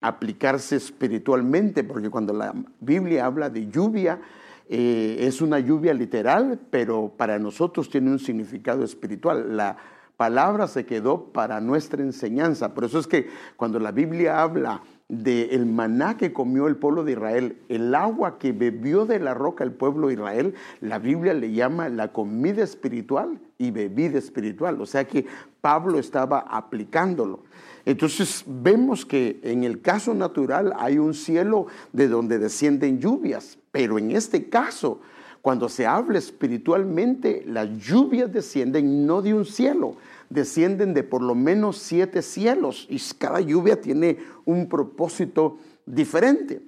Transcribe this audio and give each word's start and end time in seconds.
aplicarse 0.00 0.76
espiritualmente, 0.76 1.84
porque 1.84 2.10
cuando 2.10 2.32
la 2.32 2.54
Biblia 2.80 3.26
habla 3.26 3.50
de 3.50 3.68
lluvia, 3.68 4.20
eh, 4.68 5.16
es 5.20 5.40
una 5.40 5.58
lluvia 5.58 5.94
literal, 5.94 6.60
pero 6.70 7.12
para 7.16 7.38
nosotros 7.38 7.88
tiene 7.88 8.10
un 8.10 8.18
significado 8.18 8.84
espiritual. 8.84 9.56
La 9.56 9.76
palabra 10.18 10.66
se 10.66 10.84
quedó 10.84 11.32
para 11.32 11.60
nuestra 11.60 12.02
enseñanza. 12.02 12.74
Por 12.74 12.84
eso 12.84 12.98
es 12.98 13.06
que 13.06 13.28
cuando 13.56 13.78
la 13.78 13.92
Biblia 13.92 14.42
habla 14.42 14.82
del 15.08 15.64
maná 15.64 16.18
que 16.18 16.34
comió 16.34 16.66
el 16.66 16.76
pueblo 16.76 17.02
de 17.02 17.12
Israel, 17.12 17.56
el 17.70 17.94
agua 17.94 18.38
que 18.38 18.52
bebió 18.52 19.06
de 19.06 19.20
la 19.20 19.32
roca 19.32 19.64
el 19.64 19.72
pueblo 19.72 20.08
de 20.08 20.14
Israel, 20.14 20.54
la 20.80 20.98
Biblia 20.98 21.32
le 21.32 21.52
llama 21.52 21.88
la 21.88 22.12
comida 22.12 22.62
espiritual 22.62 23.40
y 23.56 23.70
bebida 23.70 24.18
espiritual. 24.18 24.80
O 24.82 24.86
sea 24.86 25.06
que 25.06 25.24
Pablo 25.62 25.98
estaba 25.98 26.40
aplicándolo. 26.40 27.44
Entonces 27.88 28.44
vemos 28.46 29.06
que 29.06 29.40
en 29.42 29.64
el 29.64 29.80
caso 29.80 30.12
natural 30.12 30.74
hay 30.76 30.98
un 30.98 31.14
cielo 31.14 31.68
de 31.94 32.06
donde 32.06 32.38
descienden 32.38 33.00
lluvias, 33.00 33.56
pero 33.72 33.98
en 33.98 34.10
este 34.10 34.50
caso, 34.50 35.00
cuando 35.40 35.70
se 35.70 35.86
habla 35.86 36.18
espiritualmente, 36.18 37.44
las 37.46 37.66
lluvias 37.78 38.30
descienden 38.30 39.06
no 39.06 39.22
de 39.22 39.32
un 39.32 39.46
cielo, 39.46 39.94
descienden 40.28 40.92
de 40.92 41.02
por 41.02 41.22
lo 41.22 41.34
menos 41.34 41.78
siete 41.78 42.20
cielos 42.20 42.86
y 42.90 43.00
cada 43.16 43.40
lluvia 43.40 43.80
tiene 43.80 44.18
un 44.44 44.68
propósito 44.68 45.56
diferente. 45.86 46.60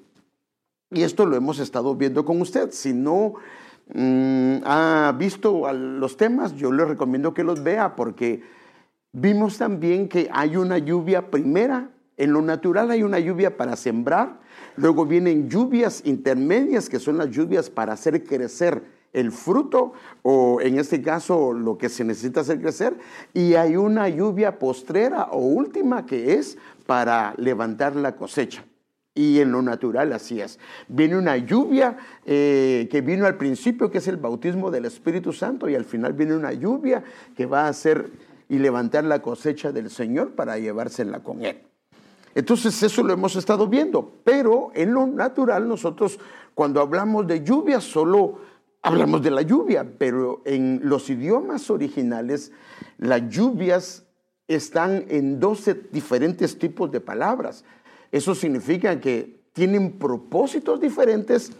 Y 0.90 1.02
esto 1.02 1.26
lo 1.26 1.36
hemos 1.36 1.58
estado 1.58 1.94
viendo 1.94 2.24
con 2.24 2.40
usted. 2.40 2.70
Si 2.70 2.94
no 2.94 3.34
mm, 3.92 4.62
ha 4.64 5.14
visto 5.18 5.70
los 5.70 6.16
temas, 6.16 6.56
yo 6.56 6.72
le 6.72 6.86
recomiendo 6.86 7.34
que 7.34 7.44
los 7.44 7.62
vea 7.62 7.94
porque 7.94 8.58
vimos 9.12 9.58
también 9.58 10.08
que 10.08 10.28
hay 10.32 10.56
una 10.56 10.78
lluvia 10.78 11.30
primera. 11.30 11.90
En 12.16 12.32
lo 12.32 12.42
natural 12.42 12.90
hay 12.90 13.02
una 13.02 13.18
lluvia 13.18 13.56
para 13.56 13.76
sembrar, 13.76 14.40
luego 14.76 15.06
vienen 15.06 15.48
lluvias 15.48 16.02
intermedias 16.04 16.90
que 16.90 16.98
son 16.98 17.16
las 17.16 17.30
lluvias 17.30 17.70
para 17.70 17.94
hacer 17.94 18.24
crecer 18.24 18.82
el 19.12 19.32
fruto 19.32 19.92
o 20.22 20.60
en 20.60 20.78
este 20.78 21.02
caso 21.02 21.52
lo 21.52 21.78
que 21.78 21.88
se 21.88 22.04
necesita 22.04 22.42
hacer 22.42 22.60
crecer 22.60 22.96
y 23.32 23.54
hay 23.54 23.76
una 23.76 24.08
lluvia 24.08 24.58
postrera 24.58 25.24
o 25.32 25.38
última 25.38 26.06
que 26.06 26.34
es 26.34 26.58
para 26.86 27.34
levantar 27.36 27.96
la 27.96 28.16
cosecha. 28.16 28.64
Y 29.12 29.40
en 29.40 29.50
lo 29.50 29.60
natural 29.60 30.12
así 30.12 30.40
es. 30.40 30.58
Viene 30.88 31.18
una 31.18 31.36
lluvia 31.36 31.96
eh, 32.24 32.88
que 32.90 33.00
vino 33.00 33.26
al 33.26 33.36
principio, 33.36 33.90
que 33.90 33.98
es 33.98 34.06
el 34.06 34.16
bautismo 34.16 34.70
del 34.70 34.84
Espíritu 34.84 35.32
Santo, 35.32 35.68
y 35.68 35.74
al 35.74 35.84
final 35.84 36.12
viene 36.12 36.36
una 36.36 36.52
lluvia 36.52 37.02
que 37.36 37.44
va 37.44 37.66
a 37.66 37.68
hacer 37.68 38.08
y 38.50 38.58
levantar 38.58 39.04
la 39.04 39.22
cosecha 39.22 39.72
del 39.72 39.88
Señor 39.88 40.32
para 40.32 40.58
llevársela 40.58 41.20
con 41.20 41.42
Él. 41.44 41.62
Entonces 42.34 42.82
eso 42.82 43.02
lo 43.02 43.12
hemos 43.12 43.36
estado 43.36 43.68
viendo, 43.68 44.12
pero 44.24 44.72
en 44.74 44.92
lo 44.92 45.06
natural 45.06 45.66
nosotros 45.68 46.18
cuando 46.54 46.80
hablamos 46.80 47.26
de 47.26 47.42
lluvia 47.44 47.80
solo 47.80 48.40
hablamos 48.82 49.22
de 49.22 49.30
la 49.30 49.42
lluvia, 49.42 49.86
pero 49.98 50.42
en 50.44 50.80
los 50.82 51.08
idiomas 51.10 51.70
originales 51.70 52.50
las 52.98 53.28
lluvias 53.28 54.04
están 54.48 55.04
en 55.08 55.38
12 55.38 55.88
diferentes 55.92 56.58
tipos 56.58 56.90
de 56.90 57.00
palabras. 57.00 57.64
Eso 58.10 58.34
significa 58.34 59.00
que 59.00 59.42
tienen 59.52 59.92
propósitos 59.92 60.80
diferentes 60.80 61.52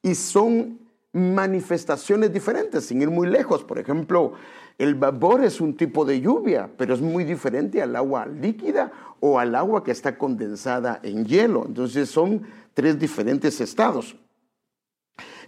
y 0.00 0.14
son 0.14 0.78
manifestaciones 1.12 2.32
diferentes, 2.32 2.84
sin 2.86 3.02
ir 3.02 3.10
muy 3.10 3.26
lejos. 3.26 3.64
Por 3.64 3.78
ejemplo, 3.78 4.34
el 4.78 4.94
vapor 4.94 5.42
es 5.42 5.60
un 5.60 5.76
tipo 5.76 6.04
de 6.04 6.20
lluvia, 6.20 6.70
pero 6.76 6.94
es 6.94 7.00
muy 7.00 7.24
diferente 7.24 7.80
al 7.80 7.96
agua 7.96 8.26
líquida 8.26 8.92
o 9.20 9.38
al 9.38 9.54
agua 9.54 9.82
que 9.82 9.90
está 9.90 10.18
condensada 10.18 11.00
en 11.02 11.24
hielo. 11.24 11.64
Entonces 11.66 12.10
son 12.10 12.42
tres 12.74 12.98
diferentes 12.98 13.60
estados. 13.60 14.16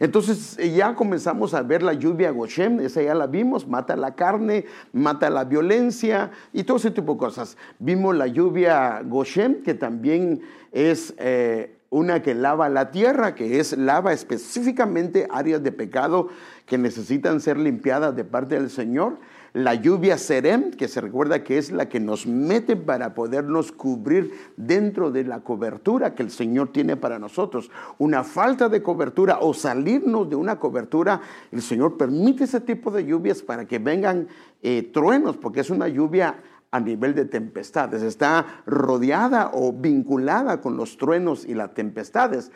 Entonces 0.01 0.57
ya 0.75 0.95
comenzamos 0.95 1.55
a 1.55 1.63
ver 1.63 1.83
la 1.83 1.93
lluvia 1.93 2.31
Goshem, 2.31 2.81
esa 2.81 3.03
ya 3.03 3.15
la 3.15 3.27
vimos, 3.27 3.67
mata 3.67 3.97
la 3.97 4.15
carne, 4.15 4.65
mata 4.93 5.29
la 5.29 5.45
violencia 5.45 6.31
y 6.53 6.63
todo 6.63 6.77
ese 6.77 6.93
tipo 6.93 7.15
de 7.15 7.19
cosas. 7.19 7.57
Vimos 7.79 8.17
la 8.17 8.29
lluvia 8.29 9.03
Goshem, 9.05 9.63
que 9.63 9.75
también 9.75 10.41
es 10.73 11.15
eh, 11.19 11.78
una 11.91 12.23
que 12.23 12.35
lava 12.35 12.69
la 12.69 12.91
tierra, 12.91 13.35
que 13.35 13.61
es 13.61 13.77
lava 13.77 14.13
específicamente 14.13 15.27
áreas 15.31 15.63
de 15.63 15.73
pecado 15.73 16.29
que 16.67 16.79
necesitan 16.79 17.41
ser 17.41 17.59
limpiadas 17.59 18.15
de 18.15 18.25
parte 18.25 18.57
del 18.57 18.71
Señor 18.71 19.19
la 19.55 19.75
lluvia 19.75 20.19
serem, 20.19 20.71
que 20.71 20.89
se 20.89 21.01
recuerda 21.01 21.43
que 21.43 21.59
es 21.59 21.73
la 21.73 21.89
que 21.89 22.01
nos 22.01 22.27
mete 22.27 22.77
para 22.77 23.15
podernos 23.15 23.73
cubrir 23.73 24.33
dentro 24.57 25.11
de 25.11 25.25
la 25.25 25.41
cobertura 25.41 26.15
que 26.15 26.23
el 26.23 26.31
Señor 26.31 26.71
tiene 26.71 26.97
para 26.97 27.19
nosotros. 27.19 27.71
Una 27.99 28.25
falta 28.25 28.69
de 28.69 28.83
cobertura 28.83 29.39
o 29.41 29.55
salirnos 29.55 30.29
de 30.29 30.37
una 30.37 30.61
cobertura, 30.61 31.21
el 31.51 31.63
Señor 31.63 31.97
permite 31.97 32.45
ese 32.45 32.61
tipo 32.61 32.91
de 32.91 33.05
lluvias 33.05 33.43
para 33.43 33.67
que 33.67 33.79
vengan 33.79 34.29
eh, 34.63 34.91
truenos, 34.93 35.37
porque 35.37 35.61
es 35.61 35.71
una 35.71 35.89
lluvia 35.89 36.37
a 36.71 36.81
nivel 36.81 37.15
de 37.15 37.25
tempestades, 37.25 38.03
está 38.03 38.63
rodeada 38.67 39.51
o 39.55 39.73
vinculada 39.73 40.61
con 40.61 40.77
los 40.77 40.97
truenos 40.97 41.45
y 41.45 41.55
las 41.55 41.75
tempestades. 41.75 42.53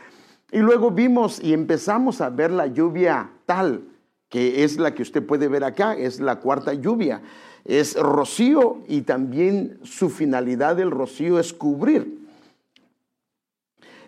Y 0.50 0.58
luego 0.58 0.90
vimos 0.90 1.42
y 1.42 1.54
empezamos 1.54 2.20
a 2.20 2.28
ver 2.28 2.50
la 2.50 2.66
lluvia 2.66 3.30
tal, 3.46 3.84
que 4.28 4.64
es 4.64 4.78
la 4.78 4.94
que 4.94 5.02
usted 5.02 5.24
puede 5.24 5.48
ver 5.48 5.64
acá, 5.64 5.94
es 5.94 6.20
la 6.20 6.40
cuarta 6.40 6.74
lluvia. 6.74 7.22
Es 7.64 7.94
rocío 7.96 8.82
y 8.86 9.02
también 9.02 9.78
su 9.82 10.10
finalidad 10.10 10.76
del 10.76 10.90
rocío 10.90 11.38
es 11.38 11.52
cubrir. 11.52 12.20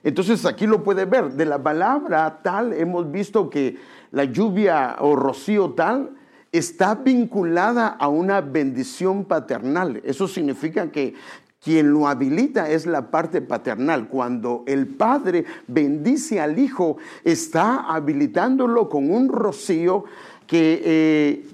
Entonces 0.02 0.44
aquí 0.44 0.66
lo 0.66 0.84
puede 0.84 1.06
ver. 1.06 1.32
De 1.32 1.46
la 1.46 1.62
palabra 1.62 2.40
tal 2.42 2.74
hemos 2.74 3.10
visto 3.10 3.48
que 3.48 3.78
la 4.10 4.24
lluvia 4.24 4.96
o 5.00 5.16
rocío 5.16 5.70
tal 5.72 6.10
está 6.54 6.94
vinculada 6.94 7.88
a 7.88 8.06
una 8.06 8.40
bendición 8.40 9.24
paternal. 9.24 10.00
Eso 10.04 10.28
significa 10.28 10.92
que 10.92 11.14
quien 11.60 11.92
lo 11.92 12.06
habilita 12.06 12.70
es 12.70 12.86
la 12.86 13.10
parte 13.10 13.42
paternal. 13.42 14.06
Cuando 14.08 14.62
el 14.66 14.86
padre 14.86 15.46
bendice 15.66 16.40
al 16.40 16.60
hijo, 16.60 16.96
está 17.24 17.92
habilitándolo 17.92 18.88
con 18.88 19.10
un 19.10 19.30
rocío 19.30 20.04
que 20.46 20.80
eh, 20.84 21.46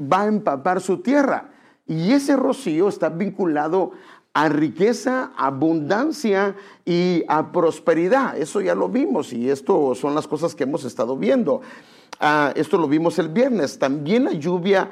va 0.00 0.22
a 0.22 0.26
empapar 0.26 0.82
su 0.82 0.98
tierra. 0.98 1.48
Y 1.86 2.12
ese 2.12 2.36
rocío 2.36 2.88
está 2.88 3.08
vinculado 3.08 3.92
a 4.34 4.50
riqueza, 4.50 5.32
abundancia 5.38 6.56
y 6.84 7.24
a 7.26 7.52
prosperidad. 7.52 8.36
Eso 8.36 8.60
ya 8.60 8.74
lo 8.74 8.90
vimos 8.90 9.32
y 9.32 9.48
esto 9.48 9.94
son 9.94 10.14
las 10.14 10.28
cosas 10.28 10.54
que 10.54 10.64
hemos 10.64 10.84
estado 10.84 11.16
viendo. 11.16 11.62
Ah, 12.18 12.52
esto 12.56 12.78
lo 12.78 12.88
vimos 12.88 13.18
el 13.18 13.28
viernes. 13.28 13.78
También 13.78 14.24
la 14.24 14.32
lluvia 14.32 14.90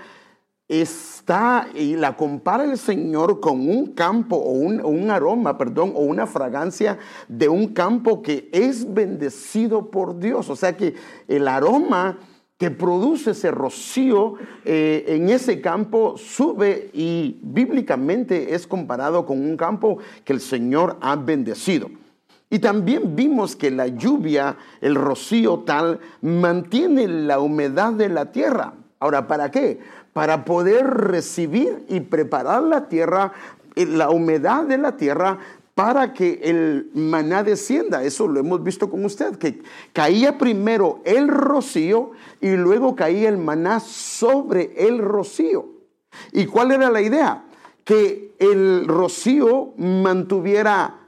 está 0.68 1.68
y 1.74 1.96
la 1.96 2.16
compara 2.16 2.64
el 2.64 2.78
Señor 2.78 3.40
con 3.40 3.68
un 3.68 3.94
campo 3.94 4.36
o 4.36 4.50
un, 4.50 5.10
aroma, 5.10 5.58
perdón, 5.58 5.92
o 5.94 6.00
una 6.00 6.26
fragancia 6.26 6.98
de 7.28 7.48
un 7.48 7.68
campo 7.68 8.22
que 8.22 8.48
es 8.52 8.92
bendecido 8.92 9.90
por 9.90 10.18
Dios. 10.18 10.48
O 10.50 10.56
sea 10.56 10.76
que 10.76 10.94
el 11.28 11.48
aroma 11.48 12.18
que 12.58 12.70
produce 12.70 13.32
ese 13.32 13.50
rocío 13.50 14.34
eh, 14.64 15.04
en 15.08 15.28
ese 15.28 15.60
campo 15.60 16.16
sube 16.16 16.90
y 16.92 17.38
bíblicamente 17.42 18.54
es 18.54 18.66
comparado 18.66 19.26
con 19.26 19.40
un 19.40 19.56
campo 19.56 19.98
que 20.24 20.32
el 20.32 20.40
Señor 20.40 20.96
ha 21.00 21.16
bendecido. 21.16 21.90
Y 22.50 22.58
también 22.58 23.16
vimos 23.16 23.56
que 23.56 23.70
la 23.70 23.88
lluvia, 23.88 24.56
el 24.80 24.94
rocío 24.94 25.60
tal, 25.60 26.00
mantiene 26.22 27.08
la 27.08 27.40
humedad 27.40 27.92
de 27.92 28.08
la 28.08 28.30
tierra. 28.30 28.74
Ahora, 29.00 29.26
¿para 29.26 29.50
qué? 29.50 29.80
para 30.14 30.44
poder 30.44 30.86
recibir 30.86 31.84
y 31.88 32.00
preparar 32.00 32.62
la 32.62 32.88
tierra, 32.88 33.32
eh, 33.74 33.84
la 33.84 34.08
humedad 34.08 34.64
de 34.64 34.78
la 34.78 34.96
tierra 34.96 35.38
para 35.74 36.14
que 36.14 36.40
el 36.44 36.88
maná 36.94 37.42
descienda. 37.42 38.04
Eso 38.04 38.28
lo 38.28 38.38
hemos 38.40 38.62
visto 38.62 38.88
con 38.88 39.04
usted, 39.04 39.36
que 39.36 39.60
caía 39.92 40.38
primero 40.38 41.00
el 41.04 41.28
rocío 41.28 42.12
y 42.40 42.52
luego 42.52 42.94
caía 42.94 43.28
el 43.28 43.38
maná 43.38 43.80
sobre 43.80 44.72
el 44.86 44.98
rocío. 44.98 45.66
¿Y 46.32 46.46
cuál 46.46 46.70
era 46.70 46.90
la 46.90 47.02
idea? 47.02 47.44
Que 47.82 48.32
el 48.38 48.86
rocío 48.86 49.72
mantuviera 49.76 51.03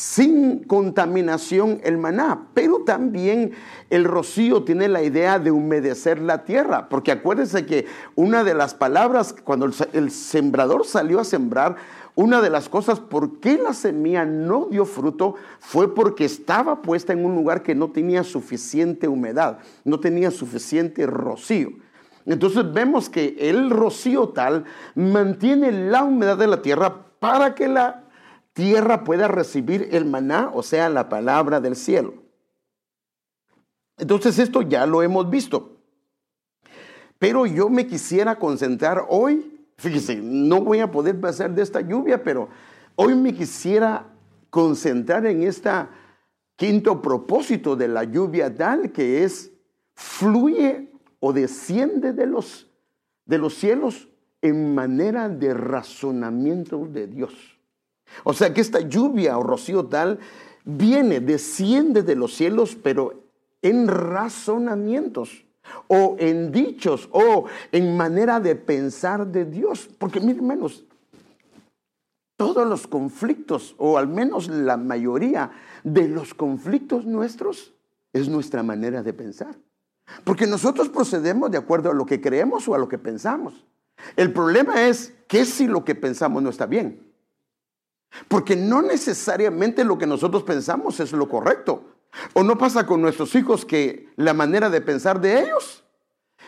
sin 0.00 0.64
contaminación 0.64 1.78
el 1.84 1.98
maná, 1.98 2.46
pero 2.54 2.84
también 2.84 3.52
el 3.90 4.06
rocío 4.06 4.64
tiene 4.64 4.88
la 4.88 5.02
idea 5.02 5.38
de 5.38 5.50
humedecer 5.50 6.22
la 6.22 6.46
tierra, 6.46 6.88
porque 6.88 7.12
acuérdense 7.12 7.66
que 7.66 7.84
una 8.14 8.42
de 8.42 8.54
las 8.54 8.72
palabras, 8.72 9.34
cuando 9.44 9.66
el, 9.92 10.10
sembrador 10.10 10.86
salió 10.86 11.20
a 11.20 11.24
sembrar, 11.24 11.76
una 12.14 12.40
de 12.40 12.48
las 12.48 12.70
cosas 12.70 12.98
por 12.98 13.40
qué 13.40 13.58
la 13.58 13.74
semilla 13.74 14.24
no 14.24 14.68
dio 14.70 14.86
fruto 14.86 15.34
fue 15.58 15.94
porque 15.94 16.24
estaba 16.24 16.80
puesta 16.80 17.12
en 17.12 17.22
un 17.22 17.34
lugar 17.34 17.62
que 17.62 17.74
no 17.74 17.90
tenía 17.90 18.24
suficiente 18.24 19.06
humedad, 19.06 19.58
no 19.84 20.00
tenía 20.00 20.30
suficiente 20.30 21.04
rocío. 21.04 21.72
Entonces 22.24 22.72
vemos 22.72 23.10
que 23.10 23.36
el 23.38 23.68
rocío 23.68 24.30
tal 24.30 24.64
mantiene 24.94 25.72
la 25.72 26.04
humedad 26.04 26.38
de 26.38 26.46
la 26.46 26.62
tierra 26.62 27.02
para 27.18 27.54
que 27.54 27.68
la 27.68 27.99
tierra 28.60 29.04
pueda 29.04 29.26
recibir 29.26 29.88
el 29.92 30.04
maná, 30.04 30.50
o 30.52 30.62
sea, 30.62 30.90
la 30.90 31.08
palabra 31.08 31.60
del 31.60 31.76
cielo. 31.76 32.12
Entonces 33.96 34.38
esto 34.38 34.60
ya 34.60 34.84
lo 34.84 35.02
hemos 35.02 35.30
visto. 35.30 35.78
Pero 37.18 37.46
yo 37.46 37.70
me 37.70 37.86
quisiera 37.86 38.38
concentrar 38.38 39.06
hoy, 39.08 39.66
fíjese, 39.78 40.16
no 40.22 40.60
voy 40.60 40.80
a 40.80 40.90
poder 40.90 41.18
pasar 41.18 41.54
de 41.54 41.62
esta 41.62 41.80
lluvia, 41.80 42.22
pero 42.22 42.50
hoy 42.96 43.14
me 43.14 43.32
quisiera 43.32 44.06
concentrar 44.50 45.24
en 45.24 45.42
este 45.42 45.70
quinto 46.56 47.00
propósito 47.00 47.76
de 47.76 47.88
la 47.88 48.04
lluvia 48.04 48.54
tal 48.54 48.92
que 48.92 49.24
es 49.24 49.50
fluye 49.94 50.92
o 51.18 51.32
desciende 51.32 52.12
de 52.12 52.26
los, 52.26 52.66
de 53.24 53.38
los 53.38 53.54
cielos 53.54 54.08
en 54.42 54.74
manera 54.74 55.30
de 55.30 55.54
razonamiento 55.54 56.86
de 56.86 57.06
Dios. 57.06 57.59
O 58.24 58.32
sea 58.32 58.52
que 58.52 58.60
esta 58.60 58.80
lluvia 58.80 59.38
o 59.38 59.42
rocío 59.42 59.86
tal 59.86 60.18
viene, 60.64 61.20
desciende 61.20 62.02
de 62.02 62.16
los 62.16 62.34
cielos, 62.34 62.76
pero 62.80 63.24
en 63.62 63.88
razonamientos 63.88 65.44
o 65.88 66.16
en 66.18 66.52
dichos 66.52 67.08
o 67.12 67.46
en 67.72 67.96
manera 67.96 68.40
de 68.40 68.56
pensar 68.56 69.26
de 69.26 69.44
Dios. 69.44 69.88
Porque 69.98 70.20
miren 70.20 70.36
hermanos, 70.36 70.84
todos 72.36 72.66
los 72.66 72.86
conflictos, 72.86 73.74
o 73.76 73.98
al 73.98 74.08
menos 74.08 74.48
la 74.48 74.76
mayoría 74.76 75.50
de 75.84 76.08
los 76.08 76.32
conflictos 76.32 77.04
nuestros, 77.04 77.74
es 78.12 78.28
nuestra 78.28 78.62
manera 78.62 79.02
de 79.02 79.12
pensar. 79.12 79.54
Porque 80.24 80.46
nosotros 80.46 80.88
procedemos 80.88 81.50
de 81.50 81.58
acuerdo 81.58 81.90
a 81.90 81.94
lo 81.94 82.06
que 82.06 82.20
creemos 82.20 82.66
o 82.66 82.74
a 82.74 82.78
lo 82.78 82.88
que 82.88 82.98
pensamos. 82.98 83.66
El 84.16 84.32
problema 84.32 84.88
es 84.88 85.12
que 85.28 85.44
si 85.44 85.66
lo 85.66 85.84
que 85.84 85.94
pensamos 85.94 86.42
no 86.42 86.50
está 86.50 86.66
bien. 86.66 87.09
Porque 88.28 88.56
no 88.56 88.82
necesariamente 88.82 89.84
lo 89.84 89.98
que 89.98 90.06
nosotros 90.06 90.42
pensamos 90.42 91.00
es 91.00 91.12
lo 91.12 91.28
correcto. 91.28 91.84
O 92.32 92.42
no 92.42 92.58
pasa 92.58 92.86
con 92.86 93.00
nuestros 93.00 93.34
hijos 93.34 93.64
que 93.64 94.08
la 94.16 94.34
manera 94.34 94.68
de 94.68 94.80
pensar 94.80 95.20
de 95.20 95.42
ellos, 95.42 95.84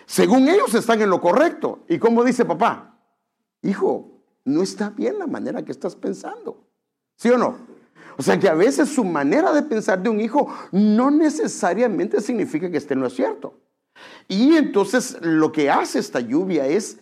según 0.07 0.49
ellos 0.49 0.75
están 0.75 1.01
en 1.03 1.11
lo 1.11 1.21
correcto. 1.21 1.81
Y 1.89 1.99
como 1.99 2.25
dice 2.25 2.45
papá, 2.45 2.99
hijo, 3.63 4.11
no 4.45 4.63
está 4.63 4.91
bien 4.91 5.19
la 5.19 5.27
manera 5.27 5.65
que 5.65 5.73
estás 5.73 5.95
pensando. 5.95 6.67
¿Sí 7.17 7.31
o 7.31 7.39
no? 7.39 7.57
O 8.17 8.23
sea 8.23 8.39
que 8.39 8.49
a 8.49 8.55
veces 8.55 8.89
su 8.89 9.05
manera 9.05 9.53
de 9.53 9.63
pensar 9.63 10.03
de 10.03 10.11
un 10.11 10.21
hijo 10.21 10.53
no 10.73 11.11
necesariamente 11.11 12.21
significa 12.21 12.71
que 12.71 12.77
esté 12.77 12.95
en 12.95 13.01
lo 13.01 13.11
cierto. 13.11 13.55
Y 14.29 14.57
entonces 14.57 15.17
lo 15.21 15.53
que 15.53 15.71
hace 15.71 15.99
esta 15.99 16.21
lluvia 16.21 16.67
es 16.67 16.99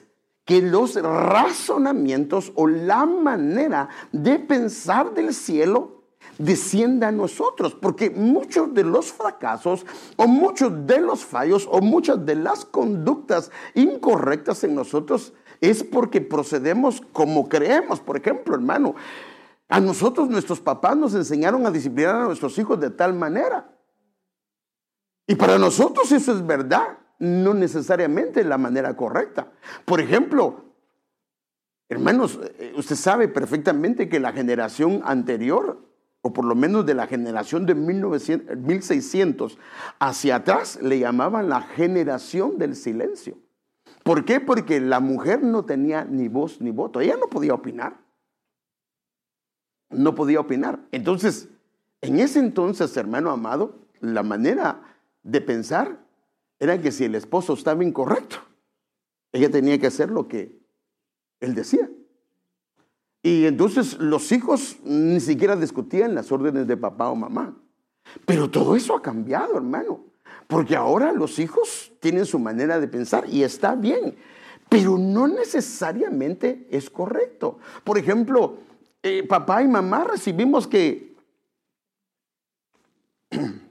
que 0.50 0.60
los 0.60 0.96
razonamientos 0.96 2.50
o 2.56 2.66
la 2.66 3.06
manera 3.06 3.88
de 4.10 4.40
pensar 4.40 5.14
del 5.14 5.32
cielo 5.32 6.02
descienda 6.38 7.06
a 7.06 7.12
nosotros, 7.12 7.76
porque 7.80 8.10
muchos 8.10 8.74
de 8.74 8.82
los 8.82 9.12
fracasos 9.12 9.86
o 10.16 10.26
muchos 10.26 10.88
de 10.88 11.02
los 11.02 11.24
fallos 11.24 11.68
o 11.70 11.80
muchas 11.80 12.26
de 12.26 12.34
las 12.34 12.64
conductas 12.64 13.52
incorrectas 13.74 14.64
en 14.64 14.74
nosotros 14.74 15.34
es 15.60 15.84
porque 15.84 16.20
procedemos 16.20 17.00
como 17.12 17.48
creemos. 17.48 18.00
Por 18.00 18.16
ejemplo, 18.16 18.56
hermano, 18.56 18.96
a 19.68 19.78
nosotros 19.78 20.28
nuestros 20.28 20.58
papás 20.58 20.96
nos 20.96 21.14
enseñaron 21.14 21.64
a 21.64 21.70
disciplinar 21.70 22.16
a 22.16 22.24
nuestros 22.24 22.58
hijos 22.58 22.80
de 22.80 22.90
tal 22.90 23.14
manera. 23.14 23.70
Y 25.28 25.36
para 25.36 25.58
nosotros 25.58 26.10
eso 26.10 26.32
es 26.32 26.44
verdad 26.44 26.99
no 27.20 27.54
necesariamente 27.54 28.42
la 28.42 28.58
manera 28.58 28.96
correcta. 28.96 29.52
Por 29.84 30.00
ejemplo, 30.00 30.64
hermanos, 31.88 32.40
eh, 32.58 32.72
usted 32.76 32.96
sabe 32.96 33.28
perfectamente 33.28 34.08
que 34.08 34.18
la 34.18 34.32
generación 34.32 35.02
anterior, 35.04 35.86
o 36.22 36.32
por 36.32 36.46
lo 36.46 36.54
menos 36.54 36.86
de 36.86 36.94
la 36.94 37.06
generación 37.06 37.66
de 37.66 37.74
1600 37.74 39.58
hacia 39.98 40.36
atrás, 40.36 40.80
le 40.82 40.98
llamaban 40.98 41.48
la 41.50 41.60
generación 41.60 42.58
del 42.58 42.74
silencio. 42.74 43.36
¿Por 44.02 44.24
qué? 44.24 44.40
Porque 44.40 44.80
la 44.80 45.00
mujer 45.00 45.42
no 45.42 45.66
tenía 45.66 46.06
ni 46.06 46.28
voz 46.28 46.60
ni 46.60 46.70
voto. 46.70 47.00
Ella 47.00 47.16
no 47.20 47.26
podía 47.26 47.52
opinar. 47.52 47.98
No 49.90 50.14
podía 50.14 50.40
opinar. 50.40 50.80
Entonces, 50.90 51.48
en 52.00 52.18
ese 52.18 52.38
entonces, 52.38 52.96
hermano 52.96 53.30
amado, 53.30 53.74
la 54.00 54.22
manera 54.22 54.80
de 55.22 55.42
pensar 55.42 55.98
era 56.60 56.80
que 56.80 56.92
si 56.92 57.04
el 57.04 57.14
esposo 57.14 57.54
estaba 57.54 57.82
incorrecto, 57.82 58.36
ella 59.32 59.50
tenía 59.50 59.78
que 59.78 59.86
hacer 59.86 60.10
lo 60.10 60.28
que 60.28 60.60
él 61.40 61.54
decía. 61.54 61.90
Y 63.22 63.46
entonces 63.46 63.98
los 63.98 64.30
hijos 64.30 64.76
ni 64.84 65.20
siquiera 65.20 65.56
discutían 65.56 66.14
las 66.14 66.30
órdenes 66.30 66.66
de 66.66 66.76
papá 66.76 67.08
o 67.08 67.16
mamá. 67.16 67.56
Pero 68.26 68.50
todo 68.50 68.76
eso 68.76 68.94
ha 68.94 69.02
cambiado, 69.02 69.56
hermano. 69.56 70.04
Porque 70.46 70.76
ahora 70.76 71.12
los 71.12 71.38
hijos 71.38 71.92
tienen 72.00 72.26
su 72.26 72.38
manera 72.38 72.78
de 72.78 72.88
pensar 72.88 73.24
y 73.28 73.42
está 73.42 73.74
bien. 73.74 74.16
Pero 74.68 74.98
no 74.98 75.28
necesariamente 75.28 76.66
es 76.70 76.90
correcto. 76.90 77.58
Por 77.84 77.98
ejemplo, 77.98 78.58
eh, 79.02 79.26
papá 79.26 79.62
y 79.62 79.68
mamá 79.68 80.04
recibimos 80.04 80.66
que 80.66 81.16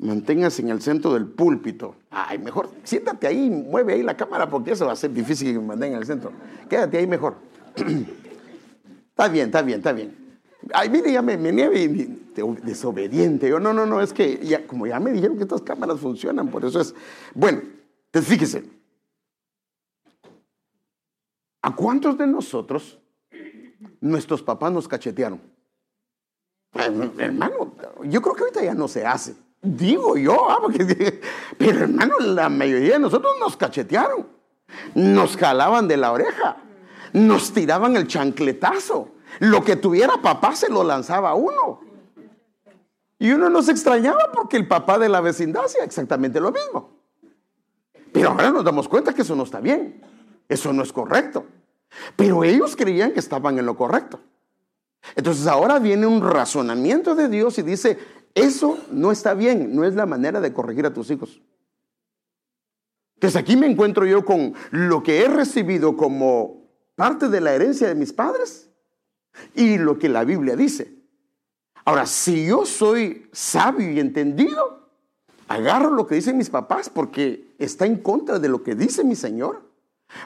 manténgase 0.00 0.62
en 0.62 0.70
el 0.70 0.80
centro 0.80 1.14
del 1.14 1.26
púlpito. 1.26 1.96
Ay, 2.10 2.38
mejor 2.38 2.70
siéntate 2.84 3.26
ahí, 3.26 3.50
mueve 3.50 3.94
ahí 3.94 4.02
la 4.02 4.16
cámara 4.16 4.48
porque 4.48 4.72
eso 4.72 4.86
va 4.86 4.92
a 4.92 4.96
ser 4.96 5.12
difícil 5.12 5.52
que 5.52 5.58
me 5.58 5.66
mantenga 5.66 5.96
en 5.96 6.00
el 6.00 6.06
centro. 6.06 6.32
Quédate 6.68 6.98
ahí 6.98 7.06
mejor. 7.06 7.36
está 7.76 9.28
bien, 9.28 9.46
está 9.46 9.62
bien, 9.62 9.78
está 9.78 9.92
bien. 9.92 10.20
Ay, 10.72 10.90
mire, 10.90 11.12
ya 11.12 11.22
me, 11.22 11.36
me 11.36 11.52
nieve 11.52 12.08
desobediente. 12.62 13.48
Yo, 13.48 13.60
no, 13.60 13.72
no, 13.72 13.86
no, 13.86 14.00
es 14.00 14.12
que 14.12 14.38
ya, 14.38 14.66
como 14.66 14.86
ya 14.86 15.00
me 15.00 15.10
dijeron 15.10 15.36
que 15.36 15.44
estas 15.44 15.62
cámaras 15.62 16.00
funcionan, 16.00 16.48
por 16.48 16.64
eso 16.64 16.80
es. 16.80 16.94
Bueno, 17.34 17.62
entonces 18.06 18.30
fíjese. 18.30 18.64
¿A 21.62 21.74
cuántos 21.76 22.16
de 22.16 22.26
nosotros 22.26 22.98
nuestros 24.00 24.42
papás 24.42 24.72
nos 24.72 24.88
cachetearon? 24.88 25.40
Hermano, 26.72 27.74
yo 28.04 28.22
creo 28.22 28.34
que 28.34 28.42
ahorita 28.42 28.64
ya 28.64 28.74
no 28.74 28.88
se 28.88 29.04
hace. 29.04 29.34
Digo 29.62 30.16
yo, 30.16 30.50
ah, 30.50 30.58
pero 31.58 31.80
hermano, 31.80 32.14
la 32.20 32.48
mayoría 32.48 32.94
de 32.94 33.00
nosotros 33.00 33.34
nos 33.38 33.56
cachetearon, 33.56 34.26
nos 34.94 35.36
jalaban 35.36 35.86
de 35.86 35.98
la 35.98 36.12
oreja, 36.12 36.56
nos 37.12 37.52
tiraban 37.52 37.96
el 37.96 38.06
chancletazo. 38.06 39.10
Lo 39.40 39.62
que 39.62 39.76
tuviera 39.76 40.20
papá 40.22 40.56
se 40.56 40.70
lo 40.70 40.82
lanzaba 40.82 41.30
a 41.30 41.34
uno. 41.34 41.80
Y 43.18 43.32
uno 43.32 43.50
no 43.50 43.62
se 43.62 43.72
extrañaba 43.72 44.30
porque 44.32 44.56
el 44.56 44.66
papá 44.66 44.98
de 44.98 45.10
la 45.10 45.20
vecindad 45.20 45.66
hacía 45.66 45.84
exactamente 45.84 46.40
lo 46.40 46.50
mismo. 46.50 46.98
Pero 48.12 48.30
ahora 48.30 48.50
nos 48.50 48.64
damos 48.64 48.88
cuenta 48.88 49.12
que 49.12 49.22
eso 49.22 49.36
no 49.36 49.44
está 49.44 49.60
bien. 49.60 50.02
Eso 50.48 50.72
no 50.72 50.82
es 50.82 50.92
correcto. 50.92 51.44
Pero 52.16 52.44
ellos 52.44 52.74
creían 52.76 53.12
que 53.12 53.20
estaban 53.20 53.58
en 53.58 53.66
lo 53.66 53.76
correcto. 53.76 54.20
Entonces 55.14 55.46
ahora 55.46 55.78
viene 55.78 56.06
un 56.06 56.22
razonamiento 56.22 57.14
de 57.14 57.28
Dios 57.28 57.58
y 57.58 57.62
dice, 57.62 57.98
eso 58.34 58.78
no 58.92 59.12
está 59.12 59.34
bien, 59.34 59.74
no 59.74 59.84
es 59.84 59.94
la 59.94 60.06
manera 60.06 60.40
de 60.40 60.52
corregir 60.52 60.86
a 60.86 60.94
tus 60.94 61.10
hijos. 61.10 61.40
Entonces 63.14 63.40
aquí 63.40 63.56
me 63.56 63.66
encuentro 63.66 64.06
yo 64.06 64.24
con 64.24 64.54
lo 64.70 65.02
que 65.02 65.22
he 65.22 65.28
recibido 65.28 65.96
como 65.96 66.70
parte 66.94 67.28
de 67.28 67.40
la 67.40 67.52
herencia 67.52 67.88
de 67.88 67.94
mis 67.94 68.12
padres 68.12 68.70
y 69.54 69.78
lo 69.78 69.98
que 69.98 70.08
la 70.08 70.24
Biblia 70.24 70.56
dice. 70.56 70.96
Ahora, 71.84 72.06
si 72.06 72.46
yo 72.46 72.64
soy 72.64 73.28
sabio 73.32 73.90
y 73.90 74.00
entendido, 74.00 74.88
agarro 75.48 75.90
lo 75.90 76.06
que 76.06 76.14
dicen 76.14 76.38
mis 76.38 76.50
papás 76.50 76.88
porque 76.88 77.54
está 77.58 77.84
en 77.84 77.96
contra 77.96 78.38
de 78.38 78.48
lo 78.48 78.62
que 78.62 78.74
dice 78.74 79.04
mi 79.04 79.16
Señor. 79.16 79.68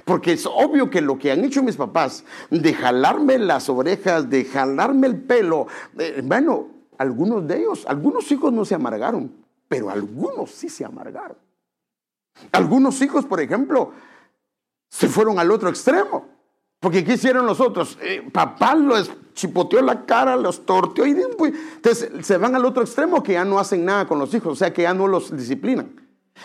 Porque 0.05 0.33
es 0.33 0.47
obvio 0.47 0.91
que 0.91 1.01
lo 1.01 1.19
que 1.19 1.31
han 1.31 1.45
hecho 1.45 1.63
mis 1.63 1.77
papás, 1.77 2.25
de 2.51 2.73
jalarme 2.75 3.39
las 3.39 3.69
orejas, 3.69 4.31
de 4.31 4.45
jalarme 4.45 5.07
el 5.07 5.23
pelo, 5.23 5.67
eh, 5.99 6.23
bueno, 6.25 6.69
algunos 6.99 7.47
de 7.47 7.59
ellos, 7.59 7.85
algunos 7.87 8.31
hijos 8.31 8.53
no 8.53 8.65
se 8.65 8.75
amargaron, 8.75 9.33
pero 9.69 9.91
algunos 9.91 10.51
sí 10.51 10.69
se 10.69 10.85
amargaron. 10.85 11.37
Algunos 12.53 13.01
hijos, 13.01 13.25
por 13.25 13.41
ejemplo, 13.41 13.93
se 14.91 15.09
fueron 15.09 15.39
al 15.39 15.51
otro 15.51 15.69
extremo. 15.69 16.27
Porque 16.81 17.03
¿qué 17.03 17.15
hicieron 17.15 17.47
los 17.47 17.61
otros? 17.61 17.99
Eh, 18.03 18.29
papá 18.31 18.75
los 18.75 19.11
chipoteó 19.33 19.81
la 19.81 20.05
cara, 20.05 20.37
los 20.37 20.67
torteó 20.67 21.07
y 21.07 21.13
entonces 21.13 22.11
se 22.23 22.37
van 22.37 22.55
al 22.55 22.65
otro 22.65 22.83
extremo 22.83 23.23
que 23.23 23.33
ya 23.33 23.45
no 23.45 23.59
hacen 23.59 23.85
nada 23.85 24.07
con 24.07 24.19
los 24.19 24.33
hijos, 24.35 24.53
o 24.53 24.55
sea 24.55 24.73
que 24.73 24.83
ya 24.83 24.93
no 24.93 25.09
los 25.09 25.35
disciplinan. 25.35 25.91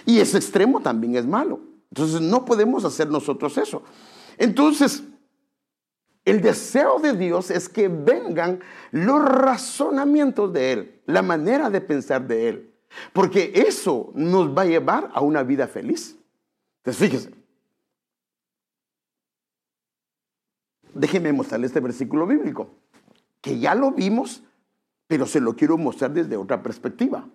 Y 0.05 0.19
ese 0.19 0.37
extremo 0.37 0.79
también 0.79 1.15
es 1.15 1.25
malo. 1.25 1.59
Entonces 1.91 2.21
no 2.21 2.45
podemos 2.45 2.85
hacer 2.85 3.09
nosotros 3.09 3.57
eso. 3.57 3.83
Entonces, 4.37 5.03
el 6.25 6.41
deseo 6.41 6.99
de 6.99 7.13
Dios 7.13 7.49
es 7.49 7.69
que 7.69 7.87
vengan 7.87 8.59
los 8.91 9.23
razonamientos 9.23 10.51
de 10.53 10.71
Él, 10.73 11.01
la 11.05 11.21
manera 11.21 11.69
de 11.69 11.81
pensar 11.81 12.27
de 12.27 12.49
Él, 12.49 12.73
porque 13.13 13.51
eso 13.55 14.11
nos 14.15 14.55
va 14.55 14.63
a 14.63 14.65
llevar 14.65 15.09
a 15.13 15.21
una 15.21 15.43
vida 15.43 15.67
feliz. 15.67 16.17
Entonces, 16.77 17.09
fíjese. 17.09 17.39
Déjeme 20.93 21.31
mostrarle 21.31 21.67
este 21.67 21.79
versículo 21.79 22.27
bíblico, 22.27 22.69
que 23.41 23.59
ya 23.59 23.73
lo 23.75 23.91
vimos, 23.91 24.43
pero 25.07 25.25
se 25.25 25.39
lo 25.39 25.55
quiero 25.55 25.77
mostrar 25.77 26.11
desde 26.11 26.35
otra 26.35 26.61
perspectiva. 26.61 27.27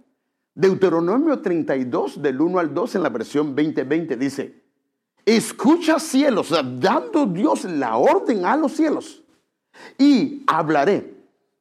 Deuteronomio 0.55 1.41
32, 1.41 2.23
del 2.23 2.41
1 2.41 2.59
al 2.59 2.75
2 2.75 2.95
en 2.95 3.03
la 3.03 3.09
versión 3.09 3.57
2020 3.57 4.17
dice, 4.17 4.64
escucha 5.25 5.99
cielos, 5.99 6.53
dando 6.79 7.27
Dios 7.27 7.65
la 7.65 7.97
orden 7.97 8.45
a 8.45 8.57
los 8.57 8.73
cielos, 8.73 9.23
y 9.99 10.43
hablaré. 10.47 11.15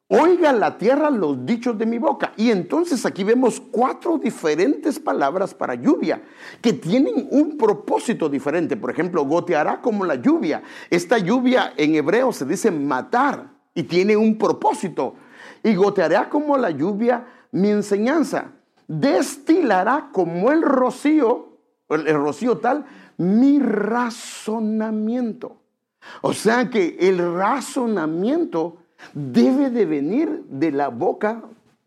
Oiga 0.06 0.52
la 0.52 0.76
tierra 0.76 1.10
los 1.10 1.44
dichos 1.46 1.76
de 1.78 1.86
mi 1.86 1.98
boca. 1.98 2.34
Y 2.36 2.50
entonces 2.50 3.04
aquí 3.06 3.24
vemos 3.24 3.58
cuatro 3.58 4.18
diferentes 4.18 5.00
palabras 5.00 5.54
para 5.54 5.74
lluvia 5.74 6.22
que 6.60 6.74
tienen 6.74 7.26
un 7.30 7.56
propósito 7.56 8.28
diferente. 8.28 8.76
Por 8.76 8.90
ejemplo, 8.90 9.24
goteará 9.24 9.80
como 9.80 10.04
la 10.04 10.16
lluvia. 10.16 10.62
Esta 10.90 11.18
lluvia 11.18 11.72
en 11.76 11.94
hebreo 11.94 12.32
se 12.32 12.44
dice 12.44 12.70
matar 12.70 13.48
y 13.74 13.84
tiene 13.84 14.14
un 14.14 14.36
propósito. 14.36 15.14
Y 15.62 15.74
goteará 15.74 16.28
como 16.28 16.58
la 16.58 16.70
lluvia 16.70 17.26
mi 17.50 17.70
enseñanza 17.70 18.52
destilará 18.86 20.10
como 20.12 20.52
el 20.52 20.62
rocío, 20.62 21.58
el 21.88 22.14
rocío 22.14 22.58
tal, 22.58 22.84
mi 23.16 23.58
razonamiento. 23.58 25.56
O 26.22 26.32
sea 26.32 26.70
que 26.70 26.96
el 27.00 27.18
razonamiento 27.34 28.78
debe 29.12 29.70
de 29.70 29.86
venir 29.86 30.44
de 30.48 30.70
la 30.70 30.88
boca 30.88 31.42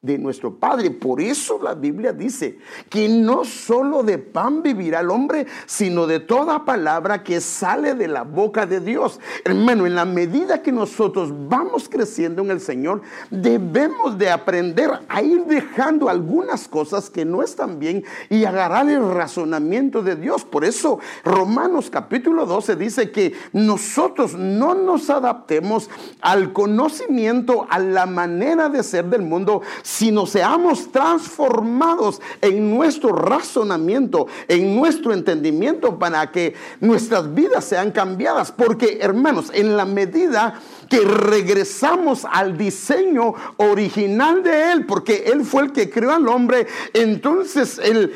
de 0.08 0.18
nuestro 0.18 0.56
Padre. 0.56 0.90
Por 0.90 1.22
eso 1.22 1.60
la 1.62 1.76
Biblia 1.76 2.14
dice 2.14 2.58
que 2.90 3.08
no 3.08 3.46
solo 3.46 4.02
de 4.02 4.18
pan 4.18 4.64
vivirá 4.64 5.02
el 5.02 5.12
hombre, 5.12 5.46
sino 5.68 6.08
de 6.08 6.20
toda 6.20 6.66
palabra 6.66 7.24
que 7.24 7.42
sale 7.42 7.94
de 7.94 8.08
la 8.08 8.24
boca 8.24 8.66
de 8.66 8.80
Dios. 8.80 9.20
Hermano, 9.44 9.86
en 9.86 9.94
la 9.94 10.06
medida 10.06 10.64
que 10.64 10.72
nosotros 10.72 11.32
vamos 11.50 11.90
creciendo 11.90 12.42
en 12.42 12.52
el 12.52 12.62
Señor, 12.62 13.02
debemos 13.30 14.18
de 14.18 14.32
aprender 14.32 14.90
a 15.08 15.22
ir 15.22 15.46
dejando 15.46 16.10
algunas 16.10 16.68
cosas 16.68 17.10
que 17.10 17.26
no 17.26 17.44
están 17.44 17.78
bien 17.78 18.04
y 18.30 18.46
agarrar 18.46 18.90
el 18.90 19.14
razonamiento 19.14 20.02
de 20.02 20.16
Dios. 20.16 20.46
Por 20.46 20.64
eso 20.64 21.00
Romanos 21.26 21.90
capítulo 21.90 22.46
12 22.46 22.76
dice 22.78 23.12
que 23.12 23.34
nosotros 23.52 24.36
no 24.36 24.74
nos 24.74 25.10
adaptemos 25.10 25.90
al 26.22 26.54
conocimiento, 26.54 27.68
a 27.70 27.80
la 27.80 28.06
manera 28.06 28.70
de 28.70 28.84
ser 28.84 29.06
del 29.06 29.22
mundo, 29.22 29.62
sino 29.98 30.28
seamos 30.28 30.92
transformados 30.92 32.22
en 32.42 32.70
nuestro 32.70 33.14
razonamiento, 33.14 34.28
en 34.48 34.76
nuestro 34.76 35.12
entendimiento 35.12 35.98
para 35.98 36.32
que 36.32 36.54
nuestras 36.80 37.34
vidas 37.34 37.66
sean 37.66 37.92
cambiadas. 37.92 38.52
Porque, 38.52 39.00
hermanos, 39.02 39.50
en 39.52 39.76
la 39.76 39.86
medida 39.86 40.62
que 40.88 41.00
regresamos 41.00 42.26
al 42.32 42.56
diseño 42.56 43.34
original 43.58 44.44
de 44.44 44.72
Él, 44.72 44.86
porque 44.86 45.24
Él 45.34 45.44
fue 45.44 45.64
el 45.64 45.72
que 45.72 45.90
creó 45.90 46.12
al 46.12 46.28
hombre, 46.28 46.68
entonces 46.94 47.80
el 47.80 48.14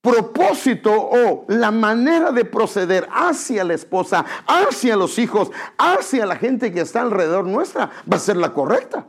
propósito 0.00 0.92
o 0.92 1.44
la 1.46 1.70
manera 1.70 2.32
de 2.32 2.44
proceder 2.44 3.06
hacia 3.12 3.62
la 3.62 3.74
esposa, 3.74 4.24
hacia 4.44 4.96
los 4.96 5.20
hijos, 5.20 5.52
hacia 5.78 6.26
la 6.26 6.34
gente 6.34 6.72
que 6.72 6.80
está 6.80 7.02
alrededor 7.02 7.46
nuestra, 7.46 7.90
va 8.12 8.16
a 8.16 8.20
ser 8.20 8.38
la 8.38 8.52
correcta 8.52 9.06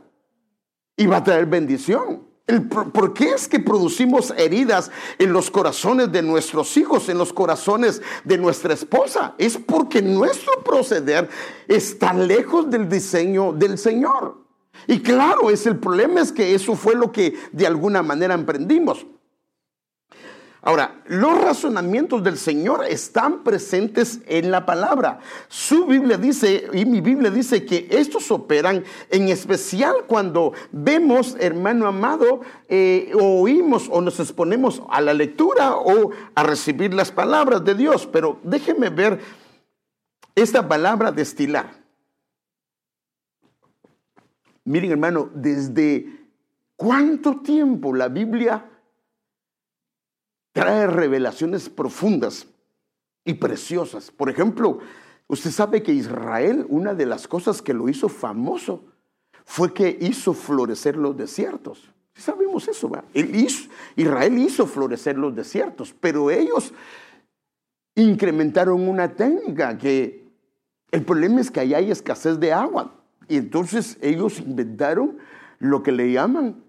y 0.96 1.06
va 1.06 1.18
a 1.18 1.24
traer 1.24 1.46
bendición. 1.46 2.32
¿Por 2.92 3.14
qué 3.14 3.30
es 3.30 3.48
que 3.48 3.60
producimos 3.60 4.32
heridas 4.36 4.90
en 5.18 5.32
los 5.32 5.50
corazones 5.50 6.10
de 6.10 6.22
nuestros 6.22 6.76
hijos, 6.76 7.08
en 7.08 7.16
los 7.16 7.32
corazones 7.32 8.02
de 8.24 8.36
nuestra 8.36 8.74
esposa? 8.74 9.34
Es 9.38 9.56
porque 9.56 10.02
nuestro 10.02 10.62
proceder 10.64 11.28
está 11.68 12.12
lejos 12.12 12.68
del 12.68 12.88
diseño 12.88 13.52
del 13.52 13.78
Señor. 13.78 14.42
Y 14.86 15.00
claro, 15.00 15.50
es 15.50 15.66
el 15.66 15.78
problema 15.78 16.20
es 16.20 16.32
que 16.32 16.54
eso 16.54 16.74
fue 16.74 16.94
lo 16.94 17.12
que 17.12 17.34
de 17.52 17.66
alguna 17.66 18.02
manera 18.02 18.34
emprendimos. 18.34 19.06
Ahora, 20.64 21.02
los 21.06 21.42
razonamientos 21.42 22.22
del 22.22 22.38
Señor 22.38 22.84
están 22.84 23.42
presentes 23.42 24.20
en 24.26 24.52
la 24.52 24.64
palabra. 24.64 25.18
Su 25.48 25.86
Biblia 25.86 26.16
dice, 26.16 26.68
y 26.72 26.84
mi 26.84 27.00
Biblia 27.00 27.32
dice 27.32 27.64
que 27.66 27.88
estos 27.90 28.30
operan 28.30 28.84
en 29.10 29.28
especial 29.28 30.04
cuando 30.06 30.52
vemos, 30.70 31.36
hermano 31.40 31.88
amado, 31.88 32.42
eh, 32.68 33.12
oímos 33.20 33.88
o 33.90 34.00
nos 34.00 34.20
exponemos 34.20 34.80
a 34.88 35.00
la 35.00 35.14
lectura 35.14 35.74
o 35.74 36.12
a 36.36 36.44
recibir 36.44 36.94
las 36.94 37.10
palabras 37.10 37.64
de 37.64 37.74
Dios. 37.74 38.06
Pero 38.06 38.38
déjeme 38.44 38.88
ver 38.88 39.18
esta 40.36 40.68
palabra 40.68 41.10
destilar. 41.10 41.72
Miren, 44.62 44.92
hermano, 44.92 45.28
desde 45.34 46.06
cuánto 46.76 47.40
tiempo 47.40 47.92
la 47.92 48.06
Biblia 48.06 48.68
trae 50.52 50.86
revelaciones 50.86 51.68
profundas 51.68 52.46
y 53.24 53.34
preciosas. 53.34 54.10
Por 54.10 54.30
ejemplo, 54.30 54.78
usted 55.28 55.50
sabe 55.50 55.82
que 55.82 55.92
Israel, 55.92 56.66
una 56.68 56.94
de 56.94 57.06
las 57.06 57.26
cosas 57.26 57.62
que 57.62 57.74
lo 57.74 57.88
hizo 57.88 58.08
famoso 58.08 58.84
fue 59.44 59.72
que 59.72 59.96
hizo 60.00 60.34
florecer 60.34 60.96
los 60.96 61.16
desiertos. 61.16 61.90
Sabemos 62.14 62.68
eso, 62.68 62.90
¿va? 62.90 63.04
Israel 63.96 64.38
hizo 64.38 64.66
florecer 64.66 65.16
los 65.16 65.34
desiertos, 65.34 65.94
pero 65.98 66.30
ellos 66.30 66.74
incrementaron 67.94 68.86
una 68.86 69.14
técnica 69.14 69.78
que 69.78 70.22
el 70.90 71.04
problema 71.04 71.40
es 71.40 71.50
que 71.50 71.60
allá 71.60 71.78
hay 71.78 71.90
escasez 71.90 72.38
de 72.38 72.52
agua. 72.52 72.94
Y 73.28 73.38
entonces 73.38 73.96
ellos 74.02 74.40
inventaron 74.40 75.18
lo 75.58 75.82
que 75.82 75.92
le 75.92 76.12
llaman 76.12 76.62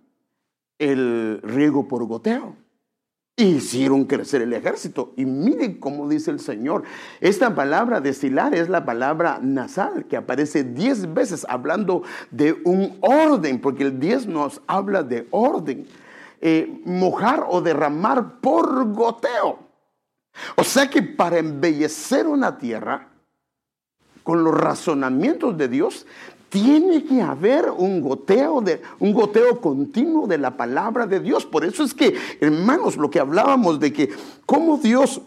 el 0.79 1.41
riego 1.43 1.87
por 1.87 2.05
goteo. 2.05 2.55
Hicieron 3.35 4.05
crecer 4.05 4.43
el 4.43 4.53
ejército. 4.53 5.13
Y 5.17 5.25
miren 5.25 5.79
cómo 5.79 6.07
dice 6.07 6.29
el 6.29 6.39
Señor. 6.39 6.83
Esta 7.19 7.55
palabra 7.55 7.99
destilar 7.99 8.53
es 8.53 8.69
la 8.69 8.85
palabra 8.85 9.39
nasal, 9.41 10.05
que 10.05 10.17
aparece 10.17 10.63
diez 10.63 11.11
veces 11.13 11.45
hablando 11.49 12.03
de 12.29 12.53
un 12.63 12.97
orden, 13.01 13.59
porque 13.59 13.83
el 13.83 13.99
diez 13.99 14.27
nos 14.27 14.61
habla 14.67 15.01
de 15.01 15.27
orden. 15.31 15.87
Eh, 16.41 16.81
mojar 16.85 17.45
o 17.49 17.61
derramar 17.61 18.39
por 18.39 18.91
goteo. 18.93 19.59
O 20.55 20.63
sea 20.63 20.89
que 20.89 21.01
para 21.01 21.39
embellecer 21.39 22.27
una 22.27 22.57
tierra, 22.57 23.09
con 24.23 24.43
los 24.43 24.53
razonamientos 24.53 25.57
de 25.57 25.67
Dios, 25.67 26.05
tiene 26.53 27.03
que 27.03 27.19
haber 27.19 27.71
un 27.71 27.99
goteo, 27.99 28.61
de, 28.61 28.79
un 28.99 29.11
goteo 29.11 29.59
continuo 29.59 30.27
de 30.27 30.37
la 30.37 30.55
palabra 30.55 31.07
de 31.07 31.19
Dios. 31.19 31.47
Por 31.47 31.65
eso 31.65 31.83
es 31.83 31.95
que, 31.95 32.15
hermanos, 32.39 32.95
lo 32.95 33.09
que 33.09 33.19
hablábamos 33.19 33.79
de 33.79 33.91
que 33.91 34.11
cómo 34.45 34.77
Dios 34.77 35.23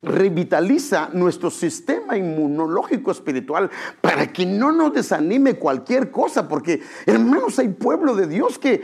revitaliza 0.00 1.10
nuestro 1.12 1.50
sistema 1.50 2.16
inmunológico 2.16 3.10
espiritual 3.10 3.68
para 4.00 4.32
que 4.32 4.46
no 4.46 4.70
nos 4.70 4.94
desanime 4.94 5.54
cualquier 5.54 6.12
cosa, 6.12 6.46
porque 6.46 6.80
hermanos, 7.04 7.58
hay 7.58 7.70
pueblo 7.70 8.14
de 8.14 8.28
Dios 8.28 8.60
que 8.60 8.80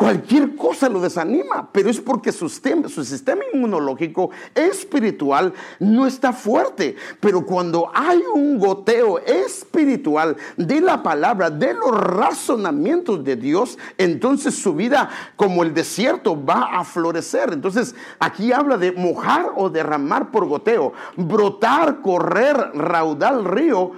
Cualquier 0.00 0.56
cosa 0.56 0.88
lo 0.88 0.98
desanima, 0.98 1.68
pero 1.70 1.90
es 1.90 2.00
porque 2.00 2.32
su 2.32 2.48
sistema, 2.48 2.88
su 2.88 3.04
sistema 3.04 3.42
inmunológico 3.52 4.30
espiritual 4.54 5.52
no 5.78 6.06
está 6.06 6.32
fuerte. 6.32 6.96
Pero 7.20 7.44
cuando 7.44 7.90
hay 7.92 8.22
un 8.34 8.58
goteo 8.58 9.18
espiritual 9.18 10.38
de 10.56 10.80
la 10.80 11.02
palabra, 11.02 11.50
de 11.50 11.74
los 11.74 11.90
razonamientos 11.90 13.22
de 13.22 13.36
Dios, 13.36 13.76
entonces 13.98 14.54
su 14.54 14.74
vida 14.74 15.10
como 15.36 15.62
el 15.64 15.74
desierto 15.74 16.42
va 16.42 16.78
a 16.78 16.82
florecer. 16.82 17.52
Entonces 17.52 17.94
aquí 18.18 18.52
habla 18.52 18.78
de 18.78 18.92
mojar 18.92 19.52
o 19.54 19.68
derramar 19.68 20.30
por 20.30 20.46
goteo, 20.46 20.94
brotar, 21.14 22.00
correr, 22.00 22.56
raudal 22.72 23.44
río. 23.44 23.92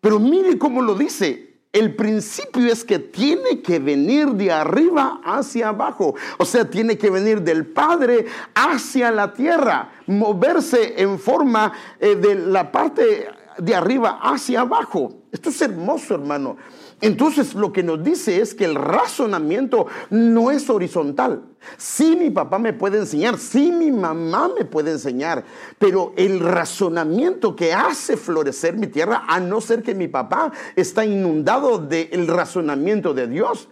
Pero 0.00 0.20
mire 0.20 0.56
cómo 0.56 0.82
lo 0.82 0.94
dice, 0.94 1.47
el 1.72 1.94
principio 1.94 2.72
es 2.72 2.84
que 2.84 2.98
tiene 2.98 3.60
que 3.60 3.78
venir 3.78 4.28
de 4.28 4.50
arriba 4.50 5.20
hacia 5.24 5.68
abajo. 5.68 6.14
O 6.38 6.44
sea, 6.44 6.68
tiene 6.68 6.96
que 6.96 7.10
venir 7.10 7.42
del 7.42 7.66
Padre 7.66 8.26
hacia 8.54 9.10
la 9.10 9.32
tierra, 9.34 9.90
moverse 10.06 11.00
en 11.02 11.18
forma 11.18 11.72
eh, 12.00 12.16
de 12.16 12.34
la 12.34 12.72
parte 12.72 13.28
de 13.58 13.74
arriba 13.74 14.18
hacia 14.22 14.62
abajo. 14.62 15.12
Esto 15.30 15.50
es 15.50 15.60
hermoso, 15.60 16.14
hermano. 16.14 16.56
Entonces 17.00 17.54
lo 17.54 17.72
que 17.72 17.82
nos 17.82 18.02
dice 18.02 18.40
es 18.40 18.54
que 18.54 18.64
el 18.64 18.74
razonamiento 18.74 19.86
no 20.10 20.50
es 20.50 20.68
horizontal. 20.68 21.44
Sí 21.76 22.16
mi 22.16 22.30
papá 22.30 22.58
me 22.58 22.72
puede 22.72 22.98
enseñar, 22.98 23.38
sí 23.38 23.70
mi 23.70 23.92
mamá 23.92 24.50
me 24.56 24.64
puede 24.64 24.92
enseñar, 24.92 25.44
pero 25.78 26.12
el 26.16 26.40
razonamiento 26.40 27.54
que 27.54 27.72
hace 27.72 28.16
florecer 28.16 28.76
mi 28.76 28.88
tierra, 28.88 29.24
a 29.28 29.38
no 29.38 29.60
ser 29.60 29.82
que 29.82 29.94
mi 29.94 30.08
papá 30.08 30.52
está 30.74 31.04
inundado 31.04 31.78
del 31.78 32.26
razonamiento 32.26 33.14
de 33.14 33.28
Dios, 33.28 33.68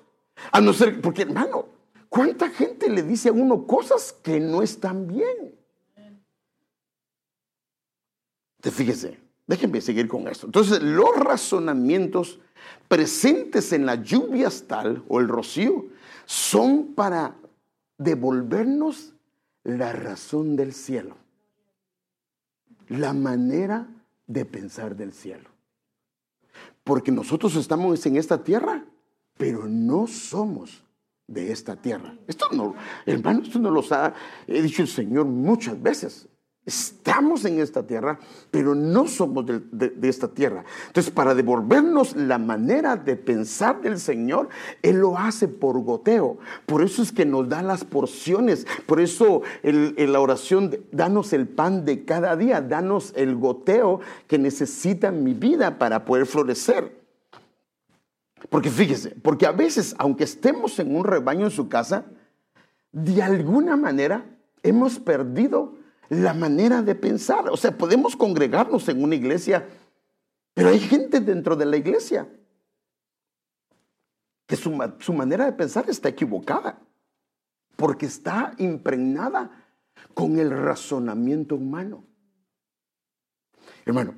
a 0.53 0.61
no 0.61 0.73
ser, 0.73 1.01
porque 1.01 1.23
hermano, 1.23 1.67
¿cuánta 2.09 2.49
gente 2.51 2.89
le 2.89 3.03
dice 3.03 3.31
a 3.31 3.33
uno 3.33 3.67
cosas 3.67 4.13
que 4.23 4.39
no 4.39 4.63
están 4.63 5.07
bien? 5.07 5.57
Te 8.61 8.71
fíjese, 8.71 9.27
Déjenme 9.47 9.81
seguir 9.81 10.09
con 10.09 10.27
esto. 10.27 10.47
Entonces, 10.47 10.83
los 10.83 11.17
razonamientos 11.17 12.41
presentes 12.89 13.73
en 13.73 13.87
la 13.87 13.97
lluvia 13.97 14.49
tal 14.67 15.05
o 15.09 15.21
el 15.21 15.29
rocío 15.29 15.87
son 16.25 16.95
para 16.95 17.37
devolvernos 17.99 19.15
la 19.65 19.93
razón 19.93 20.57
del 20.57 20.73
cielo, 20.73 21.17
la 22.89 23.13
manera 23.13 23.89
de 24.27 24.45
pensar 24.45 24.97
del 24.97 25.13
cielo. 25.13 25.51
Porque 26.85 27.11
nosotros 27.11 27.57
estamos 27.57 28.05
en 28.07 28.17
esta 28.17 28.43
tierra, 28.43 28.85
pero 29.37 29.67
no 29.67 30.07
somos 30.07 30.85
de 31.27 31.51
esta 31.51 31.77
tierra. 31.77 32.17
Esto 32.27 32.47
no, 32.53 32.75
hermano, 33.05 33.43
esto 33.43 33.59
no 33.59 33.71
lo 33.71 33.83
ha 33.91 34.15
dicho 34.47 34.83
el 34.83 34.89
Señor 34.89 35.27
muchas 35.27 35.81
veces. 35.81 36.29
Estamos 36.67 37.45
en 37.45 37.61
esta 37.61 37.87
tierra, 37.87 38.19
pero 38.51 38.75
no 38.75 39.07
somos 39.07 39.47
de, 39.47 39.97
esta 40.03 40.27
tierra. 40.27 40.65
Entonces, 40.89 41.13
para 41.13 41.33
devolvernos 41.33 42.17
la 42.17 42.39
manera 42.39 42.97
de 42.97 43.15
pensar 43.15 43.81
del 43.81 44.01
Señor, 44.01 44.49
Él 44.83 44.97
lo 44.97 45.17
hace 45.17 45.47
por 45.47 45.81
goteo. 45.85 46.39
Por 46.67 46.83
eso 46.83 47.03
es 47.03 47.13
que 47.13 47.25
nos 47.25 47.49
da 47.49 47.63
las 47.63 47.85
porciones. 47.85 48.67
Por 48.87 49.01
eso 49.01 49.43
en 49.63 50.13
la 50.13 50.19
oración, 50.19 50.77
danos 50.91 51.33
el 51.33 51.47
pan 51.47 51.85
de 51.85 52.05
cada 52.05 52.35
día, 52.35 52.61
danos 52.61 53.13
el 53.15 53.37
goteo 53.37 54.01
que 54.27 54.37
necesita 54.37 55.13
mi 55.13 55.35
vida 55.35 55.79
para 55.79 56.05
poder 56.05 56.27
florecer. 56.27 57.01
Porque 58.51 58.71
fíjese, 58.71 59.11
porque 59.23 59.47
a 59.47 59.53
veces, 59.53 59.95
aunque 59.99 60.25
estemos 60.25 60.81
en 60.81 60.97
un 60.97 61.05
rebaño 61.05 61.45
en 61.45 61.53
su 61.53 61.69
casa, 61.69 62.07
de 62.91 63.23
alguna 63.23 63.77
manera 63.77 64.27
hemos 64.65 64.99
perdido 64.99 65.86
la 66.09 66.35
manera 66.35 66.83
de 66.83 66.95
pensar. 66.95 67.49
O 67.49 67.57
sea, 67.57 67.77
podemos 67.77 68.17
congregarnos 68.17 68.89
en 68.89 69.03
una 69.03 69.15
iglesia, 69.15 69.67
pero 70.55 70.69
hay 70.69 70.79
gente 70.79 71.21
dentro 71.21 71.57
de 71.57 71.67
la 71.67 71.77
iglesia 71.77 72.29
que 74.47 74.57
su, 74.57 75.13
manera 75.13 75.45
de 75.45 75.53
pensar 75.53 75.91
está 75.91 76.09
equivocada, 76.09 76.79
porque 77.75 78.07
está 78.07 78.55
impregnada 78.59 79.51
con 80.15 80.39
el 80.39 80.51
razonamiento 80.51 81.57
humano. 81.57 82.05
Hermano, 83.85 84.15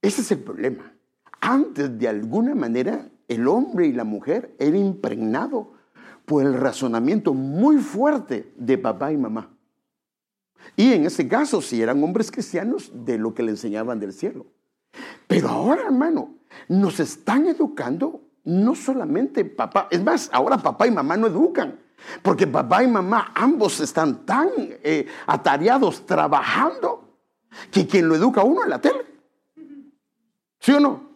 ese 0.00 0.22
es 0.22 0.32
el 0.32 0.40
problema. 0.40 0.92
Antes, 1.40 1.96
de 1.98 2.08
alguna 2.08 2.54
manera, 2.54 3.08
el 3.28 3.46
hombre 3.46 3.86
y 3.86 3.92
la 3.92 4.04
mujer 4.04 4.54
eran 4.58 4.76
impregnados 4.76 5.68
por 6.26 6.44
el 6.44 6.54
razonamiento 6.54 7.34
muy 7.34 7.78
fuerte 7.78 8.52
de 8.56 8.78
papá 8.78 9.12
y 9.12 9.16
mamá. 9.16 9.51
Y 10.76 10.92
en 10.92 11.06
ese 11.06 11.28
caso, 11.28 11.60
si 11.60 11.82
eran 11.82 12.02
hombres 12.02 12.30
cristianos, 12.30 12.90
de 12.92 13.18
lo 13.18 13.34
que 13.34 13.42
le 13.42 13.50
enseñaban 13.50 14.00
del 14.00 14.12
cielo. 14.12 14.46
Pero 15.26 15.48
ahora, 15.48 15.82
hermano, 15.82 16.34
nos 16.68 17.00
están 17.00 17.46
educando 17.46 18.20
no 18.44 18.74
solamente 18.74 19.44
papá, 19.44 19.88
es 19.90 20.02
más, 20.02 20.28
ahora 20.32 20.58
papá 20.58 20.86
y 20.86 20.90
mamá 20.90 21.16
no 21.16 21.26
educan, 21.26 21.78
porque 22.22 22.46
papá 22.46 22.82
y 22.82 22.88
mamá 22.88 23.32
ambos 23.34 23.80
están 23.80 24.26
tan 24.26 24.48
eh, 24.58 25.06
atareados 25.26 26.04
trabajando 26.04 27.18
que 27.70 27.86
quien 27.86 28.08
lo 28.08 28.16
educa 28.16 28.40
a 28.40 28.44
uno 28.44 28.62
es 28.62 28.68
la 28.68 28.80
tele. 28.80 29.06
¿Sí 30.58 30.72
o 30.72 30.80
no? 30.80 31.10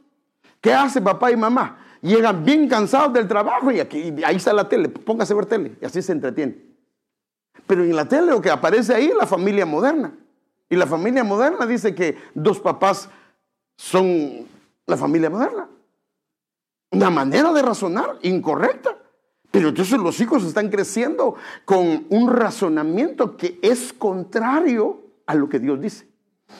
¿Qué 0.60 0.72
hace 0.72 1.00
papá 1.00 1.30
y 1.30 1.36
mamá? 1.36 1.78
Llegan 2.02 2.44
bien 2.44 2.68
cansados 2.68 3.12
del 3.12 3.26
trabajo 3.26 3.70
y 3.72 3.80
aquí, 3.80 4.14
ahí 4.24 4.36
está 4.36 4.52
la 4.52 4.68
tele, 4.68 4.88
póngase 4.88 5.32
a 5.32 5.36
ver 5.36 5.46
tele 5.46 5.76
y 5.80 5.84
así 5.84 6.02
se 6.02 6.12
entretiene. 6.12 6.65
Pero 7.66 7.84
en 7.84 7.94
la 7.94 8.06
tele 8.06 8.30
lo 8.30 8.40
que 8.40 8.50
aparece 8.50 8.94
ahí 8.94 9.06
es 9.06 9.16
la 9.16 9.26
familia 9.26 9.66
moderna. 9.66 10.12
Y 10.68 10.76
la 10.76 10.86
familia 10.86 11.24
moderna 11.24 11.66
dice 11.66 11.94
que 11.94 12.16
dos 12.34 12.60
papás 12.60 13.08
son 13.76 14.46
la 14.86 14.96
familia 14.96 15.30
moderna. 15.30 15.68
Una 16.90 17.10
manera 17.10 17.52
de 17.52 17.62
razonar 17.62 18.18
incorrecta. 18.22 18.96
Pero 19.50 19.68
entonces 19.68 19.98
los 19.98 20.20
hijos 20.20 20.44
están 20.44 20.68
creciendo 20.70 21.36
con 21.64 22.06
un 22.10 22.30
razonamiento 22.30 23.36
que 23.36 23.58
es 23.62 23.92
contrario 23.92 25.00
a 25.26 25.34
lo 25.34 25.48
que 25.48 25.58
Dios 25.58 25.80
dice. 25.80 26.08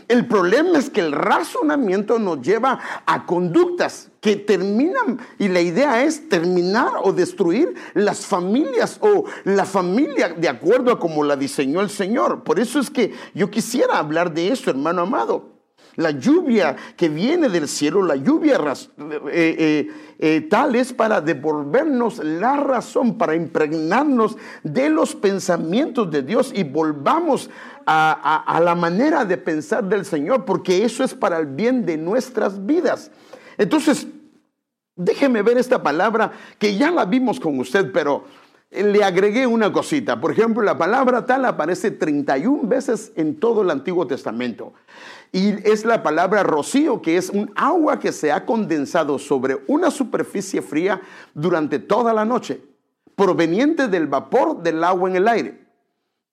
El 0.08 0.26
problema 0.26 0.78
es 0.78 0.90
que 0.90 1.00
el 1.00 1.12
razonamiento 1.12 2.18
nos 2.18 2.40
lleva 2.40 2.80
a 3.06 3.26
conductas 3.26 4.10
que 4.26 4.34
terminan, 4.34 5.20
y 5.38 5.46
la 5.46 5.60
idea 5.60 6.02
es 6.02 6.28
terminar 6.28 6.94
o 7.04 7.12
destruir 7.12 7.74
las 7.94 8.26
familias 8.26 8.98
o 9.00 9.22
la 9.44 9.64
familia 9.64 10.30
de 10.30 10.48
acuerdo 10.48 10.90
a 10.90 10.98
como 10.98 11.22
la 11.22 11.36
diseñó 11.36 11.80
el 11.80 11.90
Señor. 11.90 12.42
Por 12.42 12.58
eso 12.58 12.80
es 12.80 12.90
que 12.90 13.14
yo 13.34 13.48
quisiera 13.52 13.98
hablar 13.98 14.34
de 14.34 14.48
eso, 14.48 14.68
hermano 14.68 15.02
amado. 15.02 15.52
La 15.94 16.10
lluvia 16.10 16.74
que 16.96 17.08
viene 17.08 17.48
del 17.48 17.68
cielo, 17.68 18.02
la 18.02 18.16
lluvia 18.16 18.56
eh, 18.58 19.20
eh, 19.30 19.90
eh, 20.18 20.40
tal 20.50 20.74
es 20.74 20.92
para 20.92 21.20
devolvernos 21.20 22.18
la 22.18 22.56
razón, 22.56 23.16
para 23.16 23.36
impregnarnos 23.36 24.36
de 24.64 24.90
los 24.90 25.14
pensamientos 25.14 26.10
de 26.10 26.22
Dios 26.22 26.50
y 26.52 26.64
volvamos 26.64 27.48
a, 27.86 28.60
la 28.60 28.74
manera 28.74 29.24
de 29.24 29.38
pensar 29.38 29.84
del 29.84 30.04
Señor, 30.04 30.44
porque 30.44 30.84
eso 30.84 31.04
es 31.04 31.14
para 31.14 31.38
el 31.38 31.46
bien 31.46 31.86
de 31.86 31.96
nuestras 31.96 32.66
vidas. 32.66 33.12
Entonces, 33.58 34.06
déjeme 34.96 35.42
ver 35.42 35.58
esta 35.58 35.82
palabra 35.82 36.32
que 36.58 36.76
ya 36.76 36.90
la 36.90 37.04
vimos 37.04 37.38
con 37.38 37.58
usted, 37.60 37.92
pero 37.92 38.24
le 38.70 39.04
agregué 39.04 39.46
una 39.46 39.72
cosita. 39.72 40.20
Por 40.20 40.32
ejemplo, 40.32 40.62
la 40.62 40.76
palabra 40.76 41.24
tal 41.24 41.44
aparece 41.44 41.90
31 41.90 42.66
veces 42.66 43.12
en 43.14 43.38
todo 43.38 43.62
el 43.62 43.70
Antiguo 43.70 44.06
Testamento. 44.06 44.72
Y 45.32 45.68
es 45.68 45.84
la 45.84 46.02
palabra 46.02 46.42
rocío, 46.42 47.00
que 47.02 47.16
es 47.16 47.30
un 47.30 47.52
agua 47.54 47.98
que 47.98 48.12
se 48.12 48.32
ha 48.32 48.44
condensado 48.44 49.18
sobre 49.18 49.58
una 49.66 49.90
superficie 49.90 50.62
fría 50.62 51.00
durante 51.34 51.78
toda 51.78 52.12
la 52.12 52.24
noche, 52.24 52.60
proveniente 53.14 53.88
del 53.88 54.06
vapor 54.06 54.62
del 54.62 54.82
agua 54.82 55.10
en 55.10 55.16
el 55.16 55.28
aire. 55.28 55.65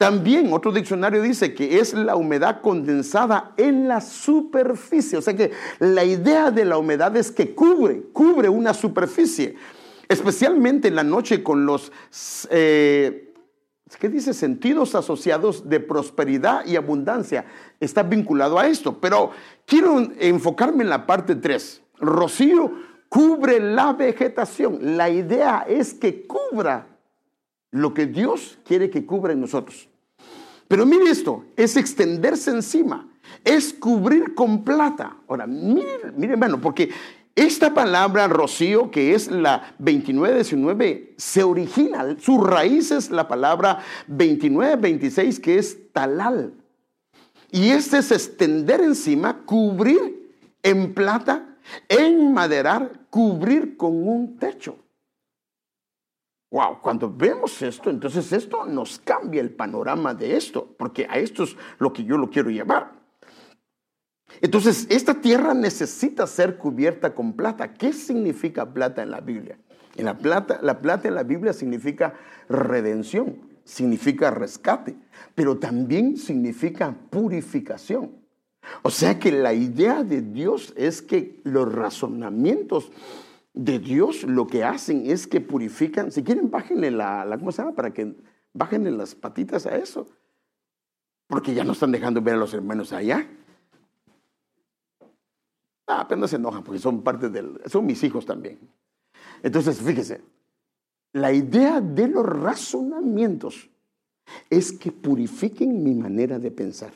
También 0.04 0.52
otro 0.52 0.74
diccionario 0.74 1.22
dice 1.22 1.54
que 1.54 1.80
es 1.80 1.94
la 1.94 2.18
humedad 2.18 2.60
condensada 2.60 3.54
en 3.56 3.88
la 3.88 4.02
superficie. 4.02 5.18
O 5.18 5.22
sea 5.22 5.34
que 5.34 5.52
la 5.80 6.04
idea 6.04 6.52
de 6.52 6.66
la 6.66 6.78
humedad 6.78 7.16
es 7.16 7.32
que 7.32 7.56
cubre, 7.56 8.02
cubre 8.12 8.50
una 8.50 8.74
superficie. 8.74 9.56
Especialmente 10.10 10.90
en 10.90 10.96
la 10.96 11.06
noche 11.06 11.42
con 11.42 11.66
los, 11.66 11.90
eh, 12.50 13.34
¿qué 13.98 14.10
dice? 14.10 14.34
Sentidos 14.34 14.94
asociados 14.94 15.70
de 15.70 15.80
prosperidad 15.80 16.66
y 16.66 16.76
abundancia. 16.76 17.46
Está 17.80 18.04
vinculado 18.04 18.60
a 18.60 18.68
esto. 18.68 19.00
Pero 19.00 19.32
quiero 19.66 20.06
enfocarme 20.20 20.84
en 20.84 20.90
la 20.90 21.06
parte 21.06 21.36
3. 21.36 21.82
Rocío 22.02 22.74
cubre 23.08 23.62
la 23.62 23.94
vegetación. 23.94 24.98
La 24.98 25.10
idea 25.10 25.66
es 25.66 25.94
que 25.94 26.28
cubra 26.28 26.90
lo 27.72 27.94
que 27.94 28.06
Dios 28.06 28.60
quiere 28.66 28.90
que 28.90 29.06
cubra 29.06 29.32
en 29.32 29.40
nosotros. 29.40 29.88
Pero 30.74 30.88
mire 30.88 31.12
esto, 31.12 31.46
es 31.56 31.78
extenderse 31.78 32.50
encima, 32.50 33.08
es 33.44 33.76
cubrir 33.76 34.34
con 34.34 34.64
plata. 34.64 35.18
Ahora, 35.28 35.46
miren, 35.46 36.16
miren, 36.18 36.40
bueno, 36.40 36.60
porque 36.60 36.90
esta 37.36 37.76
palabra 37.76 38.28
rocío, 38.28 38.90
que 38.90 39.14
es 39.14 39.30
la 39.30 39.76
2919, 39.78 41.14
se 41.16 41.44
origina, 41.44 42.18
su 42.20 42.42
raíz 42.42 42.90
es 42.90 43.12
la 43.12 43.28
palabra 43.28 43.84
2926, 44.08 45.40
que 45.40 45.60
es 45.60 45.78
talal. 45.92 46.56
Y 47.52 47.70
este 47.70 48.00
es 48.00 48.12
extender 48.12 48.82
encima, 48.82 49.44
cubrir 49.46 50.34
en 50.64 50.96
plata, 50.96 51.56
enmaderar, 51.88 53.00
cubrir 53.12 53.78
con 53.78 54.08
un 54.08 54.38
techo. 54.40 54.83
Wow, 56.54 56.82
cuando 56.84 57.12
vemos 57.12 57.60
esto, 57.64 57.90
entonces 57.90 58.32
esto 58.32 58.64
nos 58.68 59.00
cambia 59.00 59.42
el 59.42 59.50
panorama 59.50 60.14
de 60.14 60.38
esto, 60.38 60.76
porque 60.78 61.08
a 61.10 61.18
esto 61.18 61.46
es 61.46 61.58
lo 61.80 61.92
que 61.92 62.04
yo 62.04 62.16
lo 62.16 62.30
quiero 62.30 62.52
llevar. 62.52 62.92
Entonces, 64.40 64.86
esta 64.92 65.16
tierra 65.16 65.56
necesita 65.56 66.28
ser 66.28 66.60
cubierta 66.60 67.16
con 67.16 67.34
plata. 67.34 67.74
¿Qué 67.74 67.92
significa 67.92 68.72
plata 68.72 69.02
en 69.02 69.10
la 69.10 69.20
Biblia? 69.20 69.58
En 69.96 70.06
la 70.06 70.16
plata, 70.16 70.60
la 70.62 70.80
plata 70.80 71.08
en 71.08 71.16
la 71.16 71.24
Biblia 71.24 71.54
significa 71.54 72.14
redención, 72.48 73.36
significa 73.64 74.30
rescate, 74.30 74.96
pero 75.34 75.58
también 75.58 76.18
significa 76.18 76.96
purificación. 77.10 78.12
O 78.84 78.92
sea 78.92 79.18
que 79.18 79.32
la 79.32 79.56
idea 79.56 80.04
de 80.04 80.22
Dios 80.22 80.72
es 80.78 81.02
que 81.02 81.42
los 81.46 81.74
razonamientos 81.74 82.92
de 83.54 83.80
Dios 83.80 84.24
lo 84.24 84.48
que 84.48 84.64
hacen 84.64 85.10
es 85.10 85.28
que 85.28 85.42
purifican. 85.42 86.12
Si 86.12 86.24
quieren, 86.24 86.50
bájenle 86.50 86.92
la, 86.92 87.24
la 87.26 87.38
¿cómo 87.38 87.52
se 87.52 87.62
llama? 87.62 87.76
Para 87.76 87.94
que 87.94 88.16
bájenle 88.54 88.92
las 88.92 89.16
patitas 89.16 89.66
a 89.66 89.76
eso. 89.76 90.08
Porque 91.28 91.54
ya 91.54 91.64
no 91.64 91.74
están 91.74 91.92
dejando 91.92 92.22
ver 92.22 92.36
a 92.36 92.38
los 92.38 92.54
hermanos 92.54 92.94
allá. 92.94 93.28
Ah, 95.88 96.02
apenas 96.02 96.30
se 96.30 96.38
enojan 96.38 96.64
porque 96.64 96.80
son 96.80 97.04
parte 97.04 97.30
del, 97.30 97.60
son 97.66 97.86
mis 97.86 98.04
hijos 98.04 98.26
también. 98.26 98.60
Entonces, 99.42 99.82
fíjese, 99.82 100.22
la 101.12 101.32
idea 101.32 101.82
de 101.82 102.08
los 102.08 102.26
razonamientos 102.26 103.70
es 104.50 104.72
que 104.72 104.92
purifiquen 104.92 105.84
mi 105.84 105.94
manera 105.94 106.40
de 106.40 106.50
pensar. 106.50 106.94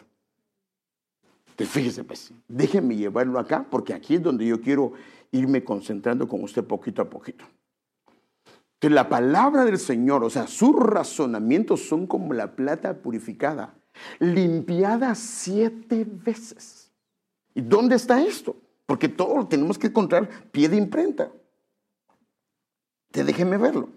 Entonces, 1.50 1.70
fíjese, 1.70 2.04
pues, 2.04 2.32
déjenme 2.48 2.96
llevarlo 2.96 3.40
acá, 3.40 3.66
porque 3.70 3.94
aquí 3.94 4.16
es 4.16 4.24
donde 4.24 4.46
yo 4.46 4.62
quiero 4.62 4.94
irme 5.32 5.64
concentrando 5.64 6.28
con 6.28 6.44
usted 6.44 6.64
poquito 6.64 7.02
a 7.02 7.10
poquito. 7.10 7.46
Que 8.80 8.90
la 8.90 9.10
palabra 9.10 9.66
del 9.66 9.80
Señor, 9.80 10.24
o 10.24 10.30
sea, 10.30 10.48
sus 10.48 10.76
razonamientos 10.76 11.88
son 11.88 12.06
como 12.06 12.34
la 12.34 12.56
plata 12.56 13.02
purificada, 13.02 13.76
limpiada 14.20 15.16
siete 15.16 16.06
veces. 16.08 16.92
¿Y 17.56 17.62
dónde 17.62 17.96
está 17.96 18.22
esto? 18.22 18.56
Porque 18.86 19.10
todo 19.10 19.48
tenemos 19.48 19.80
que 19.80 19.88
encontrar 19.88 20.30
pie 20.52 20.70
de 20.70 20.78
imprenta. 20.78 21.32
Te 23.12 23.24
déjeme 23.24 23.58
verlo. 23.58 23.90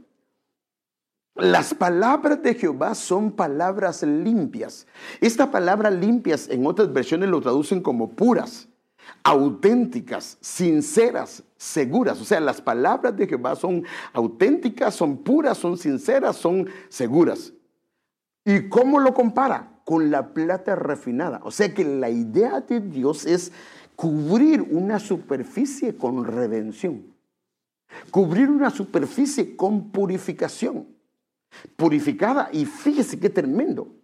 Las 1.35 1.75
palabras 1.75 2.43
de 2.43 2.55
Jehová 2.55 2.95
son 2.95 3.33
palabras 3.33 4.03
limpias. 4.03 4.87
Esta 5.21 5.51
palabra 5.51 5.91
limpias 5.91 6.49
en 6.49 6.67
otras 6.67 6.93
versiones 6.93 7.29
lo 7.29 7.41
traducen 7.41 7.83
como 7.83 8.11
puras, 8.11 8.69
auténticas, 9.31 10.39
sinceras, 10.41 11.45
seguras. 11.57 12.21
O 12.21 12.25
sea, 12.25 12.41
las 12.41 12.61
palabras 12.61 13.17
de 13.17 13.29
Jehová 13.29 13.55
son 13.55 13.85
auténticas, 14.13 14.95
son 14.95 15.19
puras, 15.19 15.57
son 15.57 15.79
sinceras, 15.79 16.37
son 16.37 16.69
seguras. 16.89 17.53
¿Y 18.45 18.69
cómo 18.69 18.99
lo 18.99 19.15
compara? 19.15 19.81
Con 19.85 20.11
la 20.11 20.35
plata 20.35 20.75
refinada. 20.75 21.41
O 21.45 21.53
sea 21.53 21.73
que 21.73 21.85
la 21.85 22.11
idea 22.11 22.61
de 22.61 22.81
Dios 22.81 23.25
es 23.25 23.53
cubrir 23.95 24.63
una 24.63 24.99
superficie 24.99 25.95
con 25.97 26.25
redención. 26.25 27.05
Cubrir 28.11 28.51
una 28.51 28.71
superficie 28.71 29.55
con 29.55 29.91
purificación. 29.91 30.89
Purificada 31.77 32.49
y 32.53 32.65
fíjese 32.65 33.21
qué 33.21 33.31
tremendo. 33.31 34.00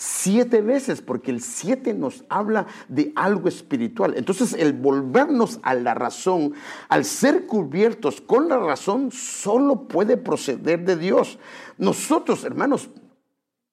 Siete 0.00 0.62
veces, 0.62 1.02
porque 1.02 1.32
el 1.32 1.42
siete 1.42 1.92
nos 1.92 2.24
habla 2.28 2.68
de 2.86 3.12
algo 3.16 3.48
espiritual. 3.48 4.14
Entonces 4.16 4.52
el 4.52 4.72
volvernos 4.72 5.58
a 5.64 5.74
la 5.74 5.92
razón, 5.92 6.54
al 6.88 7.04
ser 7.04 7.46
cubiertos 7.46 8.20
con 8.20 8.48
la 8.48 8.58
razón, 8.58 9.10
solo 9.10 9.88
puede 9.88 10.16
proceder 10.16 10.84
de 10.84 10.94
Dios. 10.94 11.40
Nosotros, 11.78 12.44
hermanos, 12.44 12.88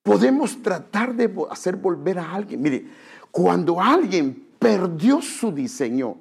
podemos 0.02 0.64
tratar 0.64 1.14
de 1.14 1.32
hacer 1.52 1.76
volver 1.76 2.18
a 2.18 2.34
alguien. 2.34 2.60
Mire, 2.60 2.88
cuando 3.30 3.80
alguien 3.80 4.48
perdió 4.58 5.22
su 5.22 5.52
diseño, 5.52 6.18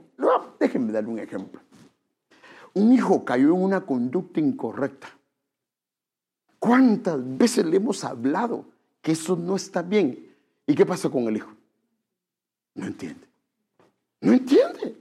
déjenme 0.61 0.93
darle 0.93 1.09
un 1.09 1.19
ejemplo. 1.19 1.63
Un 2.75 2.93
hijo 2.93 3.25
cayó 3.25 3.55
en 3.55 3.63
una 3.63 3.81
conducta 3.81 4.39
incorrecta. 4.39 5.09
¿Cuántas 6.59 7.19
veces 7.39 7.65
le 7.65 7.79
hemos 7.79 8.05
hablado 8.05 8.74
que 9.05 9.13
eso 9.13 9.37
no 9.37 9.55
está 9.55 9.83
bien? 9.83 10.35
¿Y 10.67 10.75
qué 10.75 10.87
pasa 10.87 11.11
con 11.11 11.29
el 11.29 11.37
hijo? 11.37 11.53
No 12.75 12.87
entiende. 12.87 13.29
No 14.23 14.33
entiende. 14.33 14.97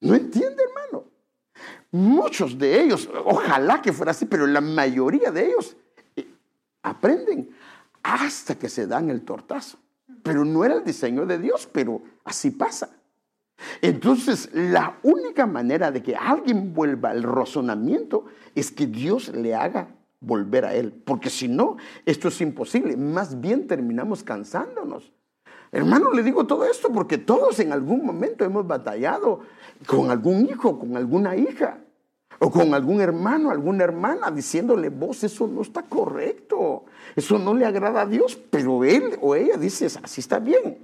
No 0.00 0.16
entiende, 0.16 0.64
hermano. 0.64 1.04
Muchos 1.92 2.58
de 2.58 2.82
ellos, 2.82 3.08
ojalá 3.24 3.80
que 3.80 3.92
fuera 3.92 4.10
así, 4.10 4.26
pero 4.26 4.48
la 4.48 4.60
mayoría 4.60 5.30
de 5.30 5.46
ellos 5.46 5.76
eh, 6.16 6.26
aprenden 6.82 7.50
hasta 8.02 8.56
que 8.56 8.68
se 8.68 8.88
dan 8.88 9.10
el 9.10 9.22
tortazo. 9.22 9.78
Pero 10.24 10.44
no 10.44 10.64
era 10.64 10.74
el 10.74 10.84
diseño 10.84 11.24
de 11.24 11.38
Dios, 11.38 11.68
pero 11.72 12.02
así 12.24 12.50
pasa. 12.50 12.90
Entonces, 13.80 14.50
la 14.52 14.98
única 15.04 15.46
manera 15.46 15.92
de 15.92 16.02
que 16.02 16.16
alguien 16.16 16.74
vuelva 16.74 17.10
al 17.10 17.22
razonamiento 17.22 18.24
es 18.56 18.72
que 18.72 18.88
Dios 18.88 19.28
le 19.28 19.54
haga 19.54 19.86
volver 20.20 20.64
a 20.64 20.74
Él. 20.74 20.92
Porque 21.04 21.30
si 21.30 21.48
no, 21.48 21.76
esto 22.06 22.28
es 22.28 22.40
imposible. 22.40 22.96
Más 22.96 23.40
bien 23.40 23.66
terminamos 23.66 24.22
cansándonos. 24.22 25.12
Hermano, 25.72 26.12
le 26.12 26.22
digo 26.22 26.46
todo 26.46 26.64
esto 26.64 26.90
porque 26.92 27.18
todos 27.18 27.60
en 27.60 27.72
algún 27.72 28.04
momento 28.04 28.44
hemos 28.44 28.66
batallado 28.66 29.40
con 29.86 30.10
algún 30.10 30.46
hijo, 30.48 30.78
con 30.78 30.96
alguna 30.96 31.36
hija, 31.36 31.78
o 32.40 32.50
con 32.50 32.74
algún 32.74 33.00
hermano, 33.00 33.50
alguna 33.50 33.84
hermana, 33.84 34.30
diciéndole, 34.30 34.88
vos, 34.88 35.22
eso 35.22 35.46
no 35.46 35.60
está 35.60 35.82
correcto, 35.82 36.84
eso 37.14 37.38
no 37.38 37.54
le 37.54 37.66
agrada 37.66 38.00
a 38.00 38.06
Dios, 38.06 38.40
pero 38.50 38.82
él 38.82 39.18
o 39.20 39.34
ella 39.34 39.58
dice, 39.58 39.86
así 40.02 40.22
está 40.22 40.38
bien. 40.38 40.78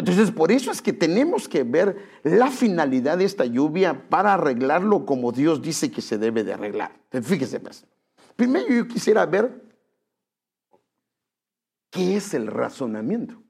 Entonces, 0.00 0.30
por 0.30 0.50
eso 0.50 0.70
es 0.70 0.80
que 0.80 0.94
tenemos 0.94 1.46
que 1.46 1.62
ver 1.62 1.94
la 2.22 2.50
finalidad 2.50 3.18
de 3.18 3.26
esta 3.26 3.44
lluvia 3.44 4.08
para 4.08 4.32
arreglarlo 4.32 5.04
como 5.04 5.30
Dios 5.30 5.60
dice 5.60 5.90
que 5.90 6.00
se 6.00 6.16
debe 6.16 6.42
de 6.42 6.54
arreglar. 6.54 6.92
fíjese, 7.22 7.60
pues. 7.60 7.84
Primero 8.34 8.66
yo 8.68 8.88
quisiera 8.88 9.26
ver 9.26 9.62
qué 11.90 12.16
es 12.16 12.32
el 12.32 12.46
razonamiento 12.46 13.42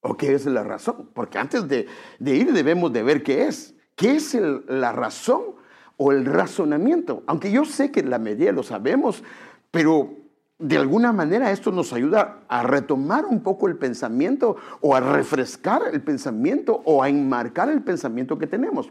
o 0.00 0.16
qué 0.16 0.32
es 0.32 0.46
la 0.46 0.64
razón. 0.64 1.10
Porque 1.12 1.36
antes 1.36 1.68
de, 1.68 1.86
ir 2.20 2.54
debemos 2.54 2.90
de 2.90 3.02
ver 3.02 3.22
qué 3.22 3.46
es. 3.46 3.74
¿Qué 3.96 4.16
es 4.16 4.34
la 4.34 4.92
razón 4.92 5.56
o 5.98 6.10
el 6.10 6.24
razonamiento? 6.24 7.22
Aunque 7.26 7.52
yo 7.52 7.66
sé 7.66 7.92
que 7.92 8.02
la 8.02 8.18
medida 8.18 8.50
lo 8.50 8.62
sabemos, 8.62 9.22
pero 9.70 10.16
de 10.58 10.78
alguna 10.78 11.12
manera 11.12 11.50
esto 11.50 11.70
nos 11.70 11.92
ayuda 11.92 12.44
a 12.48 12.62
retomar 12.62 13.26
un 13.26 13.42
poco 13.42 13.68
el 13.68 13.76
pensamiento 13.76 14.56
o 14.80 14.94
a 14.94 15.00
refrescar 15.00 15.82
el 15.92 16.02
pensamiento 16.02 16.82
o 16.84 17.02
a 17.02 17.08
enmarcar 17.08 17.68
el 17.68 17.82
pensamiento 17.82 18.38
que 18.38 18.46
tenemos. 18.46 18.90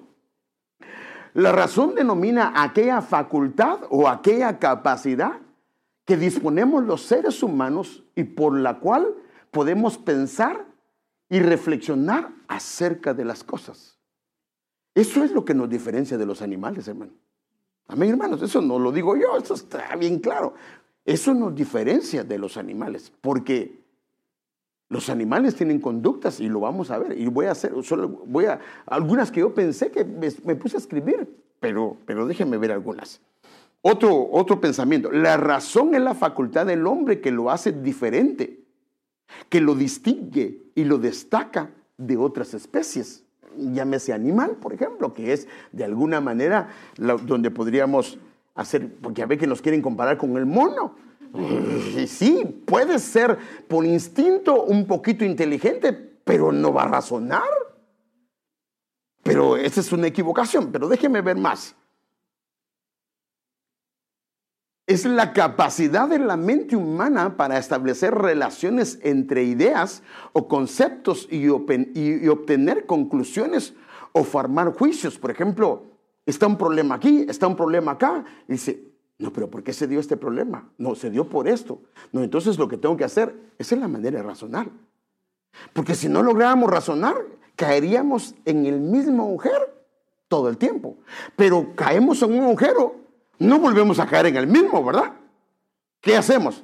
La 1.34 1.52
razón 1.52 1.96
denomina 1.96 2.54
aquella 2.56 3.02
facultad 3.02 3.80
o 3.90 4.08
aquella 4.08 4.60
capacidad 4.60 5.42
que 6.06 6.18
disponemos 6.18 6.84
los 6.86 7.02
seres 7.02 7.42
humanos 7.42 8.04
y 8.16 8.24
por 8.24 8.58
la 8.58 8.80
cual 8.80 9.16
podemos 9.52 9.98
pensar 9.98 10.66
y 11.30 11.40
reflexionar 11.40 12.32
acerca 12.48 13.14
de 13.14 13.26
las 13.26 13.44
cosas. 13.44 13.98
Eso 14.94 15.24
es 15.24 15.32
lo 15.32 15.44
que 15.44 15.56
nos 15.56 15.70
diferencia 15.70 16.18
de 16.18 16.26
los 16.26 16.42
animales, 16.42 16.88
hermano. 16.88 17.14
Amén, 17.88 18.12
hermanos, 18.12 18.42
eso 18.42 18.62
no 18.62 18.80
lo 18.80 18.92
digo 18.92 19.18
yo, 19.18 19.38
eso 19.38 19.56
está 19.56 19.96
bien 19.96 20.20
claro. 20.20 20.54
Eso 21.06 21.36
nos 21.36 21.54
diferencia 21.54 22.24
de 22.24 22.40
los 22.40 22.58
animales, 22.58 23.14
porque 23.22 23.80
los 24.90 25.10
animales 25.10 25.56
tienen 25.56 25.80
conductas 25.80 26.40
y 26.40 26.50
lo 26.50 26.62
vamos 26.62 26.90
a 26.90 26.98
ver. 26.98 27.18
Y 27.20 27.28
voy 27.28 27.46
a 27.46 27.52
hacer, 27.52 27.74
solo 27.84 28.08
voy 28.08 28.46
a, 28.46 28.60
algunas 28.88 29.32
que 29.32 29.42
yo 29.42 29.54
pensé 29.54 29.92
que 29.92 30.04
me, 30.04 30.56
puse 30.56 30.78
a 30.78 30.80
escribir, 30.80 31.30
pero, 31.60 31.98
pero 32.06 32.26
déjenme 32.26 32.58
ver 32.58 32.72
algunas. 32.72 33.22
Otro, 33.82 34.30
otro 34.32 34.60
pensamiento, 34.60 35.12
la 35.12 35.38
razón 35.38 35.94
es 35.94 36.02
la 36.02 36.16
facultad 36.16 36.66
del 36.66 36.88
hombre 36.88 37.22
que 37.22 37.30
lo 37.30 37.52
hace 37.52 37.72
diferente, 37.72 38.64
que 39.48 39.62
lo 39.62 39.76
distingue 39.76 40.72
y 40.74 40.86
lo 40.86 40.98
destaca 40.98 41.70
de 41.98 42.18
otras 42.18 42.56
especies. 42.56 43.24
Llámese 43.58 44.12
animal, 44.12 44.58
por 44.60 44.74
ejemplo, 44.74 45.14
que 45.14 45.34
es 45.34 45.48
de 45.72 45.84
alguna 45.84 46.20
manera 46.20 46.70
donde 46.98 47.52
podríamos 47.52 48.18
hacer, 48.56 48.96
porque 49.02 49.22
a 49.22 49.26
ver 49.28 49.38
que 49.38 49.46
nos 49.48 49.62
quieren 49.62 49.82
comparar 49.82 50.18
con 50.18 50.36
el 50.38 50.46
mono. 50.46 50.96
Sí, 52.08 52.64
puede 52.66 52.98
ser 52.98 53.38
por 53.68 53.86
instinto 53.86 54.64
un 54.64 54.88
poquito 54.88 55.24
inteligente, 55.26 55.92
pero 55.92 56.52
no 56.52 56.74
va 56.74 56.84
a 56.84 56.88
razonar. 56.88 57.44
Pero 59.22 59.58
esa 59.58 59.82
es 59.82 59.92
una 59.92 60.08
equivocación, 60.08 60.72
pero 60.72 60.88
déjeme 60.88 61.22
ver 61.22 61.36
más. 61.36 61.76
Es 64.88 65.04
la 65.04 65.34
capacidad 65.34 66.08
de 66.08 66.20
la 66.20 66.38
mente 66.38 66.76
humana 66.76 67.36
para 67.36 67.58
establecer 67.58 68.14
relaciones 68.14 69.00
entre 69.02 69.44
ideas 69.44 70.04
o 70.32 70.48
conceptos 70.48 71.28
y 71.32 71.50
obtener 71.50 72.86
conclusiones 72.86 73.74
o 74.14 74.24
formar 74.24 74.74
juicios. 74.74 75.18
Por 75.18 75.32
ejemplo, 75.32 75.95
está 76.26 76.48
un 76.48 76.58
problema 76.58 76.96
aquí, 76.96 77.26
está 77.28 77.48
un 77.48 77.56
problema 77.56 77.94
acá. 77.94 78.24
Y 78.48 78.54
dice, 78.54 78.84
no, 79.18 79.32
pero 79.32 79.50
¿por 79.50 79.64
qué 79.64 79.74
se 79.74 79.88
dio 79.88 80.00
este 80.00 80.18
problema? 80.18 80.70
No, 80.78 80.96
se 80.96 81.10
dio 81.10 81.28
por 81.30 81.48
esto. 81.48 81.82
No, 82.12 82.24
entonces 82.24 82.58
lo 82.58 82.68
que 82.68 82.78
tengo 82.78 82.98
que 82.98 83.04
hacer, 83.04 83.36
esa 83.58 83.76
es 83.76 83.82
la 83.82 83.88
manera 83.88 84.18
de 84.18 84.24
razonar. 84.24 84.68
Porque 85.74 85.96
si 85.96 86.10
no 86.10 86.22
lográramos 86.22 86.70
razonar, 86.70 87.16
caeríamos 87.56 88.36
en 88.46 88.66
el 88.66 88.80
mismo 88.80 89.24
agujero 89.24 89.70
todo 90.28 90.50
el 90.50 90.58
tiempo. 90.58 90.98
Pero 91.36 91.74
caemos 91.76 92.22
en 92.24 92.34
un 92.34 92.44
agujero, 92.44 92.96
no 93.40 93.60
volvemos 93.60 94.00
a 94.00 94.08
caer 94.08 94.28
en 94.28 94.38
el 94.38 94.48
mismo, 94.48 94.84
¿verdad? 94.84 95.14
¿Qué 96.02 96.18
hacemos? 96.18 96.64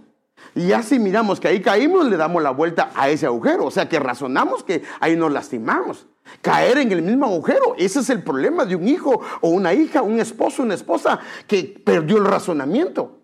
Y 0.56 0.68
ya 0.68 0.84
si 0.84 1.00
miramos 1.00 1.40
que 1.40 1.48
ahí 1.48 1.62
caímos, 1.62 2.08
le 2.08 2.18
damos 2.18 2.44
la 2.44 2.52
vuelta 2.52 2.92
a 2.96 3.10
ese 3.10 3.26
agujero. 3.26 3.66
O 3.66 3.72
sea 3.72 3.88
que 3.88 4.00
razonamos 4.00 4.64
que 4.64 4.84
ahí 5.00 5.16
nos 5.16 5.32
lastimamos. 5.32 6.08
Caer 6.42 6.78
en 6.80 6.92
el 6.92 7.02
mismo 7.02 7.26
agujero. 7.26 7.76
Ese 7.78 8.00
es 8.00 8.10
el 8.10 8.24
problema 8.24 8.66
de 8.66 8.76
un 8.76 8.88
hijo 8.88 9.22
o 9.42 9.50
una 9.50 9.74
hija, 9.74 10.02
un 10.02 10.20
esposo, 10.20 10.64
una 10.64 10.76
esposa 10.76 11.20
que 11.48 11.82
perdió 11.84 12.18
el 12.18 12.26
razonamiento. 12.26 13.20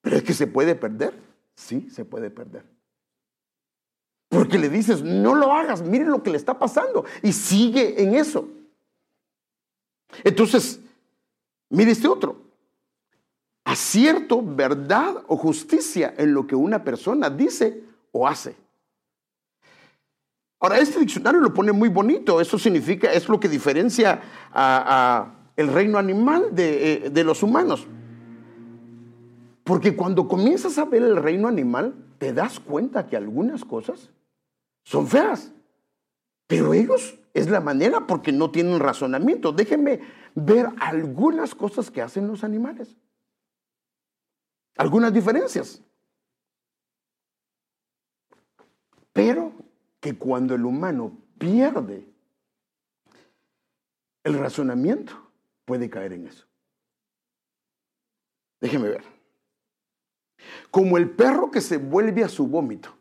Pero 0.00 0.16
es 0.16 0.22
que 0.22 0.34
se 0.34 0.46
puede 0.46 0.74
perder. 0.74 1.14
Sí, 1.54 1.88
se 1.90 2.04
puede 2.04 2.30
perder. 2.30 2.64
Porque 4.28 4.58
le 4.58 4.68
dices, 4.68 5.02
no 5.02 5.34
lo 5.34 5.52
hagas, 5.52 5.82
mire 5.82 6.04
lo 6.04 6.22
que 6.22 6.30
le 6.30 6.36
está 6.36 6.58
pasando. 6.58 7.04
Y 7.22 7.32
sigue 7.32 8.02
en 8.02 8.14
eso. 8.14 8.48
Entonces, 10.24 10.80
mire 11.70 11.92
este 11.92 12.08
otro 12.08 12.44
acierto, 13.64 14.42
verdad 14.42 15.24
o 15.26 15.36
justicia 15.36 16.14
en 16.16 16.34
lo 16.34 16.46
que 16.46 16.54
una 16.54 16.84
persona 16.84 17.30
dice 17.30 17.82
o 18.12 18.28
hace. 18.28 18.54
Ahora, 20.64 20.78
este 20.78 20.98
diccionario 20.98 21.40
lo 21.40 21.52
pone 21.52 21.72
muy 21.72 21.90
bonito. 21.90 22.40
Eso 22.40 22.58
significa, 22.58 23.12
es 23.12 23.28
lo 23.28 23.38
que 23.38 23.50
diferencia 23.50 24.22
a, 24.50 25.34
el 25.56 25.68
reino 25.68 25.98
animal 25.98 26.54
eh, 26.56 27.10
de 27.12 27.22
los 27.22 27.42
humanos. 27.42 27.86
Porque 29.62 29.94
cuando 29.94 30.26
comienzas 30.26 30.78
a 30.78 30.86
ver 30.86 31.02
el 31.02 31.16
reino 31.16 31.48
animal, 31.48 31.94
te 32.16 32.32
das 32.32 32.60
cuenta 32.60 33.06
que 33.06 33.14
algunas 33.14 33.62
cosas 33.62 34.08
son 34.84 35.06
feas. 35.06 35.52
Pero 36.46 36.72
ellos 36.72 37.18
es 37.34 37.50
la 37.50 37.60
manera 37.60 38.06
porque 38.06 38.32
no 38.32 38.50
tienen 38.50 38.80
razonamiento. 38.80 39.52
Déjenme 39.52 40.00
ver 40.34 40.70
algunas 40.80 41.54
cosas 41.54 41.90
que 41.90 42.00
hacen 42.00 42.26
los 42.26 42.42
animales. 42.42 42.96
Algunas 44.78 45.12
diferencias. 45.12 45.82
Pero 49.12 49.63
que 50.04 50.18
cuando 50.18 50.54
el 50.54 50.66
humano 50.66 51.16
pierde 51.38 52.06
el 54.22 54.38
razonamiento, 54.38 55.14
puede 55.64 55.88
caer 55.88 56.12
en 56.12 56.26
eso. 56.26 56.44
Déjeme 58.60 58.90
ver. 58.90 59.04
Como 60.70 60.98
el 60.98 61.08
perro 61.08 61.50
que 61.50 61.62
se 61.62 61.78
vuelve 61.78 62.22
a 62.22 62.28
su 62.28 62.46
vómito. 62.46 62.94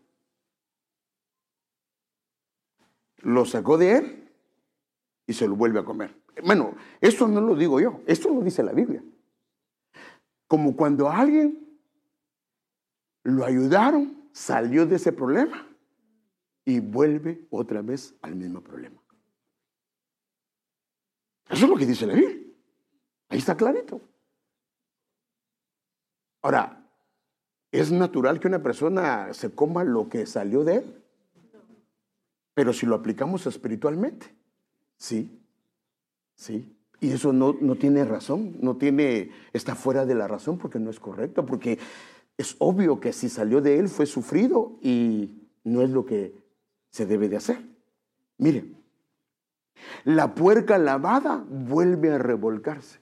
Lo 3.18 3.44
sacó 3.44 3.78
de 3.78 3.98
él 3.98 4.32
y 5.28 5.34
se 5.34 5.46
lo 5.46 5.58
vuelve 5.58 5.82
a 5.82 5.84
comer. 5.84 6.16
Bueno, 6.42 6.74
esto 7.02 7.28
no 7.28 7.42
lo 7.42 7.58
digo 7.58 7.82
yo, 7.82 8.00
esto 8.08 8.30
lo 8.30 8.39
dice 8.39 8.63
la 8.63 8.72
Biblia. 8.72 9.04
Como 10.48 10.78
cuando 10.78 11.10
alguien 11.10 11.78
lo 13.24 13.44
ayudaron, 13.44 14.30
salió 14.32 14.86
de 14.86 14.96
ese 14.96 15.12
problema 15.12 15.68
y 16.65 16.80
vuelve 16.80 17.45
otra 17.49 17.82
vez 17.82 18.15
al 18.21 18.36
mismo 18.36 18.62
problema. 18.62 19.02
Eso 21.49 21.65
es 21.65 21.69
lo 21.69 21.76
que 21.76 21.86
dice 21.86 22.08
la 22.08 22.13
Biblia. 22.13 22.41
Ahí 23.30 23.39
está 23.39 23.56
clarito. 23.56 24.02
Ahora, 26.41 26.88
¿es 27.71 27.91
natural 27.91 28.39
que 28.39 28.47
una 28.47 28.62
persona 28.62 29.34
se 29.34 29.54
coma 29.54 29.84
lo 29.84 30.10
que 30.10 30.26
salió 30.26 30.63
de 30.63 30.78
él? 30.78 31.04
Pero 32.54 32.73
si 32.73 32.86
lo 32.86 32.95
aplicamos 32.95 33.47
espiritualmente, 33.47 34.34
sí, 34.97 35.41
sí. 36.36 36.78
Y 36.99 37.12
eso 37.12 37.34
no, 37.34 37.58
no 37.60 37.76
tiene 37.76 38.06
razón, 38.06 38.58
no 38.62 38.78
tiene, 38.78 39.32
está 39.52 39.76
fuera 39.76 40.06
de 40.06 40.15
la 40.15 40.28
razón 40.28 40.58
porque 40.58 40.80
no 40.80 40.89
es 40.89 40.99
correcto, 40.99 41.45
porque 41.45 41.80
es 42.38 42.56
obvio 42.60 42.99
que 42.99 43.12
si 43.13 43.30
salió 43.30 43.62
de 43.62 43.80
él 43.80 43.89
fue 43.89 44.06
sufrido 44.06 44.78
y 44.82 45.49
no 45.63 45.82
es 45.82 45.89
lo 45.89 46.06
que 46.06 46.42
se 46.93 47.08
debe 47.08 47.27
de 47.27 47.38
hacer. 47.38 47.60
Miren, 48.38 48.77
la 50.06 50.36
puerca 50.36 50.77
lavada 50.77 51.43
vuelve 51.49 52.12
a 52.12 52.19
revolcarse. 52.19 52.99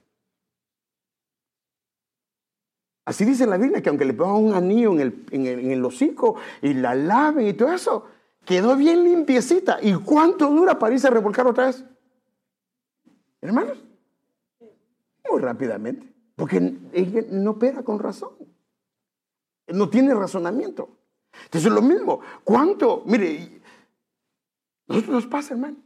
Así 3.04 3.26
dice 3.26 3.46
la 3.46 3.58
Biblia, 3.58 3.82
que 3.82 3.90
aunque 3.90 4.06
le 4.06 4.14
pongan 4.14 4.46
un 4.46 4.54
anillo 4.54 4.94
en 4.94 5.02
el, 5.02 5.26
en 5.32 5.72
el, 5.72 5.84
hocico 5.84 6.38
y 6.62 6.74
la 6.74 6.96
laven 6.96 7.48
y 7.48 7.54
todo 7.54 7.74
eso, 7.74 8.08
quedó 8.46 8.78
bien 8.78 9.04
limpiecita. 9.04 9.80
¿Y 9.82 9.94
cuánto 9.96 10.50
dura 10.50 10.80
para 10.80 10.94
irse 10.94 11.08
a 11.08 11.12
revolcar 11.12 11.46
otra 11.46 11.66
vez? 11.66 11.84
Hermanos, 13.42 13.84
muy 15.30 15.42
rápidamente, 15.42 16.08
porque 16.38 16.78
ella 16.94 17.24
no 17.30 17.52
opera 17.52 17.84
con 17.84 18.00
razón. 18.00 18.32
No 19.68 19.90
tiene 19.90 20.14
razonamiento. 20.14 21.02
Entonces 21.46 21.70
es 21.70 21.74
lo 21.74 21.82
mismo. 21.82 22.22
¿Cuánto? 22.44 23.04
Mire, 23.06 23.61
nosotros 24.92 25.16
nos 25.16 25.28
pasa, 25.28 25.54
hermano. 25.54 25.78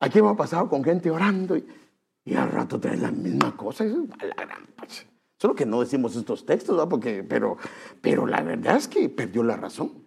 Aquí 0.00 0.18
hemos 0.18 0.36
pasado 0.36 0.68
con 0.68 0.82
gente 0.82 1.10
orando 1.10 1.56
y, 1.56 2.34
al 2.34 2.50
rato 2.50 2.78
trae 2.78 2.96
la 2.96 3.10
misma 3.10 3.56
cosa. 3.56 3.84
Solo 5.38 5.54
que 5.54 5.66
no 5.66 5.80
decimos 5.80 6.16
estos 6.16 6.44
textos, 6.44 6.76
¿no? 6.76 6.88
Porque, 6.88 7.22
pero, 7.24 7.56
pero 8.00 8.26
la 8.26 8.42
verdad 8.42 8.76
es 8.76 8.88
que 8.88 9.08
perdió 9.08 9.42
la 9.42 9.56
razón. 9.56 10.04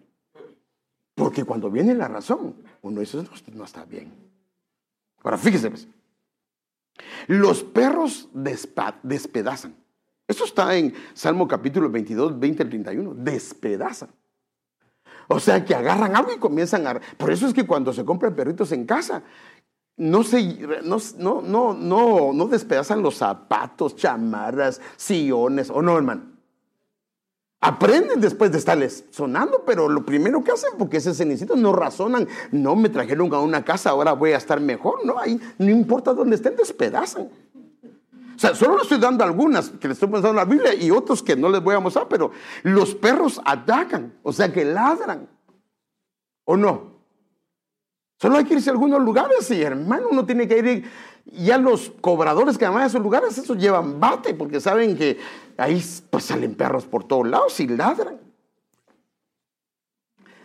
Porque 1.14 1.44
cuando 1.44 1.70
viene 1.70 1.94
la 1.94 2.08
razón, 2.08 2.56
uno 2.82 3.00
dice, 3.00 3.22
no, 3.52 3.64
está 3.64 3.84
bien. 3.84 4.12
Ahora, 5.22 5.38
fíjese, 5.38 5.70
pues, 5.70 5.88
los 7.26 7.62
perros 7.62 8.28
despedazan. 8.32 9.74
Eso 10.26 10.44
está 10.44 10.76
en 10.76 10.94
Salmo 11.14 11.46
capítulo 11.46 11.90
22, 11.90 12.38
20 12.38 12.62
al 12.62 12.68
31. 12.68 13.14
Despedazan. 13.14 14.08
O 15.28 15.40
sea 15.40 15.64
que 15.64 15.74
agarran 15.74 16.14
algo 16.16 16.32
y 16.32 16.38
comienzan 16.38 16.86
a... 16.86 17.00
Por 17.16 17.30
eso 17.30 17.46
es 17.46 17.54
que 17.54 17.66
cuando 17.66 17.92
se 17.92 18.04
compran 18.04 18.34
perritos 18.34 18.72
en 18.72 18.86
casa, 18.86 19.22
no, 19.96 20.22
se, 20.24 20.58
no, 20.84 20.98
no, 21.42 21.74
no, 21.74 22.32
no, 22.32 22.46
despedazan 22.48 23.02
los 23.02 23.16
zapatos, 23.16 23.96
chamarras, 23.96 24.80
sillones, 24.96 25.70
¿o 25.70 25.82
no, 25.82 25.96
hermano? 25.96 26.32
Aprenden 27.60 28.20
después 28.20 28.50
de 28.50 28.58
estarles 28.58 29.04
sonando, 29.10 29.62
pero 29.64 29.88
lo 29.88 30.04
primero 30.04 30.42
que 30.42 30.50
hacen, 30.50 30.70
porque 30.76 30.96
ese 30.96 31.14
cenicito 31.14 31.54
no 31.54 31.72
razonan, 31.72 32.26
no 32.50 32.74
me 32.74 32.88
trajeron 32.88 33.32
a 33.32 33.38
una 33.38 33.64
casa, 33.64 33.90
ahora 33.90 34.14
voy 34.14 34.32
a 34.32 34.38
estar 34.38 34.60
mejor, 34.60 35.06
no, 35.06 35.18
ahí 35.18 35.40
no 35.58 35.70
importa 35.70 36.12
dónde 36.12 36.34
estén, 36.34 36.56
despedazan. 36.56 37.28
Sea, 38.42 38.56
solo 38.56 38.74
le 38.74 38.82
estoy 38.82 38.98
dando 38.98 39.22
algunas 39.22 39.70
que 39.70 39.86
le 39.86 39.94
estoy 39.94 40.08
mostrando 40.08 40.36
la 40.36 40.44
Biblia 40.44 40.74
y 40.74 40.90
otros 40.90 41.22
que 41.22 41.36
no 41.36 41.48
les 41.48 41.62
voy 41.62 41.76
a 41.76 41.78
mostrar, 41.78 42.08
pero 42.08 42.32
los 42.64 42.92
perros 42.92 43.40
atacan, 43.44 44.14
o 44.24 44.32
sea 44.32 44.52
que 44.52 44.64
ladran. 44.64 45.28
¿O 46.42 46.56
no? 46.56 47.04
Solo 48.20 48.38
hay 48.38 48.44
que 48.44 48.54
irse 48.54 48.68
a 48.68 48.72
algunos 48.72 49.00
lugares 49.00 49.48
y 49.52 49.62
hermano, 49.62 50.08
uno 50.10 50.26
tiene 50.26 50.48
que 50.48 50.58
ir. 50.58 50.90
Ya 51.26 51.56
los 51.56 51.92
cobradores 52.00 52.58
que 52.58 52.66
van 52.66 52.78
a 52.78 52.86
esos 52.86 53.00
lugares, 53.00 53.38
esos 53.38 53.56
llevan 53.56 54.00
bate 54.00 54.34
porque 54.34 54.60
saben 54.60 54.96
que 54.96 55.20
ahí 55.56 55.80
pues 56.10 56.24
salen 56.24 56.56
perros 56.56 56.84
por 56.84 57.04
todos 57.04 57.28
lados 57.28 57.60
y 57.60 57.68
ladran. 57.68 58.18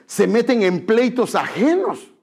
Se 0.05 0.27
meten 0.27 0.61
en 0.61 0.85
pleitos 0.85 1.33
ajenos. 1.33 2.13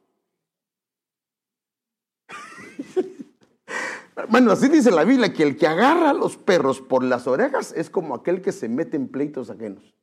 Bueno, 4.29 4.53
así 4.53 4.69
dice 4.69 4.91
la 4.91 5.05
Biblia, 5.05 5.33
que 5.33 5.43
el 5.43 5.57
que 5.57 5.67
agarra 5.67 6.11
a 6.11 6.15
los 6.15 6.37
perros 6.37 6.81
por 6.81 7.03
las 7.03 7.27
orejas 7.27 7.73
es 7.77 7.91
como 7.91 8.15
aquel 8.15 8.43
que 8.43 8.53
se 8.53 8.69
mete 8.69 8.97
en 8.97 9.09
pleitos 9.09 9.51
ajenos. 9.51 9.95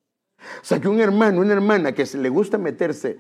O 0.62 0.66
sea, 0.66 0.82
que 0.82 0.88
un 0.88 1.00
hermano, 1.00 1.40
una 1.42 1.54
hermana 1.54 1.94
que 1.94 2.06
le 2.06 2.30
gusta 2.30 2.58
meterse, 2.58 3.18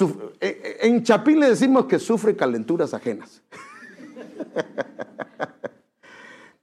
eh, 0.00 0.10
eh, 0.40 0.78
en 0.82 1.02
Chapín 1.02 1.38
le 1.38 1.50
decimos 1.50 1.84
que 1.86 1.98
sufre 1.98 2.34
calenturas 2.34 2.94
ajenas. 2.94 3.42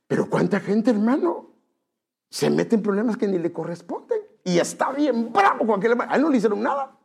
Pero 0.07 0.29
cuánta 0.29 0.60
gente, 0.60 0.91
hermano, 0.91 1.51
se 2.29 2.49
mete 2.49 2.75
en 2.75 2.81
problemas 2.81 3.15
que 3.15 3.27
ni 3.27 3.38
le 3.38 3.53
corresponden. 3.53 4.19
Y 4.43 4.57
está 4.57 4.91
bien 4.91 5.31
bravo 5.31 5.65
con 5.65 5.79
aquel 5.79 5.91
hermano. 5.91 6.12
A 6.12 6.15
él 6.15 6.21
no 6.23 6.29
le 6.29 6.38
hicieron 6.38 6.62
nada. 6.62 6.97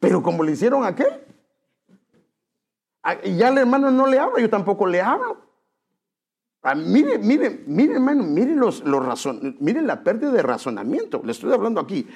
Pero 0.00 0.22
como 0.22 0.42
le 0.42 0.52
hicieron 0.52 0.84
a 0.84 0.88
aquel, 0.88 1.24
ya 3.36 3.48
el 3.48 3.58
hermano 3.58 3.90
no 3.90 4.06
le 4.06 4.18
habla, 4.18 4.40
yo 4.40 4.50
tampoco 4.50 4.86
le 4.86 5.00
hablo. 5.00 5.43
Ah, 6.66 6.74
mire, 6.74 7.18
mire, 7.18 7.62
mire, 7.66 7.92
hermano, 7.92 8.22
mire, 8.22 8.56
los, 8.56 8.82
los 8.84 9.28
mire 9.60 9.82
la 9.82 10.02
pérdida 10.02 10.32
de 10.32 10.40
razonamiento. 10.40 11.20
Le 11.22 11.32
estoy 11.32 11.52
hablando 11.52 11.78
aquí. 11.78 12.08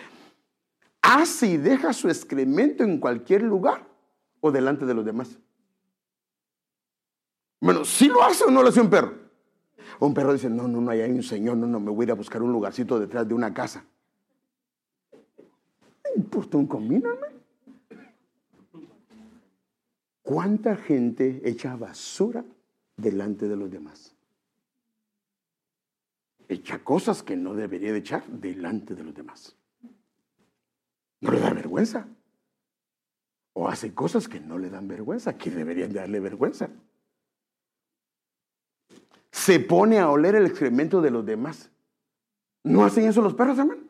Hace 1.02 1.48
y 1.48 1.56
deja 1.58 1.92
su 1.92 2.08
excremento 2.08 2.82
en 2.82 2.98
cualquier 2.98 3.42
lugar 3.42 3.86
o 4.40 4.50
delante 4.50 4.86
de 4.86 4.94
los 4.94 5.04
demás. 5.04 5.38
Bueno, 7.60 7.84
si 7.84 8.08
lo 8.08 8.22
hace 8.22 8.44
o 8.44 8.50
no 8.50 8.62
lo 8.62 8.70
hace 8.70 8.80
un 8.80 8.88
perro. 8.88 9.12
Un 10.00 10.14
perro 10.14 10.32
dice, 10.32 10.48
no, 10.48 10.66
no, 10.66 10.80
no, 10.80 10.90
hay 10.92 11.02
un 11.02 11.22
señor, 11.22 11.58
no, 11.58 11.66
no, 11.66 11.78
me 11.78 11.90
voy 11.90 12.04
a 12.04 12.06
ir 12.06 12.10
a 12.12 12.14
buscar 12.14 12.42
un 12.42 12.50
lugarcito 12.50 12.98
detrás 12.98 13.28
de 13.28 13.34
una 13.34 13.52
casa. 13.52 13.84
¿Me 15.12 16.10
importa 16.16 16.56
un 16.56 16.66
comino, 16.66 17.10
hermano? 17.10 17.36
¿Cuánta 20.22 20.74
gente 20.74 21.42
echa 21.44 21.76
basura 21.76 22.46
delante 22.96 23.46
de 23.46 23.56
los 23.56 23.70
demás? 23.70 24.17
Echa 26.48 26.78
cosas 26.78 27.22
que 27.22 27.36
no 27.36 27.54
debería 27.54 27.92
de 27.92 27.98
echar 27.98 28.26
delante 28.26 28.94
de 28.94 29.04
los 29.04 29.14
demás. 29.14 29.54
No 31.20 31.32
le 31.32 31.40
da 31.40 31.52
vergüenza. 31.52 32.06
O 33.52 33.68
hace 33.68 33.92
cosas 33.92 34.28
que 34.28 34.40
no 34.40 34.58
le 34.58 34.70
dan 34.70 34.88
vergüenza, 34.88 35.36
que 35.36 35.50
deberían 35.50 35.92
darle 35.92 36.20
vergüenza. 36.20 36.70
Se 39.30 39.60
pone 39.60 39.98
a 39.98 40.10
oler 40.10 40.36
el 40.36 40.46
excremento 40.46 41.00
de 41.00 41.10
los 41.10 41.26
demás. 41.26 41.70
¿No 42.64 42.84
hacen 42.84 43.04
eso 43.04 43.20
los 43.20 43.34
perros, 43.34 43.58
hermano? 43.58 43.82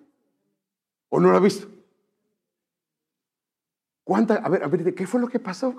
¿O 1.11 1.21
no 1.21 1.31
lo 1.31 1.37
ha 1.37 1.41
visto? 1.41 1.69
¿Cuánta? 4.05 4.37
A 4.37 4.49
ver, 4.49 4.65
a 4.65 4.69
ver, 4.69 4.95
¿qué 4.95 5.07
fue 5.07 5.21
lo 5.21 5.29
que 5.29 5.39
pasó? 5.39 5.75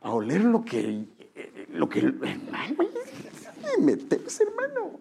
A 0.00 0.10
oler 0.12 0.44
lo 0.44 0.64
que, 0.64 1.04
lo 1.70 1.88
que, 1.88 1.98
hermano, 1.98 2.84
metes, 3.80 4.40
hermano. 4.40 5.00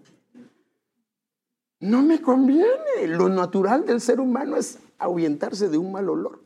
No 1.81 2.01
me 2.01 2.21
conviene. 2.21 3.07
Lo 3.07 3.27
natural 3.27 3.85
del 3.85 3.99
ser 3.99 4.19
humano 4.19 4.55
es 4.55 4.79
ahuyentarse 4.97 5.67
de 5.67 5.77
un 5.77 5.91
mal 5.91 6.09
olor. 6.09 6.39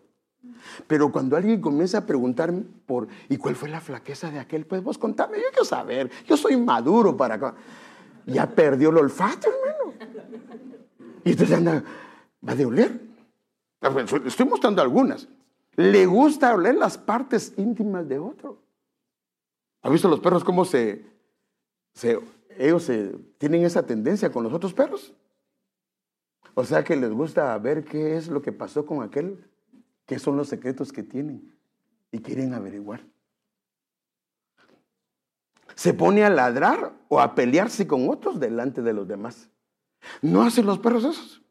Pero 0.88 1.12
cuando 1.12 1.36
alguien 1.36 1.62
comienza 1.62 2.00
a 2.00 2.06
preguntar 2.06 2.54
por, 2.86 3.08
¿y 3.30 3.38
cuál 3.38 3.56
fue 3.56 3.69
la 3.69 3.82
flaqueza 3.82 4.32
de 4.32 4.39
aquel? 4.39 4.65
Pues 4.65 4.82
vos 4.82 4.98
contame, 4.98 5.38
yo 5.38 5.50
quiero 5.50 5.65
saber, 5.65 6.10
yo 6.26 6.36
soy 6.36 6.58
maduro 6.58 7.15
para... 7.15 7.54
Ya 8.26 8.50
perdió 8.50 8.89
el 8.89 8.98
olfato, 8.98 9.48
hermano. 9.48 9.93
Y 11.24 11.32
entonces 11.32 11.56
anda, 11.56 11.84
va 12.48 12.56
de 12.56 12.65
oler. 12.65 13.00
Estoy 14.26 14.48
mostrando 14.48 14.82
algunas. 14.82 15.28
Le 15.76 16.06
gusta 16.08 16.54
oler 16.56 16.76
las 16.76 16.98
partes 16.98 17.54
íntimas 17.58 18.08
de 18.08 18.17
otro. 18.17 18.58
¿Ha 19.84 19.89
visto 19.89 20.08
los 20.08 20.21
perros 20.21 20.43
cómo 20.43 20.65
se, 20.65 21.06
se 21.93 22.19
ellos 22.58 22.84
se, 22.84 23.15
tienen 23.38 23.63
esa 23.63 23.86
tendencia 23.86 24.32
con 24.32 24.43
los 24.43 24.54
otros 24.54 24.74
perros? 24.74 25.13
O 26.56 26.63
sea 26.63 26.84
que 26.84 26.96
les 26.96 27.12
gusta 27.12 27.58
ver 27.58 27.84
qué 27.84 28.15
es 28.15 28.30
lo 28.30 28.41
que 28.41 28.54
pasó 28.54 28.86
con 28.86 29.04
aquel, 29.04 29.46
qué 30.06 30.18
son 30.18 30.38
los 30.38 30.48
secretos 30.48 30.91
que 30.91 31.04
tienen 31.04 31.54
y 32.12 32.20
quieren 32.20 32.54
averiguar. 32.54 33.02
Se 35.76 35.94
pone 35.94 36.24
a 36.24 36.30
ladrar 36.30 36.94
o 37.10 37.20
a 37.20 37.36
pelearse 37.36 37.86
con 37.86 38.10
otros 38.10 38.39
delante 38.39 38.82
de 38.82 38.94
los 38.94 39.06
demás. 39.06 39.50
¿No 40.22 40.44
hacen 40.44 40.65
los 40.65 40.80
perros 40.80 41.04
esos? 41.04 41.41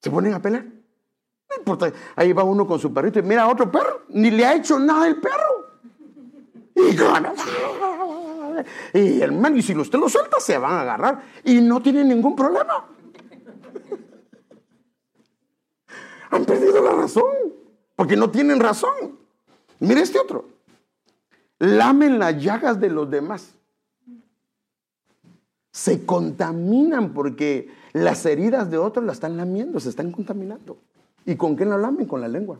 Se 0.00 0.10
ponen 0.10 0.32
a 0.32 0.40
pelear. 0.40 0.64
No 0.64 1.56
importa. 1.58 1.92
Ahí 2.14 2.32
va 2.32 2.42
uno 2.42 2.66
con 2.66 2.78
su 2.78 2.92
perrito 2.92 3.18
y 3.18 3.22
mira 3.22 3.42
a 3.42 3.48
otro 3.48 3.70
perro. 3.70 4.04
Ni 4.08 4.30
le 4.30 4.46
ha 4.46 4.54
hecho 4.54 4.78
nada 4.78 5.06
el 5.06 5.20
perro. 5.20 5.80
Y 6.74 6.96
gana. 6.96 7.34
Y 8.94 9.20
hermano, 9.20 9.56
y 9.56 9.62
si 9.62 9.76
usted 9.76 9.98
lo 9.98 10.08
suelta, 10.08 10.40
se 10.40 10.56
van 10.56 10.72
a 10.72 10.80
agarrar. 10.80 11.22
Y 11.44 11.60
no 11.60 11.82
tienen 11.82 12.08
ningún 12.08 12.34
problema. 12.34 12.95
Han 16.36 16.44
perdido 16.44 16.82
la 16.82 16.92
razón. 16.92 17.24
Porque 17.96 18.16
no 18.16 18.30
tienen 18.30 18.60
razón. 18.60 19.18
Mire 19.80 20.02
este 20.02 20.18
otro. 20.18 20.44
Lamen 21.58 22.18
las 22.18 22.42
llagas 22.42 22.78
de 22.78 22.90
los 22.90 23.10
demás. 23.10 23.54
Se 25.72 26.04
contaminan 26.04 27.12
porque 27.12 27.70
las 27.92 28.24
heridas 28.26 28.70
de 28.70 28.78
otros 28.78 29.04
las 29.04 29.16
están 29.16 29.36
lamiendo, 29.36 29.80
se 29.80 29.88
están 29.88 30.12
contaminando. 30.12 30.78
¿Y 31.24 31.36
con 31.36 31.56
qué 31.56 31.64
la 31.64 31.76
lamen? 31.76 32.06
Con 32.06 32.20
la 32.20 32.28
lengua. 32.28 32.58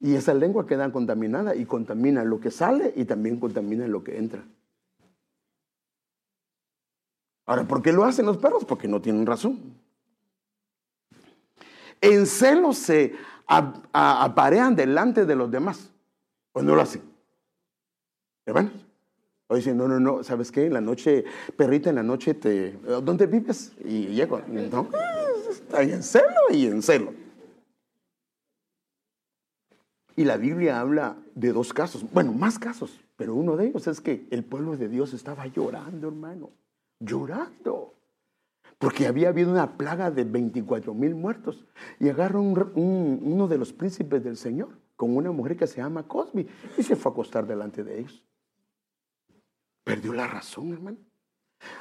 Y 0.00 0.14
esa 0.14 0.34
lengua 0.34 0.66
queda 0.66 0.90
contaminada 0.92 1.54
y 1.54 1.64
contamina 1.64 2.24
lo 2.24 2.40
que 2.40 2.50
sale 2.50 2.92
y 2.96 3.04
también 3.04 3.38
contamina 3.38 3.86
lo 3.86 4.04
que 4.04 4.18
entra. 4.18 4.42
Ahora, 7.46 7.64
¿por 7.64 7.82
qué 7.82 7.92
lo 7.92 8.04
hacen 8.04 8.26
los 8.26 8.38
perros? 8.38 8.64
Porque 8.64 8.88
no 8.88 9.00
tienen 9.00 9.24
razón. 9.24 9.74
En 12.06 12.26
celo 12.26 12.72
se 12.72 13.14
aparean 13.46 14.76
delante 14.76 15.26
de 15.26 15.34
los 15.34 15.50
demás. 15.50 15.90
¿O 16.52 16.62
no 16.62 16.74
lo 16.74 16.82
hacen? 16.82 17.02
Hermanos. 18.46 18.86
O 19.48 19.56
dicen, 19.56 19.76
no, 19.76 19.86
no, 19.86 20.00
no, 20.00 20.24
¿sabes 20.24 20.50
qué? 20.50 20.66
En 20.66 20.74
la 20.74 20.80
noche, 20.80 21.24
perrita, 21.56 21.90
en 21.90 21.96
la 21.96 22.02
noche 22.02 22.34
te... 22.34 22.72
¿Dónde 23.02 23.26
vives? 23.26 23.72
Y 23.84 24.06
llego. 24.06 24.40
No, 24.48 24.88
está 25.50 25.82
en 25.82 26.02
celo 26.02 26.50
y 26.50 26.66
en 26.66 26.82
celo. 26.82 27.12
Y 30.16 30.24
la 30.24 30.36
Biblia 30.36 30.80
habla 30.80 31.16
de 31.34 31.52
dos 31.52 31.72
casos, 31.74 32.04
bueno, 32.10 32.32
más 32.32 32.58
casos, 32.58 32.98
pero 33.16 33.34
uno 33.34 33.54
de 33.54 33.66
ellos 33.66 33.86
es 33.86 34.00
que 34.00 34.26
el 34.30 34.44
pueblo 34.44 34.76
de 34.76 34.88
Dios 34.88 35.12
estaba 35.12 35.46
llorando, 35.46 36.08
hermano, 36.08 36.50
llorando, 36.98 37.92
porque 38.78 39.06
había 39.06 39.28
habido 39.28 39.50
una 39.50 39.76
plaga 39.76 40.10
de 40.10 40.24
24 40.24 40.92
mil 40.94 41.14
muertos. 41.14 41.64
Y 41.98 42.08
agarró 42.08 42.42
uno 42.42 43.48
de 43.48 43.58
los 43.58 43.72
príncipes 43.72 44.22
del 44.22 44.36
Señor 44.36 44.78
con 44.96 45.16
una 45.16 45.30
mujer 45.30 45.56
que 45.56 45.66
se 45.66 45.78
llama 45.78 46.06
Cosby 46.06 46.46
y 46.76 46.82
se 46.82 46.96
fue 46.96 47.10
a 47.10 47.12
acostar 47.12 47.46
delante 47.46 47.84
de 47.84 48.00
ellos. 48.00 48.22
Perdió 49.84 50.12
la 50.12 50.26
razón, 50.26 50.72
hermano. 50.72 50.98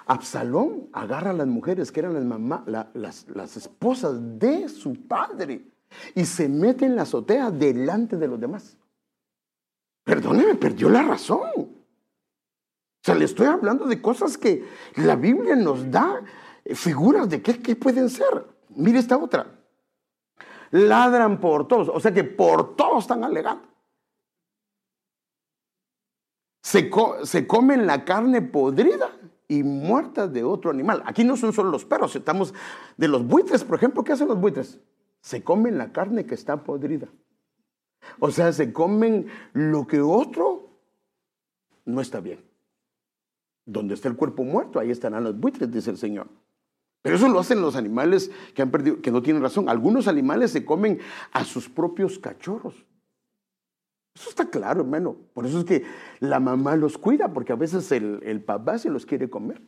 Absalón 0.05 0.89
agarra 0.93 1.31
a 1.31 1.33
las 1.33 1.47
mujeres 1.47 1.91
que 1.91 1.99
eran 1.99 2.13
las, 2.13 2.23
mamá, 2.23 2.63
las, 2.65 3.57
esposas 3.57 4.39
de 4.39 4.69
su 4.69 4.93
padre 5.07 5.67
y 6.13 6.25
se 6.25 6.47
mete 6.47 6.85
en 6.85 6.95
la 6.95 7.01
azotea 7.01 7.51
delante 7.51 8.17
de 8.17 8.27
los 8.27 8.39
demás. 8.39 8.77
Perdóneme, 10.03 10.55
perdió 10.55 10.89
la 10.89 11.01
razón. 11.01 11.49
O 11.57 13.03
sea, 13.03 13.15
le 13.15 13.25
estoy 13.25 13.47
hablando 13.47 13.85
de 13.85 14.01
cosas 14.01 14.37
que 14.37 14.65
la 14.95 15.15
Biblia 15.15 15.55
nos 15.55 15.89
da 15.91 16.21
figuras 16.73 17.29
de 17.29 17.41
qué, 17.41 17.75
pueden 17.75 18.09
ser. 18.09 18.45
Mire 18.69 18.99
esta 18.99 19.17
otra. 19.17 19.47
Ladran 20.71 21.39
por 21.39 21.67
todos, 21.67 21.89
o 21.89 21.99
sea 21.99 22.13
que 22.13 22.23
por 22.23 22.75
todos 22.75 23.03
están 23.03 23.23
alegando. 23.23 23.67
Se, 26.61 26.89
se 27.23 27.47
comen 27.47 27.85
la 27.85 28.03
carne 28.03 28.41
podrida 28.41 29.11
y 29.47 29.61
muerta 29.61 30.27
de 30.27 30.43
otro 30.43 30.71
animal. 30.71 31.03
Aquí 31.05 31.23
no 31.23 31.37
son 31.37 31.53
solo 31.53 31.69
los 31.69 31.85
perros, 31.85 32.15
estamos 32.15 32.53
de 32.97 33.07
los 33.07 33.25
buitres, 33.25 33.63
por 33.63 33.77
ejemplo. 33.77 34.03
¿Qué 34.03 34.13
hacen 34.13 34.27
los 34.27 34.39
buitres? 34.39 34.79
se 35.25 35.43
comen 35.43 35.79
la 35.79 35.91
carne 35.91 36.27
que 36.27 36.35
está 36.35 36.63
podrida. 36.63 37.07
O 38.19 38.29
sea, 38.29 38.53
se 38.53 38.71
comen 38.71 39.25
lo 39.53 39.87
que 39.87 39.99
otro 39.99 40.69
no 41.83 41.99
está 41.99 42.19
bien. 42.19 42.45
Donde 43.65 43.95
está 43.95 44.07
el 44.07 44.17
cuerpo 44.17 44.43
muerto, 44.43 44.79
ahí 44.79 44.91
estarán 44.91 45.23
los 45.23 45.35
buitres, 45.39 45.71
dice 45.71 45.89
el 45.89 45.97
Señor. 45.97 46.27
Pero 47.05 47.17
eso 47.17 47.29
lo 47.29 47.39
hacen 47.39 47.61
los 47.61 47.75
animales 47.75 48.31
que 48.55 48.63
han 48.63 48.71
perdido, 48.71 48.99
que 48.99 49.11
no 49.11 49.21
tienen 49.21 49.43
razón. 49.43 49.69
Algunos 49.69 50.07
animales 50.07 50.49
se 50.49 50.65
comen 50.65 50.99
a 51.33 51.45
sus 51.45 51.69
propios 51.69 52.17
cachorros. 52.17 52.83
Eso 54.15 54.31
está 54.31 54.49
claro, 54.49 54.81
hermano. 54.81 55.15
Por 55.35 55.45
eso 55.45 55.59
es 55.59 55.65
que 55.65 55.85
la 56.19 56.39
mamá 56.39 56.75
los 56.75 56.97
cuida, 56.97 57.31
porque 57.31 57.53
a 57.53 57.57
veces 57.57 57.91
el, 57.91 58.43
papá 58.43 58.79
se 58.79 58.89
los 58.89 59.05
quiere 59.05 59.29
comer. 59.29 59.61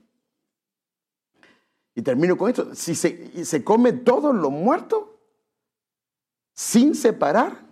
Y 1.94 2.02
termino 2.02 2.36
con 2.40 2.50
esto. 2.50 2.74
Si 2.74 2.96
se, 2.96 3.46
se 3.46 3.64
come 3.64 3.94
todo 3.94 4.34
lo 4.34 4.50
muerto, 4.50 5.22
sin 6.56 6.96
separar 6.96 7.68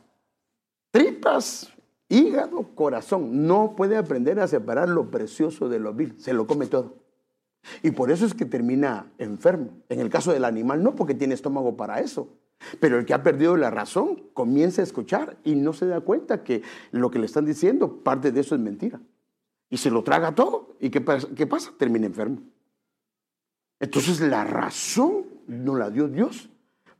tripas, 0.91 1.73
hígado, 2.07 2.75
corazón. 2.75 3.47
No 3.47 3.73
puede 3.75 3.97
aprender 3.97 4.39
a 4.39 4.47
separar 4.47 4.89
lo 4.89 5.09
precioso 5.09 5.69
de 5.69 5.79
lo 5.79 5.91
vil, 5.95 6.21
se 6.21 6.33
lo 6.33 6.45
come 6.45 6.67
todo. 6.67 7.04
Y 7.83 7.91
por 7.91 8.11
eso 8.11 8.25
es 8.25 8.33
que 8.33 8.45
termina 8.45 9.11
enfermo. 9.17 9.71
En 9.89 9.99
el 9.99 10.09
caso 10.09 10.31
del 10.31 10.45
animal 10.45 10.83
no, 10.83 10.95
porque 10.95 11.13
tiene 11.13 11.33
estómago 11.33 11.75
para 11.75 11.99
eso. 11.99 12.29
Pero 12.79 12.97
el 12.97 13.05
que 13.05 13.13
ha 13.13 13.23
perdido 13.23 13.57
la 13.57 13.69
razón 13.69 14.23
comienza 14.33 14.81
a 14.81 14.85
escuchar 14.85 15.37
y 15.43 15.55
no 15.55 15.73
se 15.73 15.85
da 15.85 16.01
cuenta 16.01 16.43
que 16.43 16.61
lo 16.91 17.11
que 17.11 17.19
le 17.19 17.25
están 17.25 17.45
diciendo, 17.45 18.03
parte 18.03 18.31
de 18.31 18.41
eso 18.41 18.55
es 18.55 18.61
mentira. 18.61 18.99
Y 19.69 19.77
se 19.77 19.91
lo 19.91 20.03
traga 20.03 20.33
todo. 20.33 20.75
¿Y 20.79 20.89
qué 20.89 21.01
pasa? 21.01 21.27
¿Qué 21.35 21.47
pasa? 21.47 21.73
Termina 21.77 22.05
enfermo. 22.05 22.41
Entonces 23.79 24.21
la 24.21 24.43
razón 24.45 25.25
no 25.47 25.75
la 25.75 25.89
dio 25.89 26.07
Dios 26.07 26.49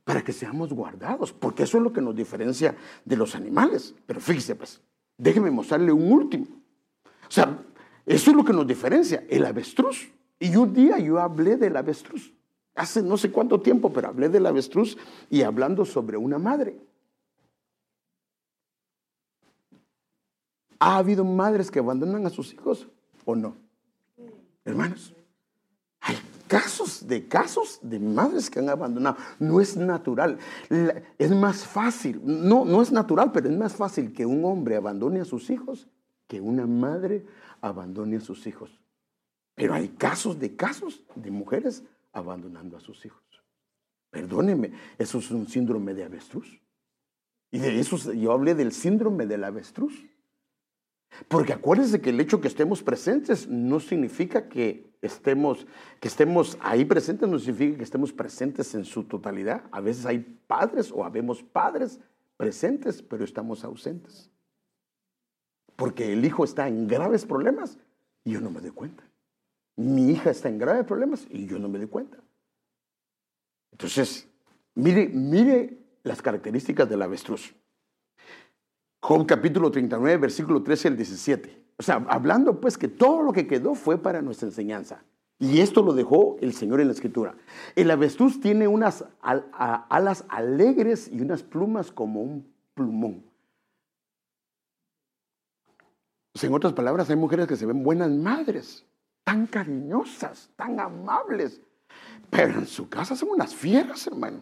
para 0.04 0.22
que 0.22 0.32
seamos 0.32 0.72
guardados, 0.72 1.32
porque 1.32 1.64
eso 1.64 1.78
es 1.78 1.82
lo 1.82 1.92
que 1.92 2.00
nos 2.00 2.14
diferencia 2.14 2.76
de 3.04 3.16
los 3.16 3.34
animales. 3.34 3.94
Pero 4.06 4.20
fíjese, 4.20 4.54
pues, 4.54 4.80
déjeme 5.18 5.50
mostrarle 5.50 5.90
un 5.90 6.12
último. 6.12 6.46
O 7.26 7.30
sea, 7.30 7.58
eso 8.04 8.30
es 8.30 8.36
lo 8.36 8.44
que 8.44 8.52
nos 8.52 8.66
diferencia, 8.66 9.24
el 9.28 9.44
avestruz. 9.44 10.12
Y 10.38 10.54
un 10.56 10.72
día 10.72 10.98
yo 10.98 11.18
hablé 11.18 11.56
del 11.56 11.76
avestruz, 11.76 12.32
hace 12.74 13.02
no 13.02 13.16
sé 13.16 13.30
cuánto 13.30 13.60
tiempo, 13.60 13.92
pero 13.92 14.08
hablé 14.08 14.28
del 14.28 14.46
avestruz 14.46 14.96
y 15.30 15.42
hablando 15.42 15.84
sobre 15.84 16.16
una 16.16 16.38
madre. 16.38 16.78
¿Ha 20.78 20.98
habido 20.98 21.24
madres 21.24 21.70
que 21.70 21.78
abandonan 21.78 22.26
a 22.26 22.30
sus 22.30 22.52
hijos 22.52 22.86
o 23.24 23.34
no? 23.34 23.56
Hermanos, 24.64 25.14
hay 26.00 26.16
casos 26.46 27.06
de 27.06 27.26
casos 27.26 27.78
de 27.82 27.98
madres 27.98 28.50
que 28.50 28.58
han 28.58 28.68
abandonado. 28.68 29.16
No 29.38 29.60
es 29.60 29.76
natural. 29.76 30.38
Es 31.18 31.30
más 31.30 31.64
fácil, 31.64 32.20
no, 32.22 32.64
no 32.64 32.82
es 32.82 32.92
natural, 32.92 33.32
pero 33.32 33.48
es 33.48 33.56
más 33.56 33.74
fácil 33.74 34.12
que 34.12 34.26
un 34.26 34.44
hombre 34.44 34.76
abandone 34.76 35.20
a 35.20 35.24
sus 35.24 35.48
hijos 35.50 35.88
que 36.26 36.40
una 36.40 36.66
madre 36.66 37.24
abandone 37.60 38.16
a 38.16 38.20
sus 38.20 38.46
hijos. 38.46 38.80
Pero 39.56 39.74
hay 39.74 39.88
casos 39.88 40.38
de 40.38 40.54
casos 40.54 41.02
de 41.16 41.30
mujeres 41.32 41.82
abandonando 42.12 42.76
a 42.76 42.80
sus 42.80 43.04
hijos. 43.04 43.22
Perdóneme, 44.10 44.72
eso 44.98 45.18
es 45.18 45.30
un 45.30 45.48
síndrome 45.48 45.94
de 45.94 46.04
avestruz. 46.04 46.60
Y 47.50 47.58
de 47.58 47.80
eso 47.80 48.12
yo 48.12 48.32
hablé 48.32 48.54
del 48.54 48.72
síndrome 48.72 49.26
del 49.26 49.42
avestruz. 49.44 50.04
Porque 51.28 51.54
acuérdense 51.54 52.00
que 52.00 52.10
el 52.10 52.20
hecho 52.20 52.40
que 52.40 52.48
estemos 52.48 52.82
presentes 52.82 53.48
no 53.48 53.80
significa 53.80 54.48
que 54.48 54.94
estemos, 55.00 55.66
que 56.00 56.08
estemos 56.08 56.58
ahí 56.60 56.84
presentes, 56.84 57.28
no 57.28 57.38
significa 57.38 57.78
que 57.78 57.84
estemos 57.84 58.12
presentes 58.12 58.74
en 58.74 58.84
su 58.84 59.04
totalidad. 59.04 59.64
A 59.70 59.80
veces 59.80 60.04
hay 60.04 60.18
padres 60.18 60.92
o 60.92 61.04
habemos 61.04 61.42
padres 61.42 62.00
presentes, 62.36 63.02
pero 63.02 63.24
estamos 63.24 63.64
ausentes. 63.64 64.30
Porque 65.76 66.12
el 66.12 66.24
hijo 66.24 66.44
está 66.44 66.68
en 66.68 66.86
graves 66.86 67.24
problemas 67.24 67.78
y 68.24 68.32
yo 68.32 68.40
no 68.40 68.50
me 68.50 68.60
doy 68.60 68.70
cuenta. 68.70 69.05
Mi 69.76 70.10
hija 70.10 70.30
está 70.30 70.48
en 70.48 70.58
graves 70.58 70.84
problemas 70.84 71.26
y 71.30 71.46
yo 71.46 71.58
no 71.58 71.68
me 71.68 71.78
doy 71.78 71.88
cuenta. 71.88 72.18
Entonces, 73.72 74.28
mire, 74.74 75.08
mire 75.08 75.78
las 76.02 76.22
características 76.22 76.88
del 76.88 77.02
avestruz. 77.02 77.54
Job 79.00 79.26
capítulo 79.26 79.70
39, 79.70 80.16
versículo 80.16 80.62
13 80.62 80.88
al 80.88 80.96
17. 80.96 81.66
O 81.78 81.82
sea, 81.82 82.04
hablando 82.08 82.60
pues 82.60 82.78
que 82.78 82.88
todo 82.88 83.22
lo 83.22 83.32
que 83.32 83.46
quedó 83.46 83.74
fue 83.74 83.98
para 83.98 84.22
nuestra 84.22 84.48
enseñanza. 84.48 85.04
Y 85.38 85.60
esto 85.60 85.82
lo 85.82 85.92
dejó 85.92 86.38
el 86.40 86.54
Señor 86.54 86.80
en 86.80 86.86
la 86.86 86.94
Escritura. 86.94 87.36
El 87.74 87.90
avestruz 87.90 88.40
tiene 88.40 88.66
unas 88.66 89.04
alas 89.20 90.24
alegres 90.28 91.10
y 91.12 91.20
unas 91.20 91.42
plumas 91.42 91.92
como 91.92 92.22
un 92.22 92.50
plumón. 92.74 93.24
en 96.40 96.52
otras 96.52 96.72
palabras, 96.72 97.08
hay 97.10 97.16
mujeres 97.16 97.46
que 97.46 97.56
se 97.56 97.66
ven 97.66 97.82
buenas 97.82 98.10
madres, 98.10 98.84
tan 99.26 99.46
cariñosas, 99.48 100.48
tan 100.54 100.78
amables, 100.78 101.60
pero 102.30 102.60
en 102.60 102.66
su 102.66 102.88
casa 102.88 103.16
son 103.16 103.30
unas 103.30 103.52
fieras, 103.52 104.06
hermano. 104.06 104.40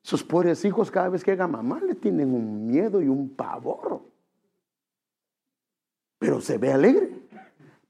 Sus 0.00 0.24
pobres 0.24 0.64
hijos 0.64 0.90
cada 0.90 1.10
vez 1.10 1.22
que 1.22 1.32
haga 1.32 1.46
mamá 1.46 1.78
le 1.80 1.94
tienen 1.94 2.34
un 2.34 2.66
miedo 2.66 3.02
y 3.02 3.08
un 3.08 3.28
pavor. 3.28 4.02
Pero 6.18 6.40
se 6.40 6.56
ve 6.56 6.72
alegre 6.72 7.22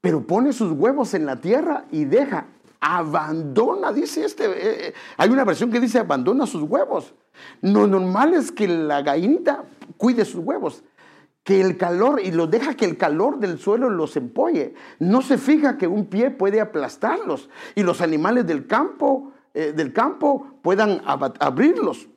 pero 0.03 0.27
pone 0.27 0.51
sus 0.51 0.73
huevos 0.73 1.13
en 1.13 1.25
la 1.25 1.37
tierra 1.37 1.85
y 1.89 2.03
deja, 2.03 2.47
abandona, 2.81 3.93
dice 3.93 4.25
este, 4.25 4.43
eh, 4.47 4.87
eh, 4.87 4.93
hay 5.15 5.29
una 5.29 5.45
versión 5.45 5.71
que 5.71 5.79
dice 5.79 5.97
abandona 5.97 6.45
sus 6.45 6.63
huevos. 6.63 7.13
Lo 7.61 7.87
normal 7.87 8.33
es 8.33 8.51
que 8.51 8.67
la 8.67 9.01
gallinita 9.01 9.63
cuide 9.95 10.25
sus 10.25 10.43
huevos, 10.43 10.83
que 11.43 11.59
el 11.59 11.77
calor, 11.77 12.21
y 12.23 12.31
lo 12.31 12.47
deja 12.47 12.75
que 12.75 12.85
el 12.85 12.97
calor 12.97 13.39
del 13.39 13.59
suelo 13.59 13.89
los 13.89 14.15
empolle. 14.15 14.73
No 14.99 15.21
se 15.21 15.37
fija 15.37 15.77
que 15.77 15.87
un 15.87 16.05
pie 16.05 16.31
puede 16.31 16.61
aplastarlos 16.61 17.49
y 17.75 17.83
los 17.83 18.01
animales 18.01 18.47
del 18.47 18.65
campo, 18.65 19.33
eh, 19.53 19.73
del 19.73 19.91
campo 19.91 20.59
puedan 20.61 21.01
abrirlos. 21.05 22.07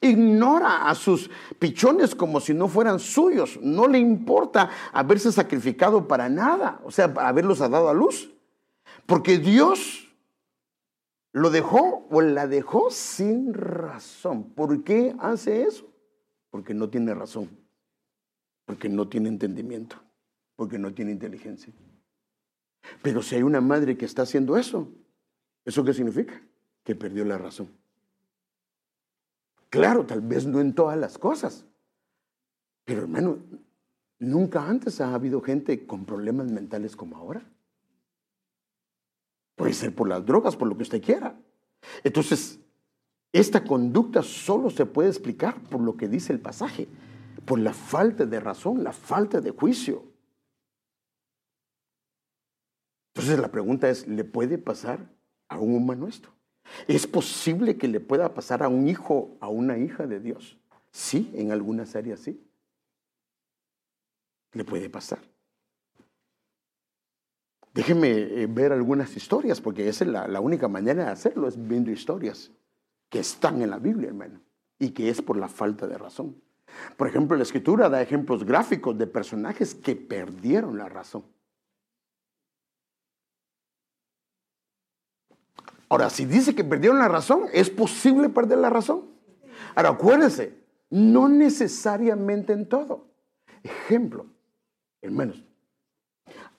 Ignora 0.00 0.88
a 0.88 0.94
sus 0.94 1.30
pichones 1.58 2.14
como 2.14 2.40
si 2.40 2.54
no 2.54 2.68
fueran 2.68 3.00
suyos. 3.00 3.58
No 3.60 3.86
le 3.86 3.98
importa 3.98 4.70
haberse 4.92 5.30
sacrificado 5.30 6.08
para 6.08 6.28
nada, 6.28 6.80
o 6.84 6.90
sea, 6.90 7.12
haberlos 7.16 7.58
dado 7.58 7.88
a 7.88 7.94
luz. 7.94 8.32
Porque 9.06 9.38
Dios 9.38 10.08
lo 11.32 11.50
dejó 11.50 12.06
o 12.10 12.20
la 12.22 12.46
dejó 12.46 12.90
sin 12.90 13.52
razón. 13.52 14.44
¿Por 14.54 14.84
qué 14.84 15.14
hace 15.18 15.64
eso? 15.64 15.84
Porque 16.50 16.74
no 16.74 16.88
tiene 16.88 17.12
razón. 17.12 17.59
Porque 18.70 18.88
no 18.88 19.08
tiene 19.08 19.28
entendimiento. 19.28 19.96
Porque 20.54 20.78
no 20.78 20.94
tiene 20.94 21.10
inteligencia. 21.10 21.72
Pero 23.02 23.20
si 23.20 23.34
hay 23.34 23.42
una 23.42 23.60
madre 23.60 23.96
que 23.96 24.04
está 24.04 24.22
haciendo 24.22 24.56
eso, 24.56 24.88
¿eso 25.64 25.82
qué 25.82 25.92
significa? 25.92 26.40
Que 26.84 26.94
perdió 26.94 27.24
la 27.24 27.36
razón. 27.36 27.68
Claro, 29.70 30.06
tal 30.06 30.20
vez 30.20 30.46
no 30.46 30.60
en 30.60 30.72
todas 30.72 30.96
las 30.96 31.18
cosas. 31.18 31.66
Pero 32.84 33.00
hermano, 33.00 33.38
nunca 34.20 34.64
antes 34.64 35.00
ha 35.00 35.14
habido 35.14 35.40
gente 35.40 35.84
con 35.84 36.04
problemas 36.04 36.48
mentales 36.48 36.94
como 36.94 37.16
ahora. 37.16 37.42
Puede 39.56 39.72
ser 39.72 39.92
por 39.96 40.08
las 40.08 40.24
drogas, 40.24 40.54
por 40.54 40.68
lo 40.68 40.76
que 40.76 40.84
usted 40.84 41.02
quiera. 41.02 41.36
Entonces, 42.04 42.60
esta 43.32 43.64
conducta 43.64 44.22
solo 44.22 44.70
se 44.70 44.86
puede 44.86 45.08
explicar 45.08 45.60
por 45.60 45.80
lo 45.80 45.96
que 45.96 46.06
dice 46.06 46.32
el 46.32 46.38
pasaje, 46.38 46.86
por 47.50 47.58
la 47.58 47.74
falta 47.74 48.26
de 48.26 48.38
razón, 48.38 48.84
la 48.84 48.92
falta 48.92 49.40
de 49.40 49.50
juicio. 49.50 50.04
Entonces 53.12 53.40
la 53.40 53.50
pregunta 53.50 53.90
es, 53.90 54.06
¿le 54.06 54.22
puede 54.22 54.56
pasar 54.56 55.12
a 55.48 55.58
un 55.58 55.74
humano 55.74 56.06
esto? 56.06 56.28
¿Es 56.86 57.08
posible 57.08 57.76
que 57.76 57.88
le 57.88 57.98
pueda 57.98 58.34
pasar 58.34 58.62
a 58.62 58.68
un 58.68 58.86
hijo, 58.86 59.36
a 59.40 59.48
una 59.48 59.78
hija 59.78 60.06
de 60.06 60.20
Dios? 60.20 60.60
Sí, 60.92 61.28
en 61.34 61.50
algunas 61.50 61.96
áreas 61.96 62.20
sí. 62.20 62.40
Le 64.52 64.64
puede 64.64 64.88
pasar. 64.88 65.18
Déjeme 67.74 68.10
eh, 68.10 68.46
ver 68.46 68.70
algunas 68.70 69.16
historias, 69.16 69.60
porque 69.60 69.88
esa 69.88 70.04
es 70.04 70.10
la, 70.12 70.40
única 70.40 70.68
manera 70.68 71.06
de 71.06 71.10
hacerlo, 71.10 71.48
es 71.48 71.56
viendo 71.66 71.90
historias 71.90 72.52
que 73.08 73.18
están 73.18 73.60
en 73.60 73.70
la 73.70 73.80
Biblia, 73.80 74.06
hermano, 74.06 74.40
y 74.78 74.90
que 74.90 75.08
es 75.08 75.20
por 75.20 75.36
la 75.36 75.48
falta 75.48 75.88
de 75.88 75.98
razón. 75.98 76.40
Por 76.96 77.08
ejemplo, 77.08 77.36
la 77.36 77.42
escritura 77.42 77.88
da 77.88 78.02
ejemplos 78.02 78.44
gráficos 78.44 78.96
de 78.98 79.06
personajes 79.06 79.74
que 79.74 79.96
perdieron 79.96 80.76
la 80.76 80.88
razón. 80.88 81.24
Ahora, 85.88 86.08
si 86.08 86.24
dice 86.24 86.54
que 86.54 86.62
perdieron 86.62 86.98
la 86.98 87.08
razón, 87.08 87.46
¿es 87.52 87.68
posible 87.68 88.28
perder 88.28 88.58
la 88.58 88.70
razón? 88.70 89.06
Ahora, 89.74 89.90
acuérdense, 89.90 90.56
no 90.88 91.28
necesariamente 91.28 92.52
en 92.52 92.68
todo. 92.68 93.08
Ejemplo, 93.62 94.26
hermanos, 95.02 95.42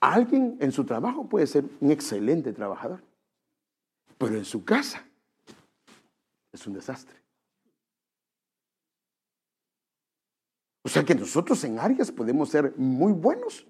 alguien 0.00 0.58
en 0.60 0.70
su 0.70 0.84
trabajo 0.84 1.28
puede 1.28 1.46
ser 1.46 1.64
un 1.80 1.90
excelente 1.90 2.52
trabajador, 2.52 3.02
pero 4.18 4.36
en 4.36 4.44
su 4.44 4.64
casa 4.64 5.02
es 6.52 6.66
un 6.66 6.74
desastre. 6.74 7.21
O 10.82 10.88
sea 10.88 11.04
que 11.04 11.14
nosotros 11.14 11.62
en 11.64 11.78
áreas 11.78 12.10
podemos 12.10 12.48
ser 12.48 12.74
muy 12.76 13.12
buenos, 13.12 13.66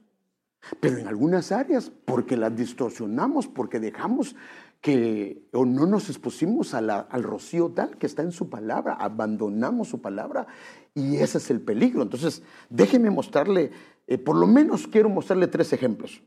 pero 0.81 0.99
en 0.99 1.09
algunas 1.09 1.53
áreas, 1.53 1.93
porque 2.05 2.37
las 2.37 2.57
distorsionamos, 2.57 3.49
porque 3.49 3.81
dejamos 3.81 4.37
que 4.81 5.49
o 5.53 5.65
no 5.65 5.87
nos 5.87 6.09
expusimos 6.09 6.75
al 6.75 7.23
rocío 7.23 7.71
tal 7.71 7.97
que 7.99 8.07
está 8.07 8.23
en 8.23 8.33
su 8.33 8.49
palabra, 8.49 8.95
abandonamos 8.95 9.89
su 9.89 10.01
palabra 10.01 10.47
y 10.95 11.17
ese 11.17 11.39
es 11.39 11.51
el 11.51 11.61
peligro. 11.61 12.03
Entonces, 12.03 12.43
déjeme 12.69 13.11
mostrarle, 13.11 13.71
eh, 14.07 14.19
por 14.19 14.37
lo 14.37 14.47
menos 14.47 14.89
quiero 14.89 15.09
mostrarle 15.09 15.47
tres 15.47 15.73
ejemplos. 15.73 16.23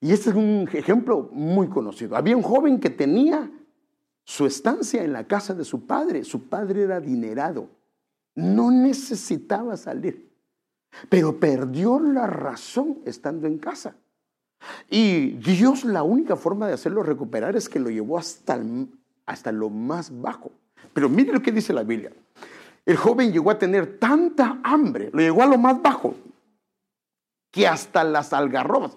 Y 0.00 0.12
este 0.12 0.30
es 0.30 0.36
un 0.36 0.68
ejemplo 0.72 1.30
muy 1.32 1.68
conocido. 1.68 2.14
Había 2.14 2.36
un 2.36 2.42
joven 2.42 2.78
que 2.78 2.90
tenía 2.90 3.50
su 4.22 4.44
estancia 4.44 5.02
en 5.02 5.14
la 5.14 5.26
casa 5.26 5.54
de 5.54 5.64
su 5.64 5.86
padre. 5.86 6.24
Su 6.24 6.48
padre 6.48 6.82
era 6.82 6.96
adinerado. 6.96 7.70
No 8.34 8.70
necesitaba 8.70 9.76
salir, 9.76 10.30
pero 11.08 11.38
perdió 11.38 12.00
la 12.00 12.26
razón 12.26 12.98
estando 13.04 13.46
en 13.46 13.58
casa. 13.58 13.94
Y 14.88 15.32
Dios 15.32 15.84
la 15.84 16.02
única 16.02 16.36
forma 16.36 16.66
de 16.66 16.74
hacerlo 16.74 17.02
recuperar 17.02 17.56
es 17.56 17.68
que 17.68 17.78
lo 17.78 17.90
llevó 17.90 18.18
hasta, 18.18 18.60
hasta 19.26 19.52
lo 19.52 19.70
más 19.70 20.20
bajo. 20.20 20.50
Pero 20.92 21.08
mire 21.08 21.32
lo 21.32 21.42
que 21.42 21.52
dice 21.52 21.72
la 21.72 21.82
Biblia. 21.82 22.12
El 22.86 22.96
joven 22.96 23.32
llegó 23.32 23.50
a 23.50 23.58
tener 23.58 23.98
tanta 23.98 24.60
hambre, 24.62 25.10
lo 25.12 25.20
llegó 25.20 25.42
a 25.42 25.46
lo 25.46 25.56
más 25.56 25.80
bajo, 25.80 26.14
que 27.50 27.66
hasta 27.66 28.04
las 28.04 28.32
algarrobas. 28.32 28.96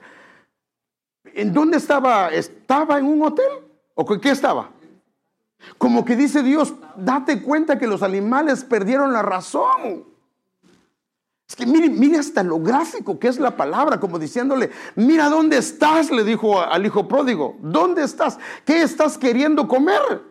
¿En 1.23 1.53
dónde 1.53 1.77
estaba? 1.77 2.29
¿Estaba 2.29 2.97
en 2.97 3.05
un 3.05 3.21
hotel? 3.21 3.49
¿O 3.95 4.05
qué 4.05 4.29
estaba? 4.29 4.71
Como 5.77 6.05
que 6.05 6.15
dice 6.15 6.43
Dios, 6.43 6.73
date 6.95 7.41
cuenta 7.41 7.77
que 7.77 7.87
los 7.87 8.03
animales 8.03 8.63
perdieron 8.63 9.13
la 9.13 9.21
razón. 9.21 10.05
Es 11.47 11.55
que 11.55 11.65
mire, 11.65 11.89
mire 11.89 12.17
hasta 12.17 12.43
lo 12.43 12.59
gráfico 12.59 13.17
que 13.19 13.29
es 13.29 13.39
la 13.39 13.55
palabra, 13.55 13.99
como 13.99 14.19
diciéndole, 14.19 14.69
mira 14.95 15.29
dónde 15.29 15.57
estás, 15.57 16.11
le 16.11 16.23
dijo 16.23 16.61
al 16.61 16.85
hijo 16.85 17.07
pródigo, 17.07 17.55
¿dónde 17.61 18.03
estás? 18.03 18.37
¿Qué 18.65 18.81
estás 18.81 19.17
queriendo 19.17 19.67
comer? 19.67 20.21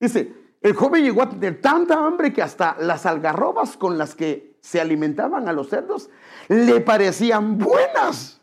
Dice, 0.00 0.32
el 0.62 0.74
joven 0.74 1.04
llegó 1.04 1.22
a 1.22 1.28
tener 1.28 1.60
tanta 1.60 1.94
hambre 2.06 2.32
que 2.32 2.42
hasta 2.42 2.76
las 2.80 3.04
algarrobas 3.04 3.76
con 3.76 3.98
las 3.98 4.14
que 4.14 4.56
se 4.60 4.80
alimentaban 4.80 5.48
a 5.48 5.52
los 5.52 5.68
cerdos 5.68 6.08
le 6.48 6.80
parecían 6.80 7.58
buenas 7.58 8.40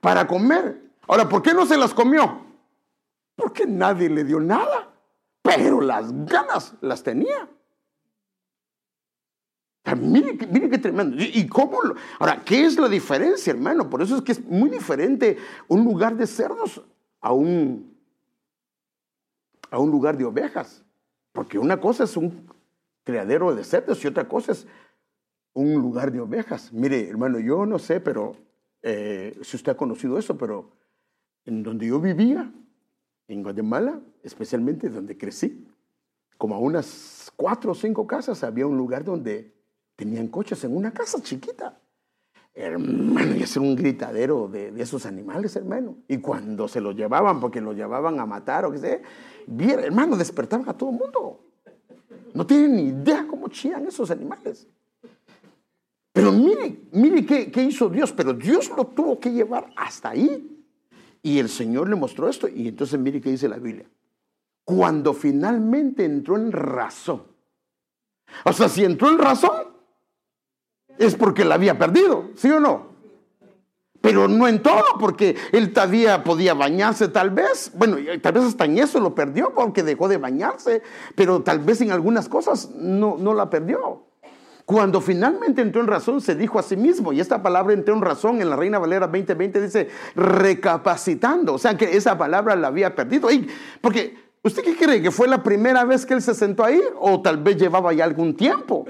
para 0.00 0.26
comer. 0.26 0.82
Ahora, 1.08 1.28
¿por 1.28 1.42
qué 1.42 1.52
no 1.52 1.66
se 1.66 1.76
las 1.76 1.92
comió? 1.92 2.43
Porque 3.36 3.66
nadie 3.66 4.08
le 4.08 4.24
dio 4.24 4.40
nada, 4.40 4.92
pero 5.42 5.80
las 5.80 6.12
ganas 6.24 6.74
las 6.80 7.02
tenía. 7.02 7.48
Mire, 9.96 10.38
qué 10.38 10.78
tremendo. 10.78 11.16
¿Y, 11.18 11.46
cómo? 11.46 11.78
Ahora, 12.18 12.42
¿qué 12.44 12.64
es 12.64 12.78
la 12.78 12.88
diferencia, 12.88 13.52
hermano? 13.52 13.90
Por 13.90 14.00
eso 14.00 14.16
es 14.16 14.22
que 14.22 14.32
es 14.32 14.44
muy 14.44 14.70
diferente 14.70 15.36
un 15.68 15.84
lugar 15.84 16.16
de 16.16 16.26
cerdos 16.26 16.82
a 17.20 17.32
un, 17.32 17.94
a 19.70 19.78
un 19.78 19.90
lugar 19.90 20.16
de 20.16 20.24
ovejas. 20.24 20.82
Porque 21.32 21.58
una 21.58 21.80
cosa 21.80 22.04
es 22.04 22.16
un 22.16 22.50
criadero 23.04 23.54
de 23.54 23.62
cerdos 23.62 24.02
y 24.02 24.08
otra 24.08 24.26
cosa 24.26 24.52
es 24.52 24.66
un 25.52 25.74
lugar 25.74 26.10
de 26.10 26.20
ovejas. 26.20 26.72
Mire, 26.72 27.08
hermano, 27.08 27.38
yo 27.38 27.66
no 27.66 27.78
sé, 27.78 28.00
pero 28.00 28.36
eh, 28.82 29.38
si 29.42 29.56
usted 29.56 29.72
ha 29.72 29.76
conocido 29.76 30.18
eso, 30.18 30.38
pero 30.38 30.70
en 31.44 31.62
donde 31.62 31.86
yo 31.86 32.00
vivía, 32.00 32.50
en 33.28 33.42
Guatemala, 33.42 34.00
especialmente 34.22 34.88
donde 34.88 35.16
crecí, 35.16 35.66
como 36.38 36.54
a 36.54 36.58
unas 36.58 37.32
cuatro 37.36 37.72
o 37.72 37.74
cinco 37.74 38.06
casas, 38.06 38.44
había 38.44 38.66
un 38.66 38.76
lugar 38.76 39.04
donde 39.04 39.54
Tenían 39.96 40.28
coches 40.28 40.64
en 40.64 40.76
una 40.76 40.92
casa 40.92 41.22
chiquita. 41.22 41.78
hermano, 42.56 43.34
y 43.36 43.42
hacer 43.42 43.62
un 43.62 43.74
gritadero 43.74 44.48
de, 44.48 44.72
esos 44.80 45.06
animales, 45.06 45.56
hermano. 45.56 45.96
Y 46.08 46.18
cuando 46.18 46.68
se 46.68 46.80
los 46.80 46.94
llevaban, 46.94 47.40
porque 47.40 47.60
los 47.60 47.76
llevaban 47.76 48.18
a 48.20 48.26
matar 48.26 48.64
o 48.64 48.72
qué 48.72 48.78
sé, 48.78 49.02
bien, 49.46 49.80
hermano, 49.80 50.16
despertaban 50.16 50.68
a 50.68 50.76
todo 50.76 50.90
el 50.90 50.96
mundo. 50.96 51.40
No 52.32 52.46
tienen 52.46 52.76
ni 52.76 52.82
idea 52.88 53.26
cómo 53.28 53.48
chillan 53.48 53.86
esos 53.86 54.10
animales. 54.10 54.66
Pero 56.12 56.30
mire, 56.30 56.82
mire 56.92 57.26
qué, 57.26 57.50
qué 57.50 57.62
hizo 57.62 57.88
Dios, 57.88 58.12
pero 58.12 58.32
Dios 58.32 58.70
lo 58.76 58.86
tuvo 58.86 59.18
que 59.18 59.32
llevar 59.32 59.72
hasta 59.76 60.10
ahí. 60.10 60.53
Y 61.24 61.38
el 61.38 61.48
Señor 61.48 61.88
le 61.88 61.96
mostró 61.96 62.28
esto. 62.28 62.48
Y 62.48 62.68
entonces 62.68 63.00
mire 63.00 63.18
qué 63.20 63.30
dice 63.30 63.48
la 63.48 63.56
Biblia. 63.56 63.86
Cuando 64.62 65.14
finalmente 65.14 66.04
entró 66.04 66.36
en 66.36 66.52
razón. 66.52 67.22
O 68.44 68.52
sea, 68.52 68.68
si 68.68 68.84
entró 68.84 69.08
en 69.08 69.18
razón, 69.18 69.68
es 70.98 71.14
porque 71.14 71.46
la 71.46 71.54
había 71.54 71.78
perdido, 71.78 72.30
¿sí 72.36 72.50
o 72.50 72.60
no? 72.60 72.94
Pero 74.02 74.28
no 74.28 74.46
en 74.46 74.62
todo, 74.62 74.84
porque 75.00 75.34
él 75.52 75.72
todavía 75.72 76.22
podía 76.24 76.52
bañarse 76.52 77.08
tal 77.08 77.30
vez. 77.30 77.72
Bueno, 77.74 77.96
tal 78.20 78.34
vez 78.34 78.44
hasta 78.44 78.66
en 78.66 78.76
eso 78.76 79.00
lo 79.00 79.14
perdió 79.14 79.54
porque 79.54 79.82
dejó 79.82 80.08
de 80.08 80.18
bañarse, 80.18 80.82
pero 81.14 81.40
tal 81.42 81.60
vez 81.60 81.80
en 81.80 81.90
algunas 81.90 82.28
cosas 82.28 82.70
no, 82.74 83.16
no 83.18 83.32
la 83.32 83.48
perdió. 83.48 84.04
Cuando 84.64 85.02
finalmente 85.02 85.60
entró 85.60 85.82
en 85.82 85.88
razón, 85.88 86.22
se 86.22 86.34
dijo 86.34 86.58
a 86.58 86.62
sí 86.62 86.76
mismo, 86.76 87.12
y 87.12 87.20
esta 87.20 87.42
palabra 87.42 87.74
entró 87.74 87.94
en 87.94 88.00
razón 88.00 88.40
en 88.40 88.48
la 88.48 88.56
Reina 88.56 88.78
Valera 88.78 89.06
2020 89.06 89.60
dice 89.60 89.88
recapacitando, 90.14 91.54
o 91.54 91.58
sea 91.58 91.76
que 91.76 91.96
esa 91.96 92.16
palabra 92.16 92.56
la 92.56 92.68
había 92.68 92.94
perdido. 92.94 93.28
porque, 93.82 94.16
¿usted 94.42 94.62
qué 94.62 94.74
cree? 94.74 95.02
¿Que 95.02 95.10
fue 95.10 95.28
la 95.28 95.42
primera 95.42 95.84
vez 95.84 96.06
que 96.06 96.14
él 96.14 96.22
se 96.22 96.34
sentó 96.34 96.64
ahí 96.64 96.80
o 96.98 97.20
tal 97.20 97.42
vez 97.42 97.58
llevaba 97.58 97.92
ya 97.92 98.04
algún 98.04 98.34
tiempo? 98.34 98.86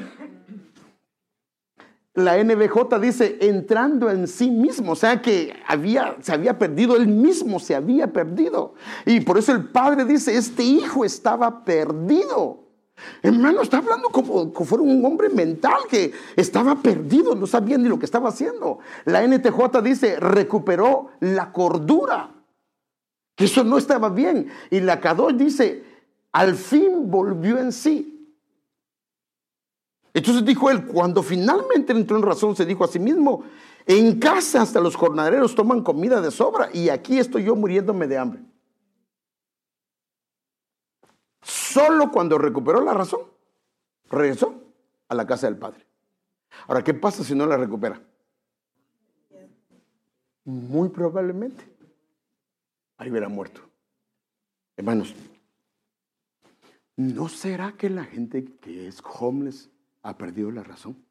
La 2.15 2.41
NBJ 2.41 3.01
dice 3.01 3.39
entrando 3.41 4.09
en 4.09 4.29
sí 4.29 4.49
mismo, 4.49 4.93
o 4.93 4.97
sea 4.97 5.21
que 5.21 5.53
había, 5.67 6.17
se 6.21 6.33
había 6.33 6.57
perdido, 6.57 6.95
él 6.95 7.09
mismo 7.09 7.59
se 7.59 7.75
había 7.75 8.13
perdido. 8.13 8.75
Y 9.05 9.23
por 9.23 9.37
eso 9.37 9.51
el 9.51 9.65
padre 9.71 10.05
dice, 10.05 10.37
este 10.37 10.63
hijo 10.63 11.05
estaba 11.05 11.65
perdido. 11.65 12.64
Hermano, 13.23 13.63
está 13.63 13.79
hablando 13.79 14.09
como, 14.09 14.53
como 14.53 14.67
fuera 14.67 14.85
un 14.85 15.05
hombre 15.05 15.29
mental 15.29 15.83
que 15.89 16.13
estaba 16.37 16.77
perdido, 16.77 17.35
no 17.35 17.47
sabía 17.47 17.77
ni 17.77 17.89
lo 17.89 17.99
que 17.99 18.05
estaba 18.05 18.29
haciendo. 18.29 18.79
La 19.05 19.27
NTJ 19.27 19.83
dice, 19.83 20.21
recuperó 20.21 21.11
la 21.21 21.53
cordura, 21.53 22.31
que 23.35 23.47
eso 23.47 23.65
no 23.65 23.79
estaba 23.79 24.11
bien. 24.11 24.49
Y 24.71 24.81
la 24.81 25.01
Kadosh 25.01 25.35
dice, 25.35 25.85
al 26.33 26.55
fin 26.55 27.11
volvió 27.11 27.59
en 27.59 27.73
sí. 27.73 28.11
Entonces 30.13 30.45
dijo 30.45 30.71
él, 30.71 30.87
cuando 30.87 31.23
finalmente 31.23 31.93
entró 31.93 32.17
en 32.17 32.23
razón, 32.23 32.55
se 32.55 32.65
dijo 32.65 32.85
a 32.85 32.89
sí 32.89 33.01
mismo, 33.01 33.43
en 33.87 34.19
casa 34.19 34.63
hasta 34.63 34.81
los 34.81 34.95
jornaleros 34.95 35.55
toman 35.55 35.83
comida 35.83 36.21
de 36.21 36.31
sobra 36.31 36.71
y 36.73 36.89
aquí 36.89 37.19
estoy 37.19 37.45
yo 37.45 37.57
muriéndome 37.57 38.07
de 38.07 38.19
hambre. 38.19 38.43
Solo 41.75 42.13
cuando 42.13 42.39
recuperó 42.39 42.81
la 42.81 42.95
razón, 42.95 43.23
regresó 44.09 44.63
a 45.09 45.15
la 45.17 45.27
casa 45.27 45.49
del 45.49 45.59
Padre. 45.59 45.85
Ahora, 46.69 46.85
¿qué 46.85 46.95
pasa 46.95 47.25
si 47.25 47.35
no 47.35 47.47
la 47.47 47.57
recupera? 47.57 48.01
Muy 50.45 50.89
probablemente 50.91 51.65
ahí 52.97 53.11
hubiera 53.11 53.29
muerto. 53.29 53.61
Hermanos, 54.77 55.17
¿no 56.95 57.29
será 57.29 57.73
que 57.73 57.91
la 57.91 58.05
gente 58.05 58.45
que 58.45 58.87
es 58.87 59.03
homeless 59.03 59.69
ha 60.05 60.17
perdido 60.17 60.53
la 60.53 60.63
razón? 60.63 61.05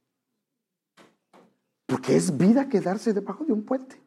Porque 1.86 2.16
es 2.16 2.38
vida 2.38 2.70
quedarse 2.70 3.12
debajo 3.12 3.44
de 3.44 3.52
un 3.52 3.66
puente. 3.66 4.02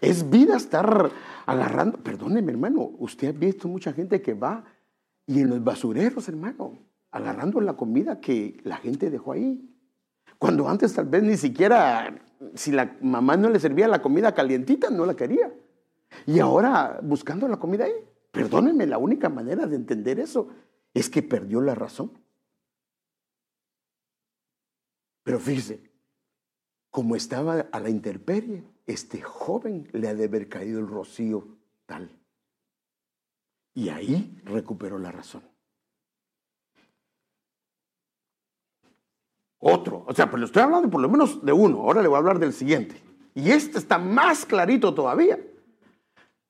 Es 0.00 0.28
vida 0.28 0.56
estar 0.56 1.12
agarrando. 1.46 1.98
Perdóneme, 1.98 2.50
hermano, 2.50 2.80
usted 2.98 3.28
ha 3.28 3.38
visto 3.38 3.68
mucha 3.68 3.92
gente 3.92 4.20
que 4.20 4.34
va 4.34 4.64
y 5.30 5.38
en 5.38 5.48
los 5.48 5.62
basureros, 5.62 6.28
hermano, 6.28 6.76
agarrando 7.12 7.60
la 7.60 7.76
comida 7.76 8.20
que 8.20 8.60
la 8.64 8.78
gente 8.78 9.10
dejó 9.10 9.30
ahí. 9.30 9.64
Cuando 10.40 10.68
antes 10.68 10.92
tal 10.92 11.06
vez 11.06 11.22
ni 11.22 11.36
siquiera, 11.36 12.20
si 12.56 12.72
la 12.72 12.96
mamá 13.00 13.36
no 13.36 13.48
le 13.48 13.60
servía 13.60 13.86
la 13.86 14.02
comida 14.02 14.34
calientita, 14.34 14.90
no 14.90 15.06
la 15.06 15.14
quería. 15.14 15.54
Y 16.26 16.40
ahora 16.40 16.98
buscando 17.04 17.46
la 17.46 17.58
comida 17.58 17.84
ahí. 17.84 17.92
Perdónenme, 18.32 18.88
la 18.88 18.98
única 18.98 19.28
manera 19.28 19.68
de 19.68 19.76
entender 19.76 20.18
eso 20.18 20.48
es 20.94 21.08
que 21.08 21.22
perdió 21.22 21.60
la 21.60 21.76
razón. 21.76 22.10
Pero 25.22 25.38
fíjese, 25.38 25.80
como 26.90 27.14
estaba 27.14 27.68
a 27.70 27.78
la 27.78 27.88
intemperie, 27.88 28.64
este 28.84 29.22
joven 29.22 29.88
le 29.92 30.08
ha 30.08 30.14
de 30.14 30.24
haber 30.24 30.48
caído 30.48 30.80
el 30.80 30.88
rocío 30.88 31.56
tal. 31.86 32.19
Y 33.74 33.88
ahí 33.88 34.40
recuperó 34.44 34.98
la 34.98 35.12
razón. 35.12 35.42
Otro, 39.58 40.04
o 40.06 40.14
sea, 40.14 40.30
pues 40.30 40.40
le 40.40 40.46
estoy 40.46 40.62
hablando 40.62 40.88
por 40.88 41.00
lo 41.00 41.08
menos 41.08 41.44
de 41.44 41.52
uno, 41.52 41.82
ahora 41.82 42.00
le 42.00 42.08
voy 42.08 42.16
a 42.16 42.18
hablar 42.18 42.38
del 42.38 42.52
siguiente. 42.52 43.00
Y 43.34 43.50
este 43.50 43.78
está 43.78 43.98
más 43.98 44.46
clarito 44.46 44.94
todavía. 44.94 45.38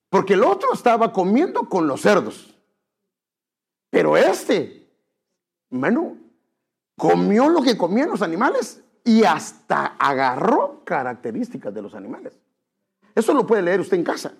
Porque 0.08 0.34
el 0.34 0.44
otro 0.44 0.72
estaba 0.72 1.12
comiendo 1.12 1.68
con 1.68 1.86
los 1.86 2.00
cerdos. 2.00 2.54
Pero 3.90 4.16
este, 4.16 4.88
hermano, 5.70 6.16
comió 6.96 7.48
lo 7.48 7.62
que 7.62 7.76
comían 7.76 8.10
los 8.10 8.22
animales 8.22 8.82
y 9.04 9.24
hasta 9.24 9.96
agarró 9.98 10.82
características 10.84 11.74
de 11.74 11.82
los 11.82 11.94
animales. 11.94 12.38
Eso 13.14 13.34
lo 13.34 13.46
puede 13.46 13.62
leer 13.62 13.80
usted 13.80 13.96
en 13.96 14.04
casa. 14.04 14.34